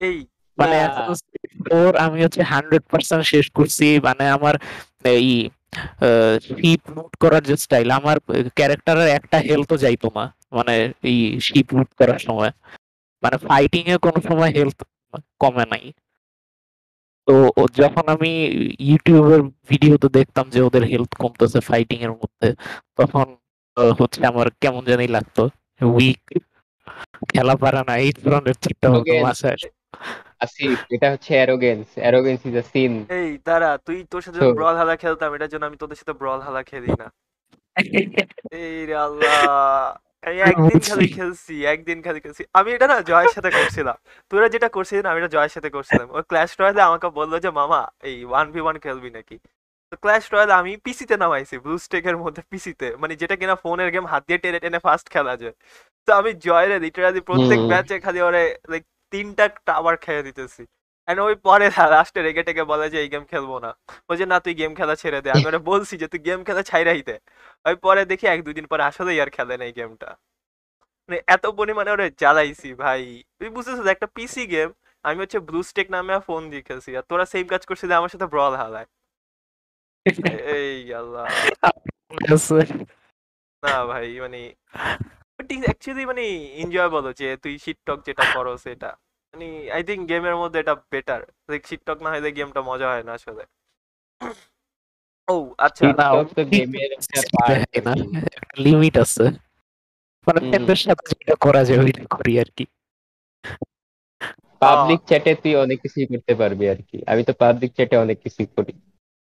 এই 0.02 0.18
মানে 0.58 0.76
না। 0.78 0.86
Assassin's 0.88 1.22
Creed 1.30 1.52
4 1.70 1.92
আমি 2.06 2.18
হচ্ছে 2.26 2.42
হান্ড্রেড 2.52 2.84
পার্সেন্ট 2.92 3.24
শেষ 3.34 3.46
করছি। 3.58 3.88
মানে 4.08 4.24
আমার 4.38 4.56
এই 5.16 5.28
শিপ 6.46 6.82
লুট 6.96 7.14
করার 7.24 7.44
যে 7.50 7.56
স্টাইল 7.66 7.90
আমার 8.00 8.18
ক্যারেক্টারের 8.58 9.10
একটা 9.18 9.38
হেলথও 9.48 9.78
যাইতো 9.86 10.08
না। 10.18 10.26
মানে 10.58 10.76
এই 11.10 11.18
শিপ 11.48 11.68
লুট 11.76 11.90
করার 12.00 12.20
সময়। 12.28 12.52
মানে 13.24 13.38
ফাইটিং 13.48 13.84
এ 13.94 13.96
কোনো 14.06 14.20
সময় 14.30 14.52
হেলথ 14.58 14.78
কমে 15.42 15.66
নাই। 15.74 15.84
তো 17.32 17.38
যখন 17.76 18.06
আমি 18.08 18.32
ইউটিউবের 18.82 19.42
ভিডিওতে 19.70 20.08
দেখতাম 20.10 20.46
যে 20.50 20.60
ওদের 20.62 20.84
হেলথ 20.84 21.12
কমতেছে 21.18 21.60
ফাইটিং 21.70 21.98
এর 22.02 22.14
মধ্যে 22.14 22.48
তখন 23.00 23.28
হচ্ছে 24.00 24.20
আমার 24.26 24.48
কেমন 24.62 24.82
জানি 24.86 25.06
লাগতো। 25.08 25.44
উইক 25.82 26.22
খেলা 27.30 27.56
পারে 27.56 27.82
না 27.88 27.94
এই 27.98 28.12
ধরনের 28.20 28.56
চিন্তা 28.64 28.88
ভাবনা 28.90 29.04
Arrogance. 29.04 29.26
মাথায় 29.28 29.58
আসিফ 30.42 30.78
এটা 30.90 31.08
হচ্ছে 31.14 31.32
arrogance 31.36 31.88
arrogance 31.96 32.42
is 32.46 32.56
a 32.56 32.66
sin 32.72 32.94
এই 33.18 33.30
দাঁড়া 33.46 33.72
তুই 33.88 33.98
তোর 34.12 34.22
সাথে 34.22 34.40
তো- 34.40 34.56
ব্রল 34.58 34.76
হালা 34.78 34.96
খেলতাম 34.96 35.30
এটার 35.36 35.50
জন্য 35.54 35.64
আমি 35.66 35.78
তোদের 35.78 35.98
সাথে 35.98 36.14
ব্রল 36.14 36.40
হালা 36.42 36.62
খেলি 36.64 36.92
না। 37.02 37.08
এই 38.62 38.78
রে 38.86 38.96
আল্লাহ। 38.98 39.36
আমি 40.24 40.38
একদিন 40.50 40.80
খালি 40.90 41.08
খেলছি 41.18 41.54
একদিন 41.74 41.98
খালি 42.06 42.20
খেলছি। 42.24 42.44
আমি 42.60 42.70
এটা 42.76 42.88
না 42.92 42.98
জয়ের 43.10 43.32
সাথে 43.36 43.50
করছিলাম। 43.58 43.98
তোরা 44.32 44.48
যেটা 44.54 44.68
করছিস 44.76 44.98
না 45.04 45.10
আমি 45.12 45.20
এটা 45.22 45.32
জয়ের 45.36 45.54
সাথে 45.56 45.70
করছিলাম। 45.76 46.08
ও 46.16 46.18
ক্ল্যাশ 46.30 46.52
রয়্যালে 46.60 46.82
আমাকে 46.90 47.08
বলল 47.20 47.34
যে 47.46 47.50
মামা 47.60 47.82
এই 48.10 48.18
ওয়ান 48.30 48.46
ভি 48.54 48.60
ওয়ান 48.66 48.78
খেলবি 48.84 49.10
নাকি? 49.18 49.36
তো 49.92 49.96
ক্ল্যাশ 50.04 50.24
রয়্যালে 50.34 50.54
আমি 50.62 50.72
পিসিতে 50.86 51.16
নামাইছি 51.24 51.56
ব্লু 51.64 51.76
স্টেকের 51.86 52.18
মধ্যে 52.24 52.42
পিসিতে 52.52 52.88
মানে 53.02 53.14
যেটা 53.22 53.36
কিনা 53.42 53.56
ফোনের 53.64 53.90
গেম 53.94 54.06
হাত 54.12 54.22
দিয়ে 54.28 54.40
টেনে 54.44 54.60
টেনে 54.64 54.80
ফার্স্ট 54.86 55.08
খেলা 55.14 55.34
যায়। 55.42 55.56
তো 56.08 56.10
আমি 56.20 56.32
জয়ের 56.46 56.72
লিটারালি 56.86 57.22
প্রত্যেক 57.30 57.60
ম্যাচে 57.72 57.96
খালি 58.06 58.20
ওরে 58.28 58.44
লাইক 58.72 58.84
তিনটা 59.14 59.46
টাওয়ার 59.68 59.96
খেয়ে 60.06 60.24
দিতেছি। 60.28 60.64
এন্ড 61.12 61.20
ওই 61.28 61.36
পরে 61.48 61.68
লাস্টে 61.96 62.20
রেগে 62.28 62.44
টেগে 62.48 62.64
বলে 62.72 62.86
যে, 62.94 62.98
এই 63.04 63.10
গেম 63.14 63.24
খেলব 63.32 63.52
না। 63.66 63.72
যে 64.20 64.26
না, 64.32 64.38
তুই 64.46 64.54
গেম 64.62 64.72
খেলা 64.80 64.96
ছেড়ে 65.02 65.20
দে। 65.24 65.30
আমি 65.36 65.46
ওরা 65.50 65.60
বলছি 65.72 65.94
যে, 66.02 66.08
তুই 66.12 66.22
গেম 66.28 66.40
খেলা 66.48 66.62
ছাইরাই 66.70 67.02
দে। 67.10 67.16
ওই 67.68 67.76
পরে 67.86 68.02
দেখি 68.12 68.26
এক, 68.34 68.40
দুদিন 68.48 68.66
পরে 68.72 68.84
আসলেই 68.90 69.18
আর 69.24 69.30
খেলে 69.38 69.56
না 69.60 69.66
এই 69.70 69.74
গেমটা 69.80 70.10
মানে 71.10 71.18
এত 71.36 71.46
পরিমাণে 71.60 71.90
ওরে 71.96 72.08
জ্বালাইছি 72.22 72.70
ভাই। 72.84 73.04
তুই 73.38 73.50
বুঝতেছিস 73.56 73.88
একটা 73.94 74.08
পিসি 74.16 74.44
গেম 74.54 74.70
আমি 75.06 75.18
হচ্ছে 75.24 75.40
ব্লু 75.48 75.60
স্টেক 75.70 75.88
নামে 75.96 76.14
ফোন 76.28 76.42
দিয়ে 76.52 76.64
খেলছি। 76.68 76.90
আর 77.00 77.04
তোরা 77.10 77.26
সেম 77.32 77.46
কাজ 77.54 77.62
করছিলি, 77.70 77.94
আমার 78.00 78.12
সাথে 78.14 78.28
ব্রল 78.34 78.54
হালায় 78.62 78.88
এই 80.56 80.80
আল্লাহ। 81.00 81.24
না 83.64 83.76
ভাই 83.90 84.08
মানে 84.24 84.42
অ্যাকচুয়ালি 85.68 86.04
মানে 86.12 86.24
এনজয় 86.62 86.90
বলো 86.96 87.10
যে, 87.20 87.28
তুই 87.44 87.54
শিট 87.64 87.78
টক 87.88 88.00
যেটা 88.08 88.24
করো, 88.36 88.54
সেটা। 88.66 88.92
মানে 89.34 89.46
আই 89.70 89.82
থিঙ্ক 89.88 90.04
গেমের 90.10 90.36
মধ্যে 90.42 90.58
এটা 90.60 90.74
বেটার 90.92 91.22
লাইক 91.50 91.64
শিটটক 91.70 91.98
না 92.04 92.10
হলে 92.14 92.30
গেমটা 92.38 92.62
মজা 92.62 92.88
হয় 92.92 93.04
না 93.04 93.12
আসলে। 93.18 93.44
ও 95.28 95.36
আচ্ছা। 95.58 95.82
না, 95.84 95.92
TikTok 95.92 96.28
তো 96.36 96.42
গেমের 96.52 96.90
একটা 96.96 97.92
লিমিট 98.58 98.96
আছে। 99.04 99.26
মানে। 100.28 100.40
ফ্রেন্ডের 100.42 100.80
সাথে 100.86 101.04
যেটা 101.12 101.36
করা 101.46 101.62
যায় 101.68 101.80
ওইটা 101.80 102.04
করি 102.16 102.34
আর 102.40 102.50
কি। 102.58 102.66
পাবলিক 104.62 105.02
চ্যাটে 105.08 105.32
তুই 105.36 105.54
অনেক 105.56 105.78
কিছুই 105.84 106.06
করতে 106.12 106.34
পারবি 106.36 106.66
আর 106.70 106.80
কি। 106.90 106.98
আমি 107.08 107.22
তো 107.24 107.34
পাবলিক 107.34 107.72
চ্যাটে 107.74 107.96
অনেক 107.98 108.18
কিছুই 108.24 108.48
করি। 108.56 108.74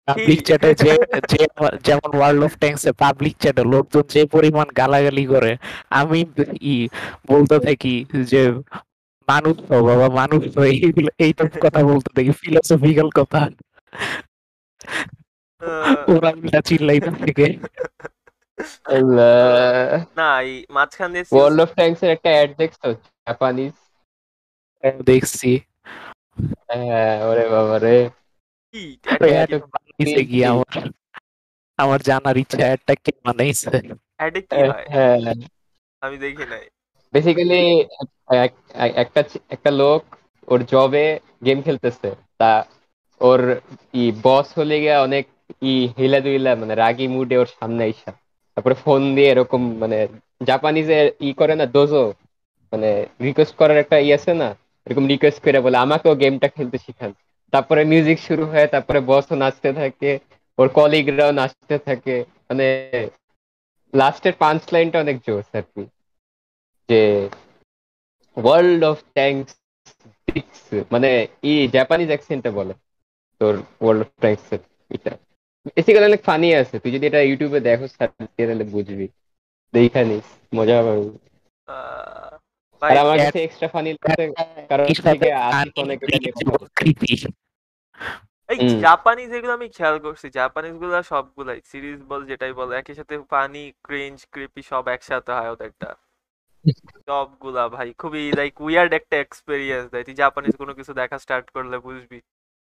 পাবলিক 0.08 0.40
চ্যাটে 0.42 0.70
যে 0.74 0.92
যে 1.32 1.42
যেমন 1.82 2.10
ওয়ার্ল্ড 2.16 2.42
অফ 2.44 2.52
ট্যাঙ্কস 2.58 2.82
এ 2.86 2.92
পাবলিক 2.98 3.34
চ্যাটে 3.38 3.62
লোকজন 3.72 4.04
যে 4.08 4.22
পরিমাণ 4.26 4.66
গালাগালি 4.76 5.24
করে 5.26 5.52
আমি 5.92 6.20
ই 6.66 6.76
বলতে 7.28 7.56
থাকি 7.60 7.94
যে 8.30 8.42
মানুষ 9.28 9.56
তো 9.68 9.76
বাবা 9.88 10.06
মানুষ 10.20 10.42
তো 10.54 10.60
এইগুলো 10.72 11.10
এইসব 11.18 11.48
কথা 11.64 11.80
বলতে 11.90 12.08
থাকি 12.16 12.32
ফিলোসফিক্যাল 12.40 13.08
কথা। 13.14 13.40
ওরা 16.12 16.30
উল্টা 16.32 16.60
চিল্লাইতে 16.68 17.10
থেকে। 17.22 17.46
না 20.18 20.28
এই 20.42 20.52
মাঝখান 20.70 21.08
দিয়ে 21.12 21.24
ওয়ার্ল্ড 21.32 21.58
অফ 21.64 21.70
ট্যাঙ্কস 21.74 22.00
এর 22.02 22.10
একটা 22.16 22.30
অ্যাড 22.30 22.50
দেখছ? 22.58 22.80
জাপানিজ 23.26 23.74
দেখছি। 25.06 25.50
হ্যাঁ 26.68 27.14
ওরে 27.28 27.46
বাবা 27.48 27.76
রে। 27.78 27.96
কি? 28.74 28.84
আমার? 30.44 30.74
আমার 31.78 32.00
জানার 32.02 32.36
ইচ্ছা 32.36 32.64
একটা 32.76 32.92
কে 33.04 33.12
বানাইছে? 33.24 33.76
অ্যাডে 34.18 34.40
কি 34.48 34.56
হয়? 34.62 34.86
হ্যাঁ। 34.94 35.18
আমি 36.02 36.16
দেখি 36.18 36.44
নাই। 36.52 36.64
বেসিক্যালি 37.14 37.62
একটা 39.02 39.20
একটা 39.54 39.70
লোক 39.82 40.02
ওর 40.48 40.60
জবে 40.72 41.06
গেম 41.46 41.58
খেলতেছে। 41.66 42.08
তা 42.40 42.50
ওর 43.20 43.40
ই 43.94 44.04
বস 44.24 44.46
হলে 44.58 44.76
অনেক 45.06 45.24
ই 45.62 45.74
হিলা 45.96 46.20
দুইলা 46.26 46.52
মানে 46.60 46.74
রাগি 46.82 47.06
মুডে 47.14 47.36
ওর 47.42 47.48
সামনে 47.58 47.82
আইসা। 47.88 48.10
তারপরে 48.56 48.76
ফোন 48.84 49.00
দিয়ে 49.16 49.28
এরকম 49.30 49.62
মানে 49.82 49.98
জাপানিজে 50.48 50.98
ই 51.28 51.30
করে 51.40 51.54
না 51.60 51.66
দোজো 51.76 52.04
মানে 52.72 52.90
রিকোয়েস্ট 53.26 53.54
করার 53.60 53.78
একটা 53.82 53.96
ই 54.06 54.08
আছে 54.16 54.32
না, 54.42 54.48
এরকম 54.86 55.04
রিকোয়েস্ট 55.12 55.40
করে 55.44 55.58
বলে, 55.66 55.76
আমাকেও 55.84 56.14
গেমটা 56.22 56.48
খেলতে 56.56 56.78
শিখান। 56.84 57.10
তারপরে 57.52 57.80
মিউজিক 57.84 58.18
শুরু 58.28 58.44
হয়, 58.52 58.68
তারপরে 58.74 58.98
বসও 59.10 59.34
নাচতে 59.42 59.70
থাকে, 59.80 60.10
ওর 60.58 60.68
কলিগরাও 60.76 61.32
নাচতে 61.40 61.76
থাকে। 61.88 62.16
মানে 62.48 62.66
লাস্টের 63.92 64.34
পাঁচ 64.42 64.60
লাইনটা 64.74 64.98
অনেক 65.04 65.16
জোস 65.26 65.48
আর 65.58 65.64
কি। 65.72 65.82
যে 66.88 67.00
ওয়ার্ল্ড 68.36 68.82
অফ 68.90 68.98
ট্যাঙ্কস 69.16 69.50
মানে 70.90 71.10
ই 71.44 71.52
জাপানিজ 71.76 72.08
অ্যাকসেন্টে 72.12 72.50
বলে 72.50 72.74
তোর 73.40 73.54
ওয়ার্ল্ড 73.82 74.02
অফ 74.04 74.10
ট্যাঙ্কস 74.22 74.46
এটা 74.90 75.12
বেসিক্যালি 75.66 76.06
অনেক 76.10 76.22
ফানি 76.24 76.48
আছে 76.60 76.76
তুই 76.82 76.90
যদি 76.94 77.04
এটা 77.06 77.20
ইউটিউবে 77.22 77.58
দেখো 77.60 77.86
সার্চ 77.88 78.14
দিয়ে 78.26 78.46
তাহলে 78.48 78.64
বুঝবি। 78.74 79.06
নিস 80.08 80.26
মজা 80.52 80.76
পাবি। 80.86 81.06
আর 82.82 82.96
আমার 83.02 83.16
কাছে 83.20 83.38
এক্সট্রা 83.40 83.68
ফানি 83.74 83.90
লাগছে 83.94 84.24
কারণ 84.70 84.86
থেকে 85.06 85.28
অনেক। 85.82 85.98
এই 88.48 88.58
জাপানিজ 88.84 89.28
এগুলো 89.32 89.52
আমি 89.58 89.68
খেয়াল 89.76 89.96
করছি 90.04 90.26
জাপানিজগুলা 90.38 90.98
সবগুলাই 91.10 91.58
সিরিজ 91.70 92.00
বল 92.10 92.20
যেটাই 92.30 92.52
বল 92.58 92.68
একই 92.80 92.94
সাথে 93.00 93.14
ফানি 93.32 93.64
ক্রিঞ্জ 93.84 94.18
ক্রিপি 94.32 94.62
সব 94.70 94.84
একসাথে 94.94 95.30
হয় 95.38 95.50
ওদেরটা। 95.54 95.90
সবগুলা 97.08 97.64
ভাই। 97.76 97.88
খুবই 98.00 98.22
লাইক 98.38 98.54
উইয়ার্ড 98.66 98.92
একটা 99.00 99.16
এক্সপেরিয়েন্স 99.24 99.84
দেয় 99.92 100.04
তুই 100.06 100.16
জাপানিজ 100.22 100.52
কোনো 100.62 100.72
কিছু 100.78 100.92
দেখা 101.00 101.16
স্টার্ট 101.24 101.46
করলে 101.56 101.76
বুঝবি। 101.86 102.18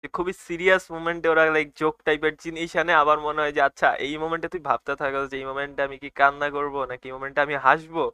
যে 0.04 0.08
খুবই 0.16 0.32
সিরিয়াস 0.46 0.84
মোমেন্টে 0.94 1.26
ওরা 1.32 1.44
লাইক 1.56 1.68
জোক 1.80 1.94
টাইপের 2.06 2.34
জিনিস 2.44 2.70
আনে। 2.80 2.92
আবার 3.02 3.18
মনে 3.26 3.40
হয় 3.42 3.54
যে 3.56 3.60
আচ্ছা 3.68 3.88
এই 4.06 4.14
মোমেন্টে 4.22 4.48
তুই 4.54 4.62
ভাবতে 4.68 4.92
থাকো 5.02 5.20
যে 5.30 5.36
এই 5.40 5.44
মোমেন্টে 5.50 5.80
আমি 5.86 5.96
কি 6.02 6.08
কান্না 6.20 6.48
করব? 6.56 6.74
নাকি 6.90 7.04
এই 7.08 7.14
মোমেন্টে 7.16 7.40
আমি 7.46 7.54
হাসবো? 7.66 8.04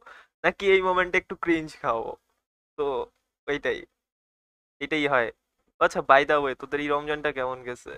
নাকি 0.43 0.65
এই 0.75 0.81
মোমেন্টে 0.87 1.15
একটু 1.21 1.35
ক্রিঞ্জ 1.43 1.69
খাব 1.81 2.01
তো 2.77 2.85
ওইটাই। 3.47 3.79
এটাই 4.81 5.05
হয়। 5.13 5.29
আচ্ছা 5.81 6.01
বাই 6.09 6.23
দা 6.29 6.35
ওয়ে 6.37 6.53
তোদের 6.61 6.79
এই 6.83 6.89
রমজানটা 6.95 7.29
কেমন 7.37 7.57
গেছে? 7.67 7.93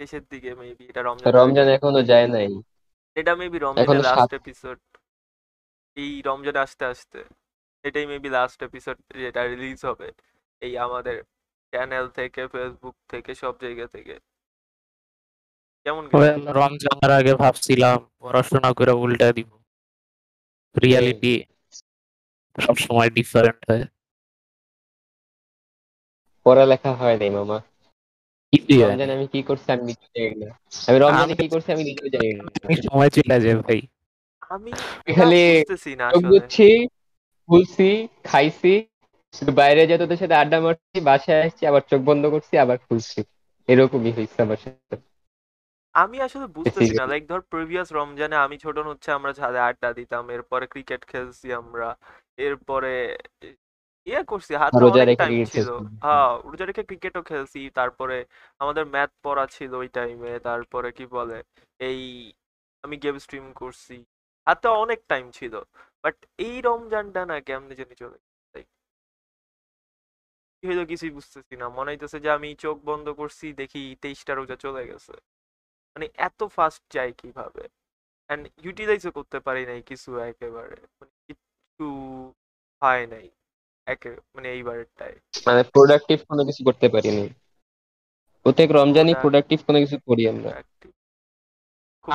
শেষের 0.00 0.24
দিকে 0.32 0.50
মেবি 0.60 0.84
এটা 0.90 1.02
রমজান 1.02 1.26
রমজান 1.40 1.66
এখনও 1.76 2.02
যায় 2.10 2.28
নাই। 2.34 2.48
এটা 3.16 3.32
মেবি 3.40 3.58
রমজানের 3.58 4.04
লাস্ট 4.06 4.32
এপিসোড 4.40 4.78
এই 5.96 6.12
রমজান 6.26 6.56
আসতে 6.56 6.84
আসতে 6.84 7.20
এটাই 7.84 8.06
মেবি 8.06 8.28
লাস্ট 8.28 8.58
এপিসোড 8.62 8.96
যেটা 9.22 9.40
রিলিজ 9.44 9.78
হবে। 9.84 10.08
এই 10.62 10.72
আমাদের 10.78 11.16
চ্যানেল 11.72 12.06
থেকে 12.08 12.42
ফেসবুক 12.52 12.96
থেকে 13.08 13.32
সব 13.34 13.54
জায়গা 13.62 13.86
থেকে। 13.86 14.14
কেমন 15.86 16.04
রমজানের 16.60 17.12
আগে 17.20 17.34
ভাবছিলাম 17.34 17.98
পড়াশোনা 18.20 18.70
করে 18.72 18.92
উল্টা 19.04 19.28
দিব। 19.32 19.50
রিয়ালিটি 20.74 21.34
সবসময় 22.58 23.10
ডিফারেন্ট 23.10 23.60
হয়। 23.70 23.84
পড়ালেখা 26.46 26.90
হয় 26.94 27.16
নাই 27.18 27.30
মামা। 27.30 27.58
Easy 28.52 28.74
আমি 29.16 29.26
কি 29.32 29.40
করছি 29.42 29.68
আমি 29.72 29.84
নিজেও 29.88 30.10
জানি 30.16 30.36
না। 30.42 30.48
আমি 30.88 30.98
রমজানে 30.98 31.34
কি 31.40 31.46
করছি 31.48 31.68
আমি 31.72 31.84
নিজেও 31.88 32.08
জানি 32.14 32.30
না। 32.38 32.44
সময় 32.86 33.10
চলে 33.10 33.36
যায় 33.44 33.58
ভাই। 33.62 33.80
আমি 34.50 34.70
খালি 35.16 35.42
বুঝছি 36.24 36.68
খুলছি 37.48 37.88
খাইছি 38.24 38.72
শুধু 39.34 39.52
বাইরে 39.52 39.80
তোদের 40.02 40.18
সাথে 40.22 40.34
আড্ডা 40.34 40.58
মারছি 40.60 40.98
বাসায় 41.00 41.40
আসছি 41.46 41.62
আবার 41.70 41.82
চোখ 41.90 42.00
বন্ধ 42.00 42.24
করছি 42.34 42.54
আবার 42.64 42.78
খুলছি। 42.86 43.20
এরকমই 43.68 44.12
হয়েছে 44.16 44.38
আমার 44.42 44.60
সাথে। 44.64 44.96
আমি 45.94 46.16
আসলে 46.20 46.46
বুঝতেছি 46.56 46.94
না 47.00 47.04
লাইক 47.12 47.24
ধর 47.30 47.40
প্রিভিয়াস 47.52 47.88
রমজানে 47.92 48.36
আমি 48.36 48.56
ছোট 48.64 48.76
হচ্ছে 48.90 49.08
আমরা 49.12 49.32
ছাদে 49.32 49.60
আড্ডা 49.68 49.90
দিতাম 49.92 50.24
এরপরে 50.30 50.64
ক্রিকেট 50.66 51.02
খেলছি 51.04 51.46
আমরা 51.52 51.88
এরপরে 52.38 52.92
ইয়ে 54.06 54.22
করছি 54.22 54.52
হাতে 54.54 54.78
রোজা 54.82 55.02
অনেক 55.04 55.18
টাইম 55.18 55.38
ছিল। 55.54 55.68
হ্যাঁ 56.04 56.30
রোজা 56.50 56.64
রেখে 56.64 56.82
ক্রিকেটও 56.90 57.22
খেলছি 57.22 57.60
তারপরে 57.78 58.16
আমাদের 58.60 58.84
ম্যাথ 58.94 59.10
পড়া 59.24 59.44
ছিল 59.46 59.72
ওই 59.74 59.88
টাইমে 59.88 60.32
তারপরে 60.48 60.88
কি 60.92 61.04
বলে 61.16 61.38
এই 61.80 62.00
আমি 62.84 62.96
গেম 63.04 63.16
স্ট্রিম 63.18 63.46
করছি। 63.52 63.96
হাতে 64.46 64.68
অনেক 64.84 65.00
টাইম 65.08 65.26
ছিল। 65.38 65.54
বাট 66.04 66.16
এই 66.38 66.56
রমজানটা 66.68 67.20
না 67.30 67.36
কেমনে 67.46 67.74
জানি 67.80 67.94
চলে 68.02 68.18
কি 70.58 70.64
হইল 70.70 70.80
কিছুই 70.92 71.12
বুঝতেছি 71.18 71.54
না। 71.60 71.66
মনে 71.68 71.90
হইতেছে 71.92 72.18
যে 72.24 72.28
আমি 72.30 72.48
চোখ 72.64 72.76
বন্ধ 72.84 73.06
করছি 73.20 73.46
দেখি 73.60 73.82
তেইশটা 74.02 74.32
রোজা 74.34 74.56
চলে 74.64 74.82
গেছে। 74.90 75.14
মানে 75.96 76.06
এত 76.28 76.40
ফাস্ট 76.56 76.82
যায় 76.94 77.12
কীভাবে? 77.20 77.62
এন্ড 78.30 78.44
ইউটিলাইজও 78.64 79.10
করতে 79.18 79.38
পারি 79.46 79.62
নাই 79.66 79.80
কিছু 79.90 80.10
একেবারে। 80.30 80.78
মানে 80.98 81.14
কিছু 81.28 81.86
হয় 82.82 83.04
নাই 83.06 83.26
একে 83.86 84.10
মানে 84.34 84.48
এইবারটায় 84.48 85.16
মানে 85.46 85.62
প্রোডাক্টিভ 85.74 86.18
কোনো 86.30 86.42
কিছু 86.48 86.60
করতে 86.68 86.86
পারিনি। 86.94 87.24
প্রত্যেক 88.46 88.68
রমজানই 88.78 89.14
প্রোডাক্টিভ 89.22 89.58
কোনো 89.66 89.78
কিছু 89.84 89.96
করি 90.08 90.22
আমরা। 90.32 90.50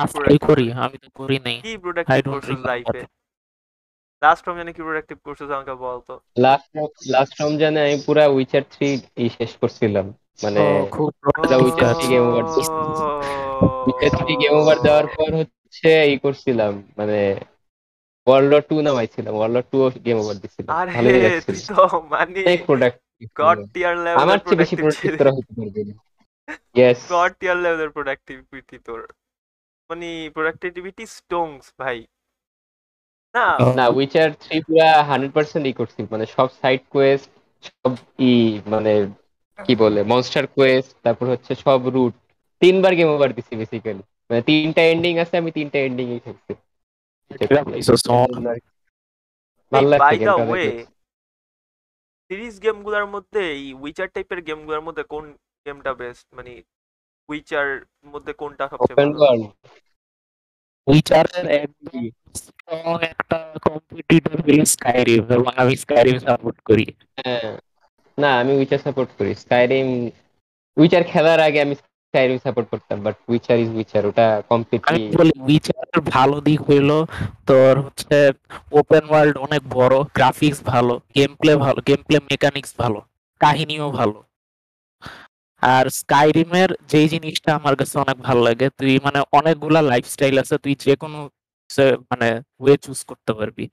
আজকাল 0.02 0.36
করি 0.48 0.66
আমি 0.84 0.96
তো 1.04 1.08
করি 1.20 1.36
নাই। 1.46 1.56
কি 1.66 1.72
প্রোডাক্টিভ 1.84 2.24
করছিস 2.34 2.60
লাইফে 2.70 3.00
লাস্ট 4.22 4.42
রমজানে 4.48 4.72
কি 4.76 4.82
প্রোডাক্টিভ 4.88 5.18
করছিস 5.26 5.48
আমাকে 5.56 5.74
বলতো 5.86 6.12
লাস্ট 6.44 6.68
লাস্ট 7.14 7.34
রমজানে 7.40 7.78
আমি 7.86 7.96
পুরা 8.06 8.24
উইচার 8.36 8.62
থ্রি 8.72 8.88
ই 9.24 9.26
শেষ 9.36 9.52
করছিলাম। 9.62 10.06
মানে 10.42 10.62
খুব 10.94 11.08
উইচার 11.66 11.94
গেম 14.42 14.54
ওভার 14.60 14.78
দেওয়ার 14.86 15.06
পর 15.16 15.30
হচ্ছে 15.40 15.90
ই 16.12 16.16
করছিলাম 16.24 16.72
মানে 16.98 17.18
ওয়ার্ল্ড 18.26 18.52
টু 18.68 18.76
নামাইছিলাম 18.86 19.32
ওয়ার্ল্ড 19.38 19.66
টু 19.72 19.76
গেম 20.06 20.16
ওভার 20.22 20.36
দিছিলাম। 20.42 20.72
আরে 20.78 20.90
ভালোই 20.96 21.20
তো 21.68 21.82
মানে 22.12 22.40
অনেক 22.48 22.60
প্রোডাক্টিভ 22.68 23.26
গড 23.40 23.58
টিয়ার 23.72 23.94
আমার 24.22 24.38
লেভেলের 24.38 24.46
চেয়ে 24.46 24.60
বেশি 24.62 24.74
প্রোডাক্টিভ 24.82 25.10
প্রোডাক্টিভ 25.10 25.10
তোরা 25.20 25.32
হতে 25.36 25.52
পারবে 25.58 25.80
না। 25.88 25.94
ইয়েস 26.76 27.00
গড 27.14 27.32
টিয়ার 27.40 27.58
লেভেলের 27.64 27.90
প্রোডাক্টিভিটি 27.96 28.78
তোর। 28.88 29.00
মানে 29.92 30.08
প্রোডাক্টিভিটি 30.34 31.04
স্টোংস 31.16 31.64
ভাই। 31.78 31.98
না। 33.34 33.46
না 33.76 33.84
উইচার 33.96 34.28
থ্রি 34.42 34.56
পুরা 34.66 34.88
হান্ড্রেড 35.08 35.32
পার্সেন্ট 35.36 35.64
ই 35.66 35.74
করছি 35.80 36.00
মানে 36.12 36.24
সব 36.34 36.48
সাইড 36.60 36.80
কোয়েস্ট 36.92 37.28
সব 37.68 37.92
ই 38.24 38.32
মানে 38.72 38.92
কি 39.58 39.72
বলে 39.82 40.00
মনস্টার 40.10 40.44
কোয়েস্ট 40.54 40.90
তারপর 41.04 41.26
হচ্ছে 41.32 41.52
সব 41.64 41.80
রুট 41.94 42.14
তিনবার 42.62 42.92
গেম 42.98 43.08
ওভার 43.10 43.30
দিছি 43.36 43.52
বেসিক্যালি 43.60 44.02
মানে 44.30 44.40
তিনটা 44.48 44.82
এন্ডিং 44.92 45.12
আছে 45.22 45.34
আমি 45.36 45.50
তিনটা 45.52 45.78
এন্ডিং 45.82 46.06
ই 46.08 46.18
খেলছি 46.22 46.52
ভালো 49.72 49.88
লাগছে 49.88 50.12
বাই 50.12 50.16
দা 50.26 50.34
গেমটা 50.36 50.44
ওয়ে। 50.44 50.66
সিরিজ 52.30 52.54
গেমগুলোর 52.64 53.06
মধ্যে 53.14 53.40
এই 53.54 53.66
উইচার 53.78 54.08
টাইপের 54.14 54.40
গেমগুলোর 54.46 54.82
মধ্যে 54.86 55.04
কোন 55.08 55.24
গেমটা 55.66 55.92
বেস্ট 56.00 56.26
মানে 56.32 56.52
উইচার 57.28 57.66
মধ্যে 58.06 58.32
কোনটা 58.32 58.64
সবচেয়ে 58.68 58.96
ভালো? 58.96 59.46
উইচারের 60.86 61.46
একদম 61.56 62.98
একটা 63.02 63.38
কম্পিটিটর 63.62 64.34
হলো 64.40 64.64
স্কাইরিম 64.64 65.22
এবং 65.30 65.52
আমি 65.56 65.76
স্কাইরিম 65.76 66.18
সাপোর্ট 66.18 66.58
করি। 66.60 66.86
হ্যাঁ। 67.18 67.50
না 68.18 68.30
আমি 68.38 68.52
উইচার 68.56 68.78
সাপোর্ট 68.78 69.10
করি। 69.18 69.34
স্কাইরিম 69.34 69.88
উইচার 70.76 71.02
খেলার 71.04 71.40
আগে 71.40 71.58
আমি 71.60 71.74
স্কাইরিম 71.74 72.38
সাপোর্ট 72.38 72.66
করতাম 72.68 72.98
বাট 73.02 73.16
উইচার 73.28 73.58
ইজ 73.58 73.68
উইচার 73.76 74.02
ওটা 74.06 74.26
আমি 74.28 74.42
কমপ্লিটলি 74.48 75.00
বলি 75.18 75.32
উইচারের 75.48 76.00
ভালো 76.00 76.36
দিক 76.40 76.60
হইল 76.60 76.90
তোর 77.46 77.74
হচ্ছে 77.78 78.32
ওপেন 78.72 79.04
ওয়ার্ল্ড 79.08 79.36
অনেক 79.36 79.62
বড় 79.68 79.96
গ্রাফিক্স 80.14 80.60
ভালো 80.64 80.94
গেম 81.14 81.30
প্লে 81.34 81.56
ভালো 81.56 81.78
গেম 81.86 82.00
প্লে 82.02 82.18
মেকানিক্স 82.30 82.74
ভালো 82.78 83.00
কাহিনীও 83.40 83.88
ভালো। 83.90 84.18
আর 85.62 85.84
স্কাইরিমের 85.98 86.70
যেই 86.86 87.06
জিনিসটা 87.08 87.50
আমার 87.58 87.74
কাছে 87.80 87.94
অনেক 87.98 88.16
ভালো 88.20 88.40
লাগে 88.42 88.66
তুই 88.78 88.92
মানে 89.06 89.18
অনেকগুলা 89.32 89.80
লাইফস্টাইল 89.84 90.36
আছে 90.42 90.54
তুই 90.64 90.74
যে 90.80 90.94
কোনো 90.98 91.18
মানে 92.10 92.28
ওয়ে 92.60 92.74
চুজ 92.84 93.00
করতে 93.10 93.32
পারবি। 93.38 93.64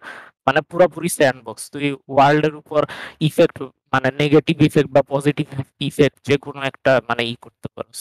মানে 0.47 0.59
পুরোপুরি 0.69 1.09
স্যান্ডবক্স 1.11 1.63
তুই 1.73 1.85
ওয়ার্ল্ডের 2.07 2.55
উপর 2.61 2.81
ইফেক্ট 3.21 3.57
মানে 3.93 4.07
নেগেটিভ 4.21 4.57
ইফেক্ট 4.67 4.89
বা 4.91 5.01
পজিটিভ 5.13 5.47
ইফেক্ট 5.81 6.17
যে 6.27 6.35
কোনো 6.43 6.59
একটা 6.71 6.91
মানে 7.09 7.21
ই 7.25 7.43
করতে 7.43 7.67
পারস। 7.75 7.99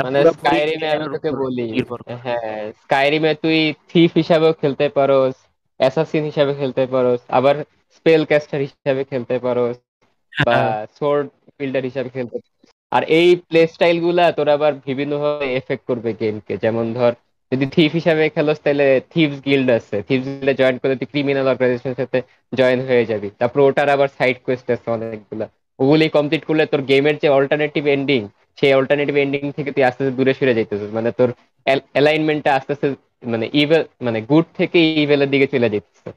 মানে 0.00 0.20
স্কাইরিমে 0.32 0.88
আমি 0.94 1.06
তোকে 1.14 1.30
বলি 1.40 1.68
হ্যাঁ 2.24 2.60
স্কাইরিমে 2.82 3.32
তুই 3.42 3.58
থিফ 3.90 4.10
হিসাবেও 4.20 4.52
খেলতে 4.60 4.86
পারোস 4.96 5.36
অ্যাসাসিন 5.80 6.22
হিসাবে 6.30 6.52
খেলতে 6.60 6.82
পারোস 6.90 7.20
আবার 7.38 7.54
স্পেল 7.96 8.22
ক্যাস্টার 8.30 8.60
হিসাবে 8.64 9.02
খেলতে 9.10 9.36
পারোস 9.44 9.76
বা 10.32 10.56
হ্যাঁ। 10.56 10.74
সোর্ড 10.96 11.26
ফিল্ডার 11.60 11.82
হিসাবে 11.84 12.10
খেলতে 12.10 12.36
আর 12.92 13.02
এই 13.18 13.28
প্লে 13.48 13.62
স্টাইলগুলা 13.74 14.24
তোর 14.38 14.48
আবার 14.56 14.72
বিভিন্ন 14.88 15.12
ভাবে 15.22 15.46
এফেক্ট 15.60 15.84
করবে 15.86 16.10
গেমকে 16.20 16.54
যেমন 16.64 16.86
ধর, 16.94 17.12
যদি 17.52 17.66
থিফ 17.74 17.90
হিসাবে 17.92 18.22
খেলোস 18.34 18.58
তাহলে 18.64 18.86
থিভস 19.12 19.38
গিল্ড 19.46 19.68
আছে। 19.78 19.96
থিভস 20.08 20.26
গিল্ডে 20.30 20.54
জয়েন 20.60 20.76
করলে 20.80 20.94
তুই 21.00 21.08
ক্রিমিনাল 21.12 21.46
অর্গানাইজেশনের 21.48 21.98
সাথে 22.02 22.18
জয়েন 22.52 22.80
হয়ে 22.88 23.04
যাবি। 23.10 23.28
তারপর 23.40 23.58
ওটার 23.60 23.88
আবার 23.88 24.08
সাইড 24.18 24.36
কোয়েস্ট 24.44 24.66
আছে 24.74 24.88
অনেকগুলা। 24.90 25.46
ওগুলি 25.78 26.06
কমপ্লিট 26.16 26.42
করলে 26.48 26.64
তোর 26.72 26.82
গেমের 26.90 27.16
যে 27.22 27.28
অল্টারনেটিভ 27.38 27.84
এন্ডিং 27.96 28.20
সেই 28.58 28.72
অল্টারনেটিভ 28.78 29.16
এন্ডিং 29.16 29.42
থেকে 29.56 29.70
তুই 29.74 29.82
আস্তে 29.88 30.00
আস্তে 30.02 30.16
দূরে 30.18 30.32
সরে 30.38 30.56
যাইতেছিস। 30.58 30.90
মানে 30.98 31.10
তোর 31.18 31.28
অ্যালাইনমেন্টটা 31.94 32.50
আস্তে 32.58 32.70
আস্তে 32.74 32.86
মানে 33.32 33.46
ইভেল 33.62 33.82
মানে 34.06 34.18
গুড 34.30 34.46
থেকে 34.58 34.78
ইভেলের 35.02 35.30
দিকে 35.30 35.46
চলে 35.52 35.68
যাইতেছে। 35.72 36.08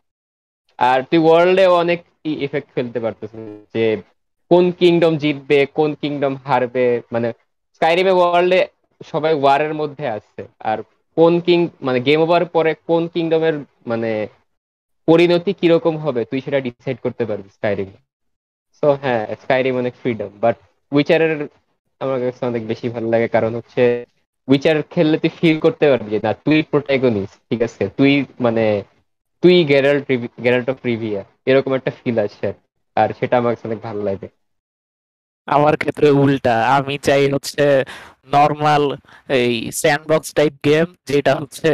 আর 0.79 0.99
তুই 1.09 1.19
ওয়ার্ল্ডে 1.23 1.65
অনেক 1.81 1.99
ইফেক্ট 2.45 2.69
ফেলতে 2.75 2.99
পারতেছিস 2.99 3.41
যে 3.75 3.83
কোন 4.52 4.66
কিংডম 4.80 5.14
জিতবে, 5.24 5.60
কোন 5.78 5.89
কিংডম 6.02 6.34
হারবে 6.45 6.86
মানে 7.14 7.28
স্কাইরিমে 7.76 8.14
ওয়ার্ল্ডে 8.16 8.60
সবাই 9.02 9.34
ওয়ারের 9.36 9.74
মধ্যে 9.82 10.06
আছে। 10.18 10.41
আর 10.70 10.78
কোন 11.18 11.34
কিং 11.45 11.60
মানে 11.88 12.00
গেম 12.08 12.20
ওভার 12.26 12.43
পরে 12.56 12.72
কোন 12.89 13.04
কিংডমের 13.14 13.56
মানে 13.91 14.12
পরিণতি 15.08 15.52
কীরকম 15.60 15.95
হবে, 16.04 16.22
তুই 16.30 16.39
সেটা 16.45 16.60
ডিসাইড 16.68 16.98
করতে 17.06 17.24
পারবি 17.30 17.50
স্কাইরিম 17.58 17.89
সো 18.84 18.88
হ্যাঁ 19.04 19.24
স্কাইরিম 19.41 19.76
অনেক 19.82 19.93
ফ্রিডম 20.02 20.32
বাট 20.43 20.56
উইচারের 20.91 21.34
আমার 22.02 22.18
কাছে 22.22 22.41
অনেক 22.45 22.64
বেশি 22.72 22.88
ভালো 22.95 23.08
লাগে, 23.14 23.28
কারণ 23.36 23.52
হচ্ছে 23.58 23.82
উইচার 24.48 24.76
খেললে 24.93 25.18
তুই 25.24 25.32
ফিল 25.39 25.58
করতে 25.66 25.86
পারবি 25.91 26.12
না, 26.26 26.32
তুই 26.45 26.58
প্রোটাগনিস্ট 26.72 27.38
ঠিক 27.50 27.62
আছে? 27.68 27.84
তুই 27.98 28.14
মানে 28.45 28.64
তুই 29.43 29.56
গ্যারাল্ট 29.72 30.06
গ্যারাল্ট 30.43 30.68
অফ 30.74 30.78
রিভিয়া 30.86 31.22
এরকম 31.50 31.72
একটা 31.78 31.91
ফিল 32.00 32.18
আছে 32.26 32.43
আর 32.50 32.56
সেটা 33.20 33.36
আমার 33.38 33.52
কাছে 33.54 33.66
অনেক 33.70 33.80
ভালো 33.88 34.02
লাগে। 34.04 34.28
আমার 35.48 35.74
ক্ষেত্রে 35.82 36.08
উল্টা। 36.22 36.56
আমি 36.78 36.95
চাই 37.04 37.24
হচ্ছে 37.34 37.64
নর্মাল 38.30 38.84
এই 39.38 39.52
স্যান্ডবক্স 39.82 40.30
টাইপ 40.38 40.54
গেম 40.66 40.88
যেটা 41.10 41.34
হচ্ছে 41.39 41.68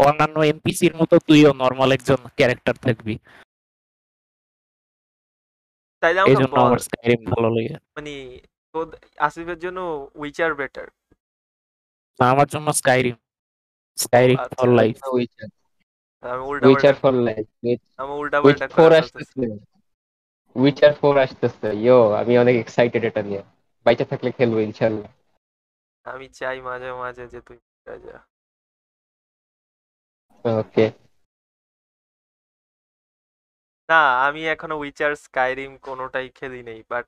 অন্যান্য 0.00 0.36
এনপিসির 0.50 0.94
মতো 1.00 1.14
তুইও 1.26 1.50
নর্মাল 1.62 1.88
একজন 1.96 2.20
ক্যারেক্টার 2.38 2.76
থাকবি। 2.84 3.14
তাইলে 6.02 6.20
এই 6.22 6.24
আমাকে 6.26 6.40
জন্য 6.40 6.54
বল। 6.54 6.62
আমার 6.64 6.80
স্কাইরিম 6.86 7.20
ভালো 7.32 7.48
লাগে। 7.56 7.74
মানে 7.96 8.12
তো 8.74 8.78
আসিফের 9.26 9.58
জন্য 9.64 9.78
উইচার 10.20 10.50
বেটার 10.58 10.88
আমার 12.20 12.46
জন্য 12.46 12.68
স্কাইরিম 12.72 13.16
স্কাইরিম 13.98 14.38
আচ্ছা, 14.38 14.54
ফর 14.54 14.68
লাইফ 14.78 14.96
উইচার 15.14 15.48
আমি 16.24 16.42
উল্টা 16.50 16.66
উইচার 16.66 16.94
ফর 17.02 17.14
লাইফ 17.26 17.46
আমি 18.00 18.12
উল্টা 18.20 18.38
পাল্টা 18.44 18.66
ফোর 18.70 18.90
করে 18.90 18.96
আসতেছে 18.96 19.32
ফেলতেছি। 19.32 19.46
উইচার 20.56 20.92
ফোর 21.00 21.14
আসতেছে। 21.18 21.68
ইয়ো 21.76 21.98
আমি 22.20 22.32
অনেক 22.38 22.54
এক্সাইটেড 22.56 23.02
এটা 23.04 23.22
নিয়ে। 23.22 23.42
বাইচা 23.86 24.04
থাকলে 24.10 24.28
খেলব 24.36 24.56
ইনশাল্লাহ 24.60 25.10
আমি 26.04 26.26
চাই 26.38 26.58
মাঝে 26.68 26.90
মাঝে 27.02 27.24
যে 27.32 27.40
তুই 27.46 27.58
যা। 28.04 28.16
ওকে। 30.44 30.86
না 33.88 33.94
আমি 34.26 34.40
এখনও 34.46 34.76
উইচার 34.82 35.12
স্কাইরিম 35.24 35.72
কোনোটাই 35.82 36.26
খেলি 36.34 36.60
নেই 36.62 36.80
বাট 36.90 37.04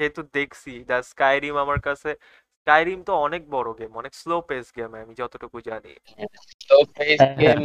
যেহেতু 0.00 0.20
দেখছি 0.34 0.70
দা 0.88 0.96
স্কাইরিম 1.10 1.54
আমার 1.58 1.78
কাছে 1.80 2.10
স্কাইরিম 2.58 2.98
তো 3.08 3.12
অনেক 3.26 3.42
বড় 3.50 3.68
গেম 3.78 3.90
অনেক 3.96 4.12
স্লো 4.14 4.36
পেস 4.48 4.66
গেম 4.76 4.90
আমি 5.02 5.12
যতটুকু 5.20 5.58
জানি। 5.68 5.92
ফেস 6.94 7.20
হ্যাঁ, 7.20 7.34
গেম 7.38 7.62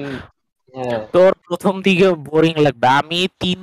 তোর 1.14 1.32
প্রথম 1.46 1.74
দিকে 1.82 2.08
বোরিং 2.28 2.56
লাগবে। 2.66 2.88
আমি 3.00 3.20
তিন 3.42 3.60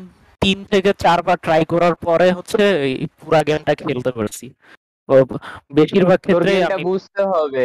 তিন 0.46 0.58
থেকে 0.64 0.90
চারবার 1.04 1.36
ট্রাই 1.36 1.62
করার 1.64 1.94
পরে 2.06 2.26
হচ্ছে 2.32 2.62
এই 3.00 3.06
পুরা 3.18 3.40
গেমটা 3.48 3.72
খেলতে 3.82 4.10
পারছি। 4.12 4.46
বেশিরভাগ 5.76 6.18
ক্ষেত্রে 6.18 6.52
আমি 6.68 6.82
বুঝতে 6.84 7.22
হবে। 7.32 7.64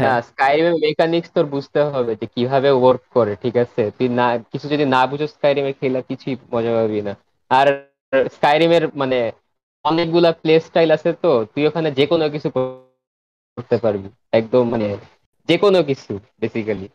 হ্যাঁ, 0.00 0.20
স্কাইরিমের 0.20 0.76
মেকানিক্স 0.84 1.28
তোর 1.34 1.46
বুঝতে 1.46 1.80
হবে 1.84 2.12
যে 2.20 2.26
কীভাবে 2.34 2.68
ওয়ার্ক 2.72 3.02
করে 3.16 3.32
ঠিক 3.36 3.54
আছে? 3.56 3.82
তুই 3.98 4.08
না 4.08 4.26
কিছু 4.52 4.66
যদি 4.68 4.84
না 4.86 5.00
বুঝো 5.06 5.26
স্কাইরিমের 5.26 5.74
খেলা 5.80 6.00
কিছুই 6.00 6.34
মজা 6.54 6.72
পাবি 6.76 7.00
না। 7.02 7.12
আর 7.50 7.66
স্কাইরিমের 8.36 8.84
মানে 8.94 9.18
অনেকগুলা 9.84 10.30
প্লে 10.32 10.54
স্টাইল 10.60 10.90
আছে 10.90 11.10
তো 11.22 11.30
তুই 11.52 11.62
ওখানে 11.66 11.88
যে 11.90 12.04
কোনো 12.06 12.24
কিছু 12.34 12.48
করতে 13.58 13.76
পারবি। 13.78 14.08
একদম 14.32 14.64
মানে 14.70 14.88
যে 15.48 15.56
কোনো 15.58 15.78
কিছু 15.82 16.12
বেসিক্যালি 16.40 16.86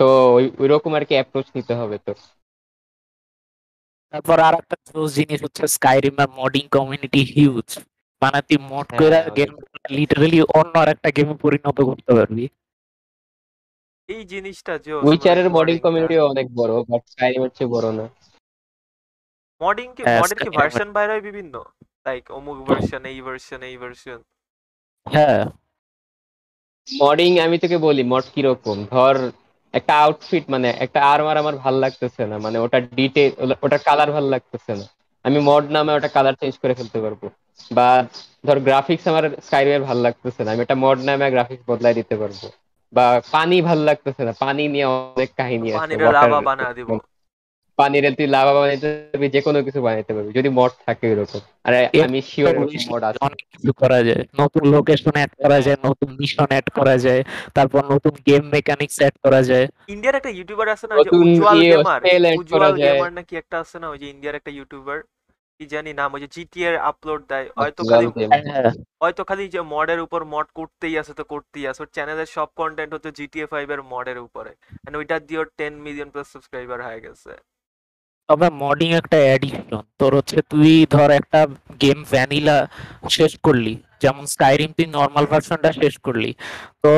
সো 0.00 0.04
ওই 0.36 0.44
ওইরকম 0.62 0.92
আর 0.94 1.04
কি 1.04 1.14
অ্যাপ্রোচ 1.14 1.46
নিতে 1.56 1.74
হবে 1.74 1.96
তোর। 2.06 2.18
তারপর 4.14 4.38
আর 4.40 4.54
একটা 4.60 4.76
জিনিস 5.16 5.38
হচ্ছে 5.44 5.62
স্কাইরিম 5.74 6.16
এর 6.18 6.28
মডিং 6.40 6.64
কমিউনিটি 6.72 7.20
হিউজ 7.32 7.68
মানে 8.22 8.38
তুই 8.48 8.58
মড 8.70 8.86
হ্যাঁ, 8.88 8.98
করে 9.00 9.18
গেম 9.36 9.50
লিটারালি 9.90 10.38
অন্য 10.58 10.74
আর 10.82 10.88
একটা 10.88 11.08
গেমে 11.16 11.34
পরিণত 11.44 11.78
করতে 11.88 12.10
পারবি। 12.18 12.44
এই 14.08 14.22
জিনিসটা 14.32 14.72
যে 14.84 14.90
উইচারের 15.06 15.48
মডিং 15.56 15.76
কমিউনিটি 15.84 16.16
অনেক 16.30 16.46
বড় 16.58 16.72
বাট 16.88 17.02
স্কাইরিমের 17.12 17.52
চেয়ে 17.56 17.72
বড় 17.74 17.88
না। 17.98 18.04
মডিং 19.60 19.88
কি 19.96 20.02
হ্যাঁ, 20.04 20.20
মডের 20.20 20.38
কি 20.38 20.48
ভার্সন 20.58 20.88
বাইরে 20.96 21.12
হয় 21.14 21.24
বিভিন্ন? 21.28 21.54
লাইক 22.06 22.24
অমুক 22.30 22.58
ভার্সন 22.68 23.02
এই 23.12 23.18
ভার্সন 23.26 23.60
এই 23.62 23.76
ভার্সন 23.82 24.18
হ্যাঁ। 25.06 25.42
মডিং 26.88 27.30
আমি 27.40 27.56
তোকে 27.62 27.78
বলি 27.78 28.02
মড 28.12 28.24
কীরকম? 28.34 28.76
ধর 28.92 29.16
একটা 29.74 29.92
আউটফিট 30.00 30.44
মানে 30.48 30.68
একটা 30.84 30.98
আর্মার 31.06 31.36
আমার 31.36 31.54
ভালো 31.64 31.78
লাগতেছে 31.80 32.22
না 32.24 32.36
মানে 32.44 32.56
ওটা 32.58 32.78
ডিটেল 32.92 33.30
ওটা 33.64 33.78
কালার 33.86 34.10
ভালো 34.10 34.28
লাগতেছে 34.30 34.72
না। 34.74 34.86
আমি 35.24 35.38
মড 35.46 35.64
নামে 35.70 35.92
ওটা 35.94 36.08
কালার 36.08 36.34
চেঞ্জ 36.34 36.54
করে 36.62 36.74
ফেলতে 36.76 36.98
পারব। 37.00 37.20
বা 37.70 37.86
ধর 38.46 38.58
গ্রাফিক্স 38.60 39.04
আমার 39.06 39.24
স্কাইরিমের 39.46 39.82
ভালো 39.88 40.00
লাগতেছে 40.02 40.40
না 40.42 40.50
আমি 40.52 40.62
একটা 40.62 40.76
মড 40.82 40.98
নামে 41.02 41.26
গ্রাফিক্স 41.30 41.64
বদলাই 41.68 41.94
দিতে 41.94 42.14
পারব। 42.20 42.40
বা 42.92 43.06
পানি 43.32 43.56
ভালো 43.60 43.82
লাগতেছে 43.84 44.22
না 44.24 44.32
পানি 44.40 44.62
নিয়ে 44.68 44.86
অনেক 44.90 45.30
কাহিনী 45.36 45.68
আছে 45.72 45.94
পানিরে 47.78 48.08
তুই 48.18 48.26
লাভা 48.36 48.52
বানাইতে 48.58 48.86
পারবি 48.90 49.26
যে 49.34 49.40
কোনো 49.46 49.58
কিছু 49.66 49.80
বানাইতে 49.86 50.12
পারবি 50.16 50.30
যদি 50.38 50.48
মড 50.58 50.72
থাকে 50.86 51.06
এরকম 51.12 51.42
আর 51.66 51.72
আমি 52.06 52.18
শিওর 52.30 52.54
মড 52.90 53.02
আছে 53.08 53.18
অনেক 53.28 53.44
কিছু 53.52 53.70
করা 53.82 53.98
যায়। 54.08 54.22
নতুন 54.40 54.62
লোকেশন 54.74 55.14
অ্যাড 55.18 55.32
করা 55.42 55.58
যায় 55.66 55.78
নতুন 55.86 56.08
মিশন 56.20 56.48
অ্যাড 56.52 56.66
করা 56.78 56.96
যায় 57.06 57.22
তারপর 57.56 57.80
নতুন 57.92 58.14
গেম 58.28 58.42
মেকানিক্স 58.56 58.96
অ্যাড 59.02 59.14
করা 59.24 59.40
যায়। 59.50 59.66
ইন্ডিয়ার 59.94 60.18
একটা 60.18 60.32
ইউটিউবার 60.36 60.68
আছে 60.74 60.86
না 60.88 60.94
ওই 60.96 61.04
যে 61.06 61.10
উজ্জ্বল 61.22 61.56
ইয়ে 61.56 61.70
গেমার 61.72 62.00
উজ্জ্বল 62.40 62.72
গেমার 62.84 63.12
নাকি 63.18 63.34
একটা 63.42 63.56
আছে 63.62 63.76
না 63.82 63.86
ওই 63.92 63.98
যে 64.02 64.06
ইন্ডিয়ার 64.14 64.38
একটা 64.38 64.52
ইউটিউবার 64.58 64.98
কি 65.60 65.64
জানি 65.74 65.90
নাম 66.00 66.10
ওই 66.14 66.20
যে 66.24 66.28
জিটিএর 66.36 66.74
আপলোড 66.90 67.20
দেয়। 67.30 67.46
হয়তো 67.60 67.82
খালি 67.90 68.06
হ্যাঁ। 68.46 68.72
হয়তো 69.02 69.22
খালি 69.28 69.44
যে 69.54 69.60
মডের 69.74 70.00
উপর 70.06 70.20
মড 70.34 70.46
করতেই 70.58 70.94
আছে 71.00 71.12
তো 71.18 71.24
করতেই 71.32 71.64
আছে। 71.70 71.80
ওর 71.82 71.90
চ্যানেলের 71.96 72.28
সব 72.36 72.48
কন্টেন্ট 72.60 72.90
হচ্ছে 72.94 73.10
জিটিএ 73.18 73.46
ফাইভ 73.52 73.66
এর 73.74 73.82
মডের 73.92 74.18
উপরে। 74.26 74.52
এন্ড 74.86 74.94
ওইটা 75.00 75.16
দিয়ে 75.26 75.40
ওর 75.42 75.48
টেন 75.58 75.72
মিলিয়ন 75.86 76.08
প্লাস 76.12 76.26
সাবস্ক্রাইবার 76.32 76.78
হয়ে 76.86 77.04
গেছে। 77.06 77.32
তবে 78.28 78.46
মডিং 78.62 78.90
একটা 79.00 79.18
অ্যাডিকশন 79.26 79.84
তোর 80.00 80.12
হচ্ছে 80.18 80.38
তুই 80.52 80.72
ধর 80.94 81.10
একটা 81.20 81.40
গেম 81.82 81.98
ভ্যানিলা 82.12 82.56
শেষ 83.16 83.32
করলি, 83.46 83.74
যেমন 84.02 84.24
স্কাইরিম 84.34 84.70
তুই 84.76 84.86
নর্মাল 84.98 85.24
ভার্সনটা 85.32 85.70
শেষ 85.80 85.94
করলি। 86.06 86.30
তো 86.84 86.92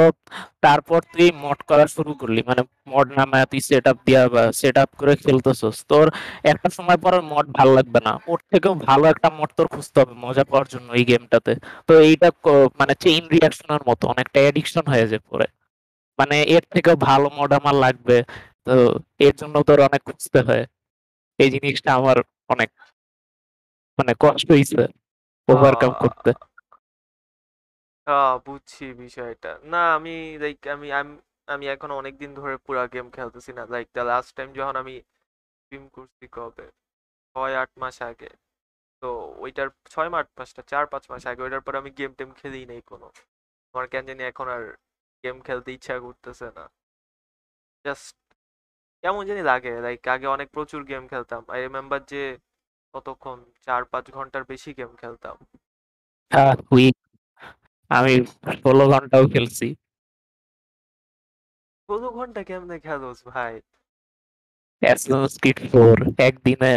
তারপর 0.64 1.00
তুই 1.12 1.28
মড 1.44 1.58
করা 1.70 1.86
শুরু 1.96 2.12
করলি 2.20 2.40
মানে 2.50 2.62
মড 2.92 3.06
নামায় 3.18 3.46
তুই 3.50 3.60
সেট 3.68 3.84
আপ 3.92 3.98
দিয়া 4.06 4.22
সেট 4.60 4.76
আপ 4.82 4.90
করে 5.00 5.14
খেলতেছস। 5.24 5.76
তোর 5.90 6.06
একটা 6.52 6.68
সময় 6.76 6.98
পর 7.04 7.12
মড 7.32 7.46
ভালো 7.58 7.72
লাগবে 7.78 8.00
না। 8.06 8.12
ওর 8.30 8.40
থেকেও 8.52 8.74
ভালো 8.88 9.04
একটা 9.12 9.28
মড 9.38 9.50
তোর 9.58 9.66
খুঁজতে 9.74 9.96
হবে, 10.02 10.14
মজা 10.24 10.44
পাওয়ার 10.50 10.66
জন্য 10.74 10.88
এই 10.98 11.04
গেমটাতে 11.10 11.52
তো 11.88 11.92
এইটা 12.08 12.28
মানে 12.80 12.94
চেইন 13.04 13.22
রিয়াকশনের 13.34 13.82
মতো, 13.88 14.04
অনেকটা 14.12 14.38
অ্যাডিকশন 14.44 14.84
হয়ে 14.92 15.06
যায় 15.10 15.22
পরে। 15.30 15.46
মানে 16.18 16.36
এর 16.54 16.64
থেকেও 16.74 16.96
ভালো 17.08 17.26
মড 17.38 17.50
আমার 17.60 17.76
লাগবে, 17.84 18.16
তো 18.66 18.74
এর 19.26 19.34
জন্য 19.40 19.54
তোর 19.68 19.78
অনেক 19.88 20.02
খুঁজতে 20.08 20.40
হয়। 20.48 20.64
এই 21.38 21.50
জিনিসটা 21.54 21.90
আমার 21.98 22.16
অনেক 22.54 22.70
মানে 23.98 24.12
কষ্ট 24.24 24.46
হয়েছে 24.52 24.80
ওভারকাম 25.48 25.92
করতে। 26.02 26.30
বুঝছি 28.46 28.84
বিষয়টা। 29.02 29.50
না 29.72 29.82
আমি 29.96 30.14
লাইক 30.42 30.58
আমি 30.74 30.88
আমি 31.54 31.64
এখন 31.74 31.90
অনেক 32.00 32.14
দিন 32.22 32.30
ধরে 32.40 32.56
পুরা 32.66 32.84
গেম 32.94 33.06
খেলতেছি 33.16 33.50
না। 33.58 33.62
লাইক 33.74 33.86
দ্য 33.96 34.02
লাস্ট 34.10 34.30
টাইম 34.36 34.48
যখন 34.58 34.76
আমি 34.82 34.94
স্ট্রিম 35.58 35.84
করছি 35.96 36.24
কবে? 36.36 36.66
ছয় 37.36 37.54
আট 37.62 37.70
মাস 37.82 37.96
আগে। 38.10 38.30
তো 39.02 39.08
ওইটার 39.44 39.68
ছয় 39.92 40.10
মাস 40.14 40.26
মাসটা 40.38 40.62
চার 40.72 40.84
পাঁচ 40.92 41.04
মাস 41.12 41.22
আগে 41.30 41.40
ওইটার 41.46 41.62
পর 41.66 41.74
আমি 41.80 41.90
গেম 41.98 42.10
টেম 42.18 42.30
খেলি 42.38 42.60
নাই 42.70 42.80
কোনো। 42.90 43.06
আমার 43.74 43.86
কেন 43.92 44.02
জানি 44.08 44.22
এখন 44.30 44.46
আর 44.56 44.62
গেম 45.24 45.36
খেলতে 45.46 45.70
ইচ্ছা 45.76 45.94
করতেছে 46.04 46.46
না। 46.58 46.64
জাস্ট 47.84 48.16
কেমন 49.06 49.22
জানি 49.24 49.42
লাগে 49.44 49.72
লাইক 49.80 50.00
আগে 50.14 50.26
অনেক 50.30 50.48
প্রচুর 50.52 50.80
গেম 50.88 51.02
খেলতাম। 51.08 51.42
আই 51.48 51.60
রিমেম্বার 51.62 52.00
যে 52.08 52.22
কতক্ষণ? 52.94 53.38
চার 53.66 53.82
পাঁচ 53.92 54.04
ঘণ্টার 54.12 54.42
বেশি 54.48 54.70
গেম 54.78 54.90
খেলতাম। 54.98 55.36
আমি 57.90 58.12
ষোলো 58.56 58.84
ঘন্টাও 58.92 59.24
খেলছি। 59.32 59.66
ষোলো 61.88 62.08
ঘণ্টা 62.16 62.40
কেমনে 62.48 62.76
খেলোস 62.82 63.18
ভাই? 63.28 63.54
অ্যাসেসিনস 64.82 65.32
ক্রিড 65.42 65.58
একদিনে 66.20 66.70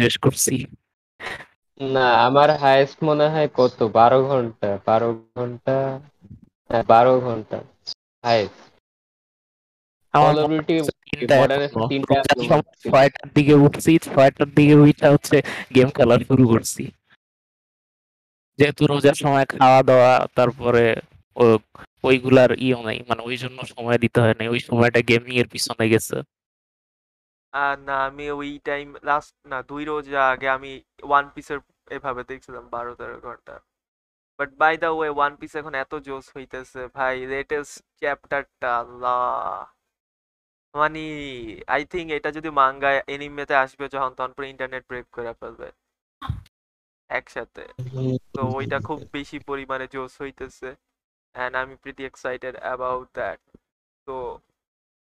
শেষ 0.00 0.14
করছি। 0.24 0.54
না 1.80 2.06
আমার 2.26 2.48
হাইয়েস্ট 2.58 2.98
মনে 3.08 3.26
হয় 3.28 3.48
কত? 3.54 3.76
বারো 3.94 4.18
ঘণ্টা 4.26 4.68
বারো 4.86 5.08
ঘণ্টা 5.34 5.76
হ্যাঁ 6.70 6.84
বারো 6.88 7.14
ঘণ্টা 7.20 7.56
হাইয়েস্ট 8.24 8.69
ছয়টার 12.92 13.26
দিকে 13.36 13.54
উঠছি 13.64 13.92
ছয়টার 14.06 14.48
দিকে 14.56 14.74
উঠা 14.82 15.08
হচ্ছে 15.14 15.36
গেম 15.76 15.88
খেলা 15.96 16.16
শুরু 16.28 16.44
করছি। 16.52 16.82
যেহেতু 18.58 18.82
রোজার 18.90 19.16
সময় 19.24 19.46
খাওয়া 19.54 19.80
দাওয়া 19.88 20.12
তারপরে 20.38 20.84
ওইগুলার 22.08 22.50
ইও 22.66 22.78
নাই 22.88 22.98
মানে 23.08 23.20
ওই 23.28 23.36
জন্য 23.42 23.58
সময় 23.74 23.98
দিতে 24.04 24.18
হয় 24.22 24.34
না 24.38 24.42
ওই 24.54 24.60
সময়টা 24.68 25.00
গেমিং 25.10 25.34
এর 25.42 25.48
পিছনে 25.54 25.86
গেছে। 25.92 26.16
আর 27.52 27.76
না 27.88 27.96
আমি 28.08 28.26
ওই 28.38 28.50
টাইম 28.68 28.88
লাস্ট 29.08 29.34
না 29.50 29.58
দুই 29.70 29.82
রোজা 29.90 30.22
আগে 30.32 30.48
আমি 30.56 30.72
ওয়ান 31.08 31.24
পিসের 31.34 31.58
এভাবে 31.96 32.22
দেখছিলাম 32.30 32.64
বারো 32.74 32.92
তেরো 32.98 33.18
ঘণ্টা। 33.26 33.54
But 34.38 34.50
by 34.62 34.74
the 34.82 34.90
way 34.98 35.10
One 35.16 35.32
Piece 35.40 35.52
এখন 35.60 35.74
এত 35.84 35.92
জোস 36.06 36.26
হইতেছে 36.34 36.80
ভাই 36.96 37.14
লেটেস্ট 37.32 37.74
চ্যাপ্টারটা 38.00 38.70
আল্লাহ। 38.82 39.20
মানে 40.74 41.00
আই 41.74 41.82
থিঙ্ক 41.92 42.08
এটা 42.18 42.30
যদি 42.36 42.48
মাঙ্গায় 42.60 43.00
এনিমেতে 43.14 43.54
আসবে 43.64 43.84
যখন 43.94 44.12
তখন 44.18 44.30
পুরো 44.36 44.46
ইন্টারনেট 44.52 44.82
ব্রেক 44.90 45.06
করে 45.16 45.32
ফেলবে। 45.40 45.68
একসাথে। 47.10 47.64
তো 48.34 48.40
ওইটা 48.58 48.78
খুব 48.88 48.98
বেশি 49.16 49.36
পরিমাণে 49.48 49.86
জোস 49.94 50.12
হইতেছে। 50.22 50.68
অ্যান্ড 51.34 51.54
আমি 51.62 51.74
প্রিটি 51.82 52.02
এক্সাইটেড 52.06 52.54
অ্যাবাউট 52.64 53.06
দ্যাট 53.18 53.40
তো 54.06 54.14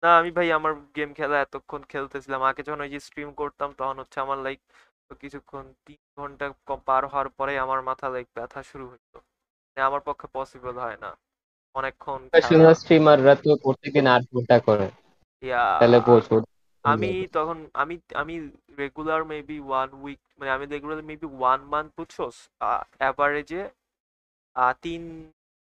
না 0.04 0.10
আমি 0.20 0.32
ভাই 0.38 0.48
আমার 0.60 0.74
গেম 0.98 1.10
খেলা 1.20 1.38
এতক্ষণ 1.40 1.82
খেলতেছিলাম। 1.92 2.42
আগে 2.50 2.62
যখন 2.68 2.82
ওই 2.86 2.92
যে 2.96 3.00
স্ট্রিম 3.08 3.30
করতাম 3.42 3.70
তখন 3.80 3.96
হচ্ছে 4.02 4.18
আমার 4.26 4.38
লাইক 4.46 4.60
কিছুক্ষণ 5.22 5.66
তিন 5.86 6.00
ঘণ্টা 6.18 6.46
পার 6.88 7.04
হওয়ার 7.12 7.30
পরে 7.38 7.54
আমার 7.66 7.80
মাথা 7.90 8.08
লাইক 8.14 8.28
ব্যথা 8.38 8.62
শুরু 8.70 8.86
হইতো। 8.92 9.18
মানে 9.68 9.82
আমার 9.90 10.02
পক্ষে 10.08 10.28
পসিবল 10.38 10.76
হয় 10.86 10.98
না। 11.04 11.12
অনেকক্ষণ 11.76 12.20
স্ট্রিমাররা 12.82 13.34
তো 13.44 13.50
প্রত্যেকদিন 13.64 14.06
আট 14.16 14.24
ঘণ্টা 14.34 14.58
করে। 14.68 14.88
তাহলে 15.80 15.98
আমি 16.86 17.12
তখন 17.38 17.58
আমি 17.84 17.96
আমি 18.22 18.36
রেগুলার 18.82 19.22
মেবি 19.32 19.58
ওয়ান 19.70 19.90
উইক 20.04 20.20
মানে 20.40 20.50
আমি 20.56 20.66
রেগুলার 20.74 21.00
মেবি 21.10 21.28
ওয়ান 21.40 21.60
মান্থ 21.74 21.90
বুঝছোস? 21.98 22.36
অ্যাভারেজে 23.02 23.62
তিন 24.86 25.02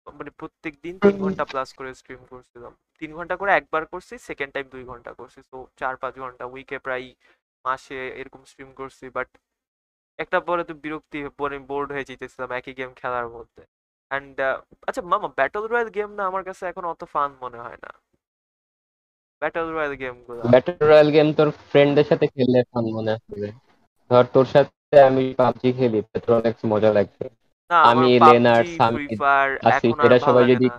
মানে 0.07 0.31
প্রত্যেক 0.41 0.75
দিন 0.85 0.95
তিন 1.05 1.15
ঘণ্টা 1.25 1.45
প্লাস 1.53 1.69
করে 1.79 1.91
স্ট্রিম 2.01 2.21
করছিলাম। 2.33 2.73
তিন 3.01 3.11
ঘণ্টা 3.19 3.35
করে 3.41 3.51
একবার 3.61 3.83
করছি 3.93 4.15
সেকেন্ড 4.29 4.51
টাইম 4.55 4.67
দুই 4.75 4.85
ঘণ্টা 4.91 5.11
করছি। 5.19 5.39
তো 5.51 5.57
চার 5.81 5.95
পাঁচ 6.03 6.15
ঘণ্টা 6.25 6.45
উইকে 6.53 6.77
প্রায় 6.87 7.07
মাসে 7.65 7.99
এরকম 8.21 8.41
স্ট্রিম 8.51 8.71
করছি। 8.81 9.05
বাট 9.17 9.29
একটা 10.19 10.39
পরে 10.49 10.63
তো 10.69 10.75
বিরক্তি 10.85 11.19
পরে 11.41 11.57
বোর্ড 11.71 11.89
হয়ে 11.95 12.09
যেতেছিলাম 12.11 12.51
একই 12.59 12.75
গেম 12.81 12.91
খেলার 13.01 13.27
মধ্যে। 13.37 13.63
অ্যান্ড 14.11 14.35
আচ্ছা 14.89 15.03
মামা 15.13 15.29
ব্যাটল 15.39 15.65
রয়্যাল 15.73 15.91
গেম 15.97 16.11
না 16.19 16.23
আমার 16.31 16.43
কাছে 16.49 16.63
এখন 16.71 16.85
অত 16.93 17.03
ফান 17.13 17.31
মনে 17.45 17.59
হয় 17.65 17.79
না। 17.85 17.91
ব্যাটল 19.41 19.73
রয়্যাল 19.73 19.95
গেমগুলো 19.95 20.43
ব্যাটল 20.43 20.73
রয়্যাল 20.81 21.11
গেম 21.11 21.33
তোর 21.33 21.51
ফ্রেন্ডদের 21.51 22.05
সাথে 22.05 22.27
খেললে 22.27 22.63
ফান 22.63 22.85
মনে 22.85 23.13
হবে। 23.13 23.53
ধর 24.11 24.25
তোর 24.33 24.45
সাথে 24.45 25.01
আমি 25.01 25.35
পাবজি 25.37 25.73
খেলি 25.73 26.03
তোর 26.03 26.37
অনেক 26.37 26.57
মজা 26.67 26.93
লাগবে। 26.93 27.29
আমি, 27.69 28.19
লেনার, 28.19 28.65
আসিফ, 29.65 30.05
এরা 30.05 30.19
সবাই 30.19 30.45
যদি- 30.45 30.71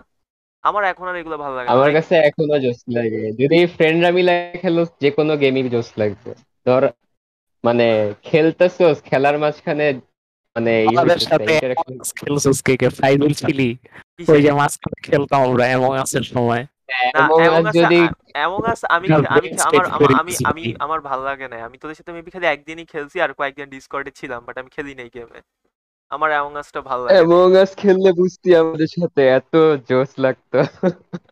আমার 0.63 0.83
এখন 0.83 1.07
আর 1.07 1.15
এগুলো 1.15 1.37
ভালো 1.37 1.55
লাগে 1.55 1.69
আমার 1.69 1.93
কাছে 1.93 2.15
এখনও 2.15 2.59
জোস 2.59 2.75
লাগে। 2.93 3.31
যদি 3.31 3.65
ফ্রেন্ডরা 3.65 4.11
মিলে 4.11 4.57
খেলো 4.61 4.85
যে 5.01 5.11
কোনো 5.11 5.37
গেমই 5.37 5.69
জোস 5.69 5.91
লাগবে। 5.97 6.35
ধর 6.65 6.89
মানে 7.63 8.13
খেলতেছোস 8.23 9.03
খেলার 9.03 9.39
মাঝখানে 9.39 9.93
মানে 10.55 10.83
ই 10.83 10.95
সাথে 11.19 11.59
interaction 11.59 11.99
খেলছিস 12.15 12.61
কে 12.61 12.77
কে? 12.77 12.89
ফাইজুল 12.89 13.33
ছিলি। 13.33 13.77
ওই 14.27 14.41
যে 14.41 14.51
মাঝখানে 14.51 15.07
খেলতাম 15.07 15.41
আমরা 15.41 15.67
এমন 15.67 15.97
আছের 15.97 16.21
সময়। 16.21 16.65
Among 18.45 18.63
Us 18.71 18.81
আমি 18.95 19.07
আমি 19.37 19.47
আমার 19.67 19.85
আমি 20.43 20.63
ভালো 21.09 21.23
লাগে 21.29 21.47
না। 21.51 21.57
আমি 21.67 21.77
তোদের 21.81 21.97
সাথে 21.99 22.11
মেবি 22.15 22.29
খালি 22.33 22.47
একদিনই 22.49 22.85
খেলছি 22.93 23.17
আর 23.25 23.31
কয়েকদিন 23.39 23.67
ডিসকর্ডে 23.75 24.11
ছিলাম 24.19 24.39
বাট 24.47 24.55
আমি 24.61 24.69
খেলি 24.75 24.93
নাই 24.99 25.09
গেমে 25.15 25.39
আমার 26.11 26.29
Among 26.39 26.55
Us 26.61 26.69
টা 26.75 26.79
ভালো 26.89 27.01
লাগে। 27.03 27.17
Among 27.23 27.53
খেললে 27.81 28.09
বুঝতি 28.21 28.49
আমাদের 28.61 28.89
সাথে 28.97 29.21
এত 29.39 29.53
জোস 29.89 30.11
লাগতো। 30.25 30.57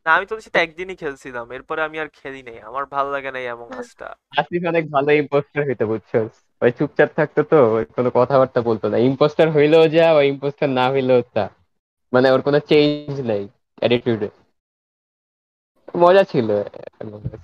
না 0.06 0.10
আমি 0.18 0.26
তোদের 0.30 0.46
সাথে 0.48 0.60
একদিনই 0.60 0.96
খেলছিলাম 0.96 1.46
এরপরে 1.58 1.82
আমি 1.88 1.98
আর 2.04 2.10
খেলি 2.20 2.42
নাই। 2.48 2.58
আমার 2.70 2.84
ভালো 2.96 3.10
লাগে 3.16 3.30
না 3.36 3.40
Us 3.82 3.90
আসিফ 4.40 4.62
অনেক 4.72 4.84
ভালো 4.96 5.10
ইম্পোস্টার 5.22 5.62
হইতে 5.68 5.84
বুঝছস 5.92 6.32
ওই 6.62 6.72
চুপচাপ 6.78 7.10
থাকতো 7.16 7.42
তো 7.52 7.58
ওই 7.78 7.86
কোনো 7.96 8.10
কথাবার্তা 8.20 8.60
বলতো 8.70 8.86
না। 8.92 8.98
ইম্পোস্টার 9.10 9.48
হইলেও 9.56 9.84
যা 9.96 10.06
ওই 10.20 10.26
ইম্পোস্টার 10.34 10.70
না 10.80 10.86
হইলেও 10.94 11.22
তা। 11.36 11.46
মানে 12.14 12.28
ওর 12.34 12.42
কোনো 12.48 12.60
চেঞ্জ 12.70 13.14
নাই 13.30 13.44
অ্যাটিটিউডে 13.82 14.30
মজা 16.04 16.24
ছিল। 16.32 16.50
Among 17.02 17.24
Us। 17.36 17.44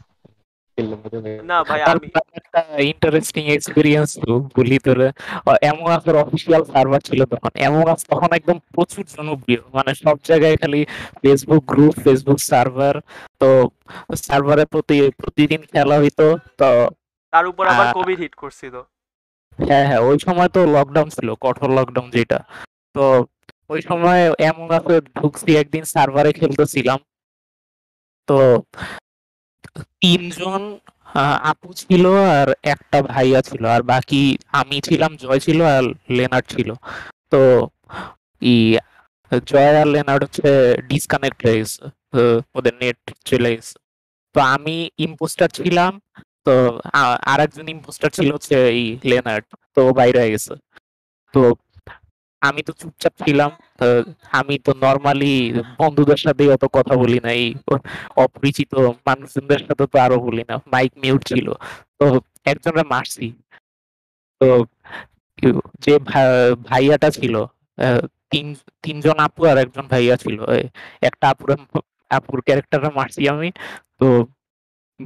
খেললে 0.78 0.96
মজা 1.04 1.20
লাগে। 1.26 1.40
না 1.52 1.58
ভাই 1.68 1.80
আমি 1.92 2.08
একটা 2.40 2.62
ইন্টারেস্টিং 2.92 3.44
এক্সপিরিয়েন্স 3.58 4.10
তো 4.24 4.32
বলি 4.56 4.78
তোরে। 4.86 5.08
এমন 5.70 5.88
আসের 5.98 6.16
অফিসিয়াল 6.24 6.62
সার্ভার 6.72 7.02
ছিল 7.08 7.20
তখন। 7.34 7.52
এমন 7.68 7.86
আস 7.94 8.02
তখন 8.12 8.30
একদম 8.40 8.58
প্রচুর 8.74 9.04
জনপ্রিয়। 9.16 9.62
মানে 9.76 9.92
সব 10.04 10.18
জায়গায় 10.30 10.58
খালি 10.62 10.82
ফেসবুক 11.22 11.64
গ্রুপ 11.72 11.94
ফেসবুক 12.04 12.40
সার্ভার 12.50 12.96
তো 13.42 13.50
সার্ভারে 14.26 14.66
প্রতি 14.74 14.98
প্রতিদিন 15.22 15.62
খেলা 15.72 15.96
হইতো 16.04 16.26
তো 16.60 16.70
তার 17.34 17.46
উপর 17.52 17.64
আবার 17.72 17.88
কোভিড 17.98 18.18
হিট 18.24 18.34
করছিল। 18.42 18.76
হ্যাঁ 19.60 19.86
হ্যাঁ 19.90 20.02
ওই 20.10 20.18
সময় 20.26 20.50
তো 20.56 20.60
লকডাউন 20.76 21.08
ছিল 21.16 21.28
কঠোর 21.46 21.70
লকডাউন 21.78 22.08
যেটা। 22.16 22.40
তো 22.96 23.04
ওই 23.74 23.80
সময় 23.90 24.22
এমন 24.50 24.68
আছে 24.78 24.96
ঢুকছি 25.18 25.50
একদিন 25.62 25.84
সার্ভারে 25.94 26.32
খেলতেছিলাম। 26.40 27.00
তো 28.30 28.38
তিনজন 30.02 30.62
আপু 31.52 31.70
ছিল 31.82 32.04
আর 32.38 32.50
একটা 32.74 32.98
ভাইয়া 33.12 33.40
ছিল। 33.50 33.64
আর 33.76 33.82
বাকি 33.92 34.22
আমি 34.60 34.78
ছিলাম, 34.88 35.12
জয় 35.24 35.42
ছিল 35.46 35.60
আর 35.76 35.86
লেনার্ড 36.18 36.46
ছিল। 36.54 36.70
তো 37.32 37.42
ই, 38.54 38.56
জয় 39.50 39.70
আর 39.82 39.88
লেনার্ড 39.96 40.22
হচ্ছে 40.26 40.50
ডিসকানেক্ট 40.92 41.40
হয়ে 41.46 41.58
গেছে 41.62 41.84
ওদের 42.58 42.74
নেট 42.82 42.98
চলে 43.30 43.50
গেছে। 43.56 43.76
তো 44.36 44.40
আমি 44.56 44.76
ইম্পোস্টার 45.08 45.50
ছিলাম, 45.60 45.92
তো 46.46 46.54
আর 47.32 47.40
একজন 47.46 47.66
ইম্পোস্টার 47.76 48.10
ছিল 48.18 48.30
হচ্ছে 48.36 48.56
এই 48.78 48.84
লেনার্ড, 49.12 49.46
তো 49.76 49.82
বাইরে 50.00 50.18
হয়ে 50.22 50.34
গেছে। 50.36 50.54
তো 51.34 51.42
আমি 52.42 52.62
তো 52.62 52.72
চুপচাপ 52.80 53.14
ছিলাম 53.22 53.52
আমি 54.34 54.56
তো 54.66 54.72
নর্মালি 54.84 55.34
বন্ধুদের 55.80 56.20
সাথে 56.26 56.44
অত 56.56 56.66
কথা 56.78 56.94
বলি 57.02 57.20
না 57.26 57.30
এই 57.40 57.48
অপরিচিত 58.18 58.72
মানুষজনদের 59.08 59.62
সাথে 59.68 59.84
তো 59.86 59.98
আরও 60.00 60.18
বলি 60.26 60.44
না 60.50 60.56
মাইক 60.74 60.92
মিউট 61.04 61.22
ছিল 61.30 61.48
তো 62.00 62.06
একজনের 62.46 62.88
মারছি 62.94 63.28
তো 64.42 64.48
যে 65.84 65.94
ভাইয়াটা 66.70 67.10
ছিল 67.12 67.36
তিন 68.32 68.48
তিনজন 68.84 69.18
আপু 69.26 69.42
আর 69.46 69.58
একজন 69.58 69.86
ভাইয়া 69.94 70.16
ছিল 70.24 70.38
একটা 71.02 71.26
আপুর 71.34 71.50
আপুর 72.12 72.38
ক্যারেক্টারটা 72.48 72.90
মারছি 72.98 73.22
আমি 73.34 73.50
তো 74.00 74.08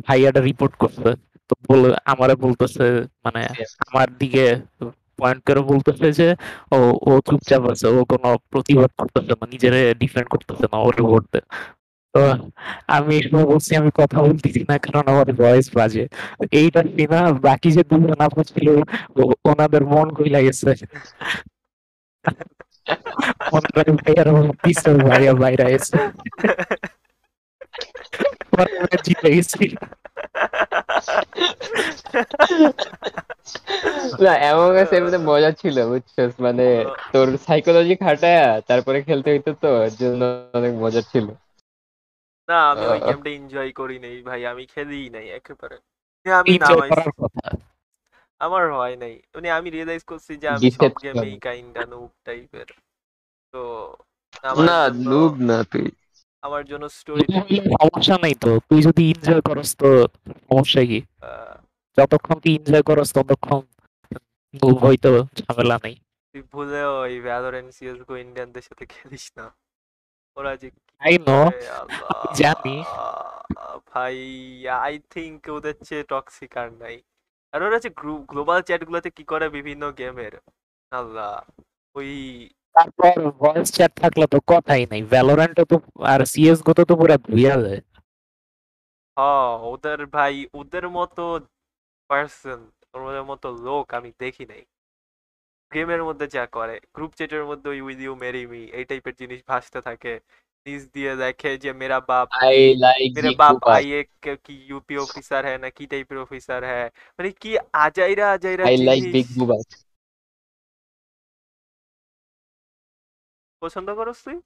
ভাইয়াটা 0.07 0.41
রিপোর্ট 0.41 0.73
করছে 0.81 1.09
তো 1.49 1.53
বলে 1.67 1.89
আমারে 2.05 2.35
বলতেছে 2.45 2.85
মানে 3.25 3.41
আমার 3.85 4.07
দিকে 4.19 4.45
পয়েন্ট 5.19 5.41
করে 5.47 5.61
বলতেছে 5.71 6.07
যে 6.19 6.27
ও 6.71 6.77
ও 7.07 7.11
চুপচাপ 7.27 7.63
আছে 7.71 7.85
ও 7.89 7.99
কোনো 8.11 8.29
প্রতিবাদ 8.51 8.91
করতেছে 8.99 9.33
না 9.33 9.45
নিজের 9.53 9.73
ডিফেন্ড 10.01 10.27
করতেছে 10.29 10.65
না 10.71 10.77
ওর 10.79 10.95
ভোট 11.03 11.25
তো 12.13 12.21
আমি 12.89 13.15
সময় 13.23 13.45
বলছি 13.45 13.71
আমি 13.75 13.91
কথা 13.95 14.17
বলতেছি 14.21 14.61
না 14.69 14.75
কারণ 14.77 15.03
আমার 15.13 15.27
ভয়েস 15.33 15.67
বাজে। 15.75 16.03
এইটা 16.53 16.79
না 17.13 17.19
বাকি 17.41 17.69
যে 17.71 17.81
দুজন 17.89 18.19
আপু 18.19 18.41
ছিল 18.51 18.67
ওনাদের 19.45 19.83
মন 19.85 20.07
কইলা 20.17 20.39
গেছে। 20.41 20.71
ভাইয়ার 23.99 24.27
পিস্তল 24.63 24.95
ভাইয়া 25.07 25.33
বাইরে 25.41 25.65
এসে 25.75 25.97
ওরা 28.75 28.97
জিতে 29.05 29.27
গেছি 29.35 29.65
না 34.23 34.31
এমন 34.49 34.69
আছে 34.83 34.93
এমনিতে 34.97 35.19
মজা 35.29 35.51
ছিল 35.61 35.75
বুঝছস? 35.91 36.31
মানে 36.45 36.65
তোর 37.13 37.27
সাইকোলজি 37.45 37.95
খাটায়া 38.03 38.45
তারপরে 38.69 38.97
খেলতে 39.07 39.27
হইতো 39.33 39.51
তো 39.61 39.69
এর 39.85 39.93
জন্য 40.01 40.21
অনেক 40.53 40.73
মজা 40.83 41.01
ছিল। 41.11 41.25
না 42.49 42.57
আমি 42.71 42.83
ওই 42.87 42.99
গেমটা 43.01 43.29
এনজয় 43.29 43.71
করি 43.71 43.95
নাই 43.99 44.17
ভাই। 44.27 44.41
আমি 44.51 44.63
খেলিই 44.73 45.07
নাই 45.09 45.25
একেবারে। 45.29 45.77
আমি 46.25 46.53
নামাইছি। 46.63 47.09
আমার 48.41 48.63
হয় 48.71 48.95
নাই। 48.95 49.13
মানে 49.35 49.47
আমি 49.57 49.67
রিয়েলাইজ 49.69 50.03
করছি 50.11 50.31
যে 50.41 50.47
আমি 50.49 50.69
সব. 50.71 50.91
গেমেই 51.03 51.35
কাইন্ডা 51.45 51.81
নুব 51.91 52.11
টাইপের 52.25 52.69
তো 53.53 53.61
না 54.59 54.77
নুব 55.03 55.33
না 55.47 55.57
তুই। 55.71 55.87
আমার 56.43 56.63
জন্য 56.65 56.85
স্টোরি 56.89 57.25
সমস্যা 57.75 58.15
নাই 58.23 58.35
তো। 58.35 58.49
তুই 58.69 58.79
যদি 58.83 59.03
এনজয় 59.11 59.41
করস 59.41 59.69
তো 59.75 59.89
সমস্যা 60.49 60.81
কি? 60.85 60.99
যতক্ষণ 61.97 62.35
তুই 62.43 62.51
এনজয় 62.55 62.83
করস 62.83 63.09
ততক্ষণ 63.13 63.61
মুভ 64.53 64.75
হইতো 64.85 65.11
ঝামেলা 65.39 65.77
নাই। 65.83 65.95
তুই 66.35 66.41
ভুলেও 66.51 66.91
ওই 67.01 67.15
ভ্যালোরেন্ট 67.19 67.69
সিএসগো 67.73 68.13
ইন্ডিয়ানদের 68.17 68.63
সাথে 68.63 68.85
খেলিস 68.85 69.25
না। 69.37 69.45
ওরা 70.37 70.51
যে 70.57 70.67
আই 71.01 71.15
নো 71.27 71.39
জানি। 72.39 72.75
ভাই 73.91 74.15
আই 74.79 74.95
থিংক 75.09 75.39
ওদের 75.49 75.75
চেয়ে 75.87 76.03
টক্সিক 76.03 76.53
আর 76.57 76.69
নাই। 76.81 76.95
আর 77.53 77.59
ওরা 77.63 77.77
যে 77.79 77.89
গ্লোবাল 78.31 78.59
চ্যাট 78.61 78.81
গুলোতে 78.83 79.09
কি 79.11 79.23
করে 79.23 79.45
বিভিন্ন 79.49 79.83
গেমের 79.91 80.33
আল্লাহ। 80.91 81.33
ওই 81.95 82.11
তারপর 82.79 83.13
ভয়েস 83.41 83.67
চ্যাট 83.75 83.91
থাকলে 84.01 84.25
তো 84.27 84.37
কথাই 84.47 84.83
নাই 84.91 85.01
ভ্যালোরেন্ট 85.11 85.57
তো 85.61 85.75
আর 86.05 86.19
সিএস 86.25 86.59
গো 86.67 86.71
তো 86.79 86.83
পুরো 86.91 87.15
ধুইয়া 87.25 87.55
যায় 87.63 87.81
হ্যাঁ 89.17 89.49
ওদের 89.71 89.99
ভাই 90.07 90.33
ওদের 90.53 90.85
মতো 90.89 91.23
পার্সন 92.09 92.59
ওদের 92.99 93.23
মতো 93.23 93.47
লোক 93.67 93.85
আমি 93.93 94.09
দেখি 94.19 94.45
নাই 94.45 94.63
গেমের 95.71 96.01
মধ্যে 96.03 96.25
যা 96.27 96.43
করে 96.47 96.75
গ্রুপ 96.95 97.11
চ্যাটের 97.15 97.43
মধ্যে 97.45 97.67
ওই 97.69 97.79
উইথ 97.81 97.99
ইউ 98.01 98.13
মেরি 98.15 98.43
মি 98.47 98.61
এই 98.73 98.85
টাইপের 98.85 99.15
জিনিস 99.21 99.39
ভাসতে 99.49 99.79
থাকে 99.81 100.13
নিজ 100.65 100.81
দিয়ে 100.95 101.13
দেখে 101.15 101.51
যে 101.63 101.71
মেরা 101.73 101.99
বাপ 102.09 102.27
মেরা 103.15 103.31
বাপ 103.41 103.55
আই 103.69 103.85
এক 103.99 104.09
কি 104.45 104.55
यूपी 104.69 104.95
অফিসার 104.97 105.41
হ্যায় 105.45 105.61
না 105.63 105.69
কি 105.69 105.83
টাইপের 105.85 106.17
অফিসার 106.17 106.61
হ্যায় 106.63 106.89
মানে 107.17 107.29
কি 107.41 107.51
আজাইরা 107.77 108.25
আজাইরা 108.35 108.63
আই 108.65 108.77
লাইক 108.87 109.01
বিগ 109.15 109.27
বুবাস 109.37 109.67
পছন্দ 113.61 113.89
করস 113.99 114.17
তুই? 114.25 114.37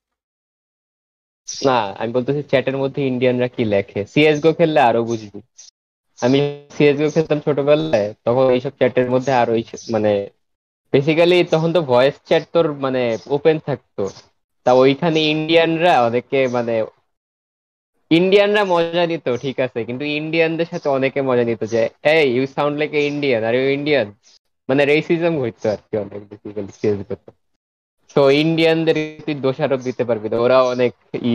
না, 1.48 1.72
আমি 2.00 2.12
বলতেছি 2.18 2.42
চ্যাটের 2.52 2.78
মধ্যে 2.82 3.00
ইন্ডিয়ানরা 3.12 3.48
কি 3.56 3.64
লেখে? 3.74 4.00
সিএসগো 4.14 4.52
খেললে 4.60 4.80
আরও 4.90 5.02
বুঝবি। 5.10 5.40
আমি 6.20 6.38
সিএসগো 6.76 7.08
খেলতাম 7.16 7.40
ছোটবেলায়, 7.46 8.08
তখন 8.26 8.46
এইসব 8.56 8.74
চ্যাটের 8.80 9.08
মধ্যে 9.14 9.32
আরও 9.42 9.54
মানে 9.94 10.12
বেসিক্যালি 10.94 11.38
তখন 11.54 11.70
তো 11.76 11.80
ভয়েস 11.92 12.16
চ্যাট 12.28 12.44
তোর 12.54 12.66
মানে 12.84 13.02
ওপেন 13.36 13.58
থাকতো। 13.68 14.04
তা 14.66 14.72
ওইখানে 14.84 15.20
ইন্ডিয়ানরা 15.34 15.94
অনেকে 16.08 16.40
মানে 16.56 16.74
ইন্ডিয়ানরা 18.12 18.64
মজা 18.74 19.04
নিত, 19.12 19.26
ঠিক 19.44 19.58
আছে। 19.66 19.80
কিন্তু 19.88 20.04
ইন্ডিয়ানদের 20.20 20.68
সাথে 20.74 20.88
অনেকে 20.98 21.20
মজা 21.30 21.44
নিত 21.50 21.62
যে, 21.74 21.82
এই 22.14 22.26
you 22.36 22.44
sound 22.56 22.76
like 22.80 22.92
a 22.94 23.02
Indian 23.12 23.42
are 23.48 23.54
you 23.56 23.68
Indian 23.78 24.08
মানে 24.70 24.82
রেসিজম 24.86 25.34
হইতো 25.44 25.66
আর 25.74 25.80
কি 25.88 25.94
অনেক 26.04 26.22
বেসিক্যালি 26.30 26.72
সিএসগো 26.80 27.16
তো 28.16 28.22
ইন্ডিয়ানদের 28.44 28.96
তুই 29.20 29.36
দোষারোপ 29.46 29.80
দিতে 29.82 30.04
পারবি 30.06 30.28
না 30.30 30.38
ওরা 30.38 30.58
অনেক 30.74 30.92
ই 31.24 31.34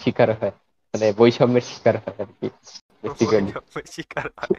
শিকার 0.00 0.30
হয় 0.38 0.54
মানে 0.94 1.06
বৈষম্যের 1.18 1.64
শিকার 1.70 1.94
হয় 1.96 2.16
আর 2.18 2.30
কি 2.38 2.46
শিকার 3.90 4.26
হয়। 4.30 4.50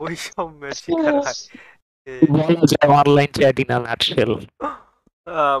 বৈষম্যের 0.00 0.74
শিকার 0.82 1.14
হয়। 1.18 1.38
এ, 2.06 2.12
বলা 2.36 2.62
যায় 2.72 2.88
online 3.00 3.30
chat 3.34 3.56
in 3.60 3.70
nutshell 3.82 4.32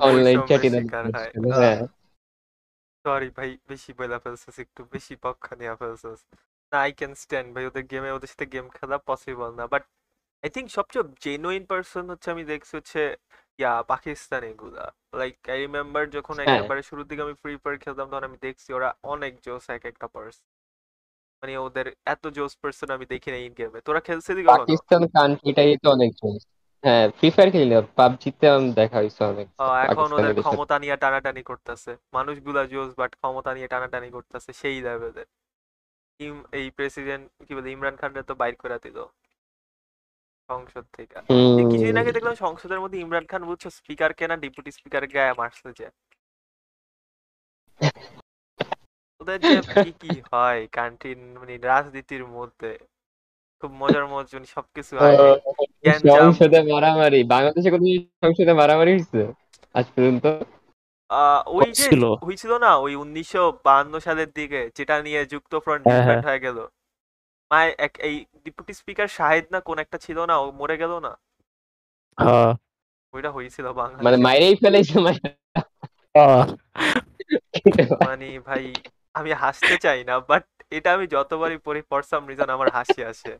online 0.02 0.38
বৈষম্যের 0.38 0.46
চ্যাটিং 0.50 0.72
হ্যাঁ। 1.54 1.78
সরি 3.04 3.28
ভাই 3.36 3.50
বেশি 3.70 3.90
বলে 3.98 4.16
ফেলছিস 4.24 4.56
একটু 4.58 4.80
বেশি 4.94 5.14
পক্ষ 5.24 5.44
নিয়ে 5.60 5.74
ফেলছিস। 5.80 6.20
না 6.72 6.78
আই 6.80 6.90
ক্যান 6.98 7.12
স্ট্যান্ড 7.14 7.48
ভাই 7.54 7.64
ওদের 7.66 7.84
গেমে 7.90 8.10
ওদের 8.10 8.30
সাথে 8.32 8.46
গেম 8.52 8.66
খেলা 8.76 8.96
পসিবল 9.08 9.50
না 9.58 9.64
বাট 9.72 9.82
আই 10.42 10.50
থিঙ্ক 10.54 10.68
সবচেয়ে 10.76 11.04
জেনুইন 11.24 11.62
পার্সন 11.70 12.04
হচ্ছে 12.12 12.28
আমি 12.30 12.42
দেখছি 12.44 12.72
হচ্ছে 12.78 13.00
ইয়া 13.58 13.72
পাকিস্তান 13.92 14.42
এগুলা। 14.44 14.84
লাইক 15.12 15.34
আই 15.48 15.58
রিমেম্বার 15.58 16.04
যখন 16.16 16.36
হ্যাঁ। 16.38 16.48
একেবারে 16.52 16.82
শুরুর 16.88 17.06
দিকে 17.10 17.22
আমি 17.22 17.34
ফ্রি 17.42 17.52
ফায়ার 17.62 17.76
খেলতাম 17.84 18.06
তখন 18.10 18.24
আমি 18.24 18.38
দেখছি 18.46 18.68
ওরা 18.72 18.88
অনেক 19.12 19.32
জোস 19.46 19.64
এক 19.76 19.82
একটা 19.90 20.06
পার্সন 20.14 20.44
মানে 21.42 21.52
ওদের 21.66 21.86
এত 22.06 22.24
জোস 22.36 22.52
পার্সন 22.60 22.88
আমি 22.96 23.06
দেখি 23.12 23.28
না 23.30 23.38
ইন 23.38 23.52
গেমে 23.58 23.78
তোরা 23.86 24.00
খেলছিলি 24.00 24.40
কখনো? 24.42 24.54
পাকিস্তান 24.54 25.02
কান্ট্রিটাই 25.14 25.70
তো 25.82 25.88
অনেক 25.96 26.10
জোস 26.20 26.42
হ্যাঁ 26.84 27.06
ফ্রি 27.16 27.28
ফায়ার 27.34 27.48
খেলি 27.52 27.66
না 27.72 27.78
পাবজিতে 27.98 28.44
আমি 28.56 28.68
দেখা 28.80 28.96
হয়েছে 29.00 29.20
অনেক। 29.24 29.46
এখন 29.84 30.08
ওদের 30.16 30.34
ক্ষমতা 30.42 30.76
নিয়ে 30.78 30.96
টানাটানি 30.96 31.42
করতেছে। 31.50 31.90
মানুষগুলা 32.16 32.62
জোস 32.72 32.90
বাট 33.00 33.12
ক্ষমতা 33.20 33.50
নিয়ে 33.56 33.68
টানাটানি 33.68 34.08
করতেছে 34.16 34.50
সেই 34.60 34.76
লেভেলের 34.86 35.28
এই 36.58 36.66
প্রেসিডেন্ট 36.76 37.24
কি 37.46 37.52
বলে 37.56 37.68
ইমরান 37.70 37.96
খানরে 38.00 38.22
তো 38.22 38.34
বাইর 38.40 38.54
করে 38.62 38.78
দিল। 38.84 38.98
সংসদ 40.50 40.84
থেকে। 40.92 41.14
কিছুদিন 41.70 41.96
আগে 41.96 42.12
দেখলাম 42.12 42.34
সংসদের 42.34 42.80
মধ্যে 42.80 42.98
ইমরান 42.98 43.24
খান 43.24 43.42
বুঝছ 43.44 43.64
স্পিকার 43.68 44.10
কেনা 44.12 44.36
ডেপুটি 44.36 44.70
স্পিকার 44.70 45.02
গায়ে 45.06 45.38
মারছে 45.38 45.68
যে। 45.78 45.86
ওদের 49.20 49.38
যে 49.40 49.52
কি 49.76 49.92
কি 50.00 50.12
হয় 50.32 50.60
কান্ট্রির 50.72 51.18
মানে 51.40 51.54
রাজনীতির 51.64 52.24
মধ্যে। 52.28 52.72
খুব 53.62 53.70
মজার 53.72 54.04
মজার 54.06 54.42
সবকিছু 54.46 54.92
হয়। 54.96 55.16
সংসদে 56.18 56.58
মারামারি। 56.72 57.20
বাংলাদেশে 57.24 57.68
কোনো 57.70 57.84
সংসদে 58.22 58.52
মারামারি 58.52 58.90
হয়েছে 58.92 59.20
আজ 59.74 59.86
পর্যন্ত? 59.94 60.24
আহ, 61.10 61.40
ওই 61.56 61.68
যে 61.68 61.84
ছিল। 61.84 62.04
হয়েছিল 62.26 62.52
না 62.58 62.70
ওই 62.76 62.92
উনিশশো 62.94 63.42
বাহান্ন 63.64 63.94
সালের 63.98 64.30
দিকে 64.34 64.60
যেটা 64.76 64.94
নিয়ে 65.02 65.20
যুক্ত 65.26 65.52
ফ্রন্ট 65.64 65.82
হ্যাঁ, 65.86 66.22
হয়ে 66.22 66.40
গেল। 66.40 66.58
মায় 67.50 67.70
এক 67.86 67.92
এই 68.08 68.14
ডেপুটি 68.44 68.72
স্পিকার 68.80 69.08
শাহেদ 69.18 69.44
না 69.54 69.58
কোন 69.68 69.76
একটা 69.84 69.98
ছিল 69.98 70.18
না 70.30 70.34
ও 70.42 70.46
মরে 70.60 70.76
গেল 70.82 70.92
না? 71.06 71.12
হ্যাঁ। 72.18 72.52
ওইটা 73.14 73.30
হয়েছিল 73.36 73.66
মানে 73.70 73.78
বাংলাদেশে 73.80 74.24
মাইরেই 74.26 74.56
ফেলেছে 74.62 74.96
মানে। 75.06 75.26
হ্যাঁ। 76.14 76.42
মানে 78.08 78.26
ভাই 78.48 78.64
আমি 79.14 79.30
হাসতে 79.42 79.74
চাই 79.84 80.00
না 80.08 80.14
বাট 80.30 80.44
এটা 80.76 80.88
আমি 80.96 81.06
যতবারই 81.06 81.58
পড়ি 81.66 81.80
ফর 81.90 82.02
সাম 82.10 82.22
রিজন 82.30 82.48
আমার 82.56 82.68
হাসি 82.76 83.00
আসে। 83.10 83.32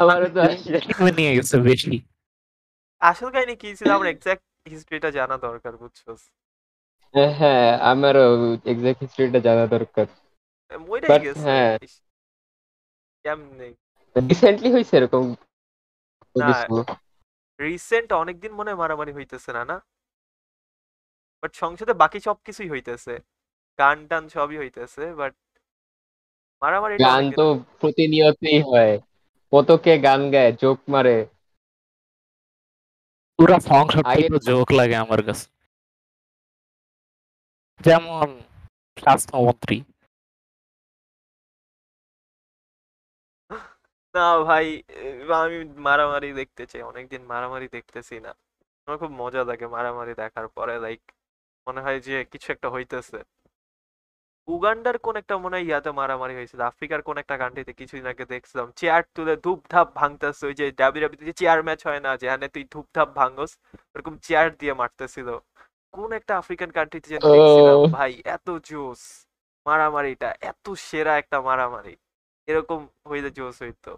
আমারও 0.00 0.28
তো 0.34 0.40
নিয়ে 1.18 1.32
গেছে 1.36 1.56
বেশি? 1.68 1.94
আসল 3.02 3.28
কাহিনী 3.34 3.54
কি 3.62 3.68
ছিল? 3.78 3.88
আমার 3.96 4.08
এক্সাক্ট 4.10 4.44
হিস্ট্রিটা 4.72 5.08
জানা 5.18 5.36
দরকার 5.46 5.72
বুঝছ? 5.82 6.00
হ্যাঁ 7.38 7.68
আমারও 7.92 8.26
এক্সাক্ট 8.72 8.98
হিস্ট্রিটা 9.04 9.40
জানা 9.48 9.64
দরকার। 9.76 10.06
মইরাই 10.78 11.18
গেছে 11.26 11.44
হ্যাঁ। 11.46 11.74
কেমনে 13.24 13.68
রিসেন্টলি 14.16 14.68
হয়েছে 14.72 14.94
এরকম 14.96 15.24
রিসেন্ট 17.60 18.08
অনেকদিন 18.12 18.52
মনে 18.52 18.70
হয় 18.70 18.80
মারামারি 18.80 19.12
হইতেছে 19.12 19.50
না 19.52 19.62
না? 19.64 19.76
বাট 21.42 21.52
সংসদে 21.54 21.92
বাকি 21.92 22.18
সব 22.20 22.36
কিছুই 22.46 22.68
হইতেছে। 22.68 23.14
গান 23.78 23.98
টান 24.06 24.24
সবই 24.28 24.56
হইতেছে 24.58 25.02
বাট 25.14 25.32
মারামারিটা 26.62 27.02
গান 27.06 27.24
তো 27.38 27.46
প্রতিনিয়তই 27.80 28.58
হয়। 28.62 28.94
কত 29.52 29.68
কে 29.84 29.92
গান 29.98 30.20
গায় 30.30 30.52
জোক 30.52 30.78
মারে। 30.88 31.16
পুরা 33.38 33.58
তো 34.30 34.38
জোক 34.48 34.68
লাগে 34.72 34.96
আমার 34.96 35.20
কাছে। 35.26 35.46
যেমন 37.80 38.28
স্বাস্থ্যমন্ত্রী। 38.96 39.76
না 44.14 44.20
ভাই 44.48 44.66
আমি 45.42 45.56
মারামারি 45.86 46.28
দেখতে 46.40 46.62
চাই 46.70 46.82
অনেকদিন 46.90 47.22
মারামারি 47.32 47.66
দেখতেছি 47.76 48.14
না। 48.26 48.30
আমার 48.88 48.96
খুব 49.02 49.12
মজা 49.22 49.42
লাগে 49.50 49.66
মারামারি 49.76 50.12
দেখার 50.22 50.46
পরে 50.56 50.74
লাইক 50.84 51.00
মনে 51.66 51.80
হয় 51.84 51.98
যে 52.06 52.14
কিছু 52.32 52.48
একটা 52.54 52.68
হইতেছে। 52.74 53.18
উগান্ডার 54.48 54.96
কোন 55.06 55.14
একটা 55.22 55.34
মনে 55.44 55.54
হয় 55.56 55.64
ইয়াতে 55.68 55.90
মারামারি 56.00 56.34
হয়েছিল 56.38 56.60
আফ্রিকার 56.70 57.00
কোন 57.08 57.16
একটা 57.22 57.36
কান্ট্রিতে 57.42 57.72
কিছুদিন 57.80 58.06
আগে 58.12 58.24
দেখছিলাম 58.34 58.66
চেয়ার 58.80 59.02
তুলে 59.16 59.34
ধূপ 59.44 59.60
ধাপ 59.72 59.88
ভাঙতেছে 60.00 60.42
ওই 60.48 60.54
যে 60.60 60.64
ডাব্লিউডাব্লিউ 60.80 61.26
যে 61.30 61.34
চেয়ার 61.40 61.60
ম্যাচ 61.66 61.80
হয় 61.88 62.00
না 62.06 62.10
যেখানে 62.22 62.46
তুই 62.54 62.64
ধূপ 62.72 62.86
ধাপ 62.96 63.08
ভাঙস 63.20 63.50
ওরকম 63.94 64.14
চেয়ার 64.26 64.46
দিয়ে 64.60 64.74
মারতেছিল। 64.80 65.28
কোন 65.94 66.08
একটা 66.18 66.32
আফ্রিকান 66.42 66.70
কান্ট্রিতে 66.76 67.08
যেন 67.12 67.22
দেখছিলাম 67.34 67.78
ভাই 67.96 68.12
এত 68.36 68.46
জোস 68.70 69.02
মারামারিটা 69.66 70.28
এত 70.50 70.66
সেরা 70.88 71.12
একটা 71.22 71.38
মারামারি। 71.48 71.94
এরকম 72.48 72.80
হইলে 73.10 73.30
জোস 73.30 73.56
হইতো 73.62 73.92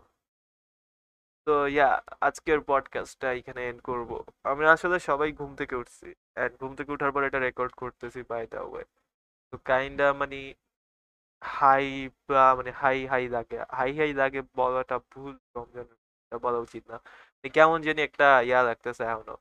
তো 1.47 1.55
ইয়া 1.69 1.89
আজকের 2.21 2.59
পডকাস্টটা 2.67 3.29
এখানে 3.33 3.61
এন্ড 3.69 3.81
করব। 3.83 4.11
আমরা 4.45 4.67
আসলে 4.73 4.97
সবাই 5.01 5.31
ঘুম 5.33 5.51
থেকে 5.57 5.75
উঠছি 5.77 6.07
এন্ড 6.37 6.55
ঘুম 6.61 6.73
থেকে 6.75 6.91
ওঠার 6.93 7.13
পর 7.15 7.23
এটা 7.25 7.39
রেকর্ড 7.39 7.73
করতেছি 7.75 8.21
বাই 8.29 8.45
দ্য 8.47 8.61
ওয়ে 8.65 8.85
তো 9.53 9.57
কাইন্ডা 9.65 10.07
মানে 10.13 10.39
হাই 11.43 11.87
বা 12.29 12.45
মানে 12.55 12.71
হাই 12.73 12.99
হাই 13.07 13.25
লাগে। 13.29 13.57
হাই 13.71 13.91
হাই 13.99 14.11
লাগে 14.13 14.41
বলাটা 14.57 14.97
ভুল 15.13 15.33
রমজান 15.57 15.87
বলা 16.33 16.59
উচিত 16.59 16.83
না। 16.91 16.97
মানে 17.35 17.49
কেমন 17.51 17.79
জানি 17.83 18.01
একটা 18.03 18.27
ইয়া 18.41 18.61
লাগতেছে 18.63 19.03
এখনও 19.05 19.37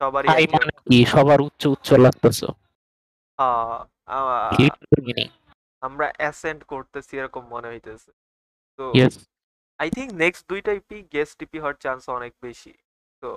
সবারই 0.00 0.28
হাই 0.28 0.44
মানে 0.52 0.72
কি? 0.80 0.98
সবার 1.04 1.40
উচ্চ 1.40 1.62
উচ্চ 1.66 1.88
লাগতেছে। 2.04 2.46
আহ, 3.38 3.78
আমরা 5.82 6.06
অ্যাসেন্ট 6.16 6.60
করতেছি 6.64 7.12
এরকম 7.18 7.42
মনে 7.46 7.68
হইতেছে। 7.68 8.10
তো 8.78 8.84
আই 9.80 9.88
থিঙ্ক 9.96 10.10
নেক্সট 10.22 10.42
দুইটা 10.50 10.72
ইপি 10.80 10.98
গেস্ট 11.14 11.36
ইপি 11.46 11.58
হওয়ার 11.62 11.76
চান্স 11.84 12.02
অনেক 12.18 12.32
বেশি। 12.46 12.72
তো 13.22 13.30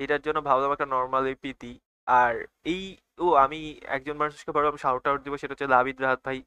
এটার 0.00 0.20
জন্য 0.26 0.38
ভাবলাম 0.48 0.70
একটা 0.72 0.88
নর্মাল 0.96 1.24
ইপি 1.34 1.50
দিই। 1.62 1.76
আর 2.08 2.34
এই 2.66 2.82
ও 3.18 3.26
আমি 3.44 3.60
একজন 3.96 4.16
মানুষকে 4.22 4.50
ভাবলাম 4.56 4.76
শাউট 4.84 5.04
আউট 5.08 5.20
দিব 5.24 5.34
সেটা 5.40 5.52
হচ্ছে 5.54 5.68
লাবিদ 5.76 5.96
রাহাত 6.04 6.20
ভাই। 6.26 6.38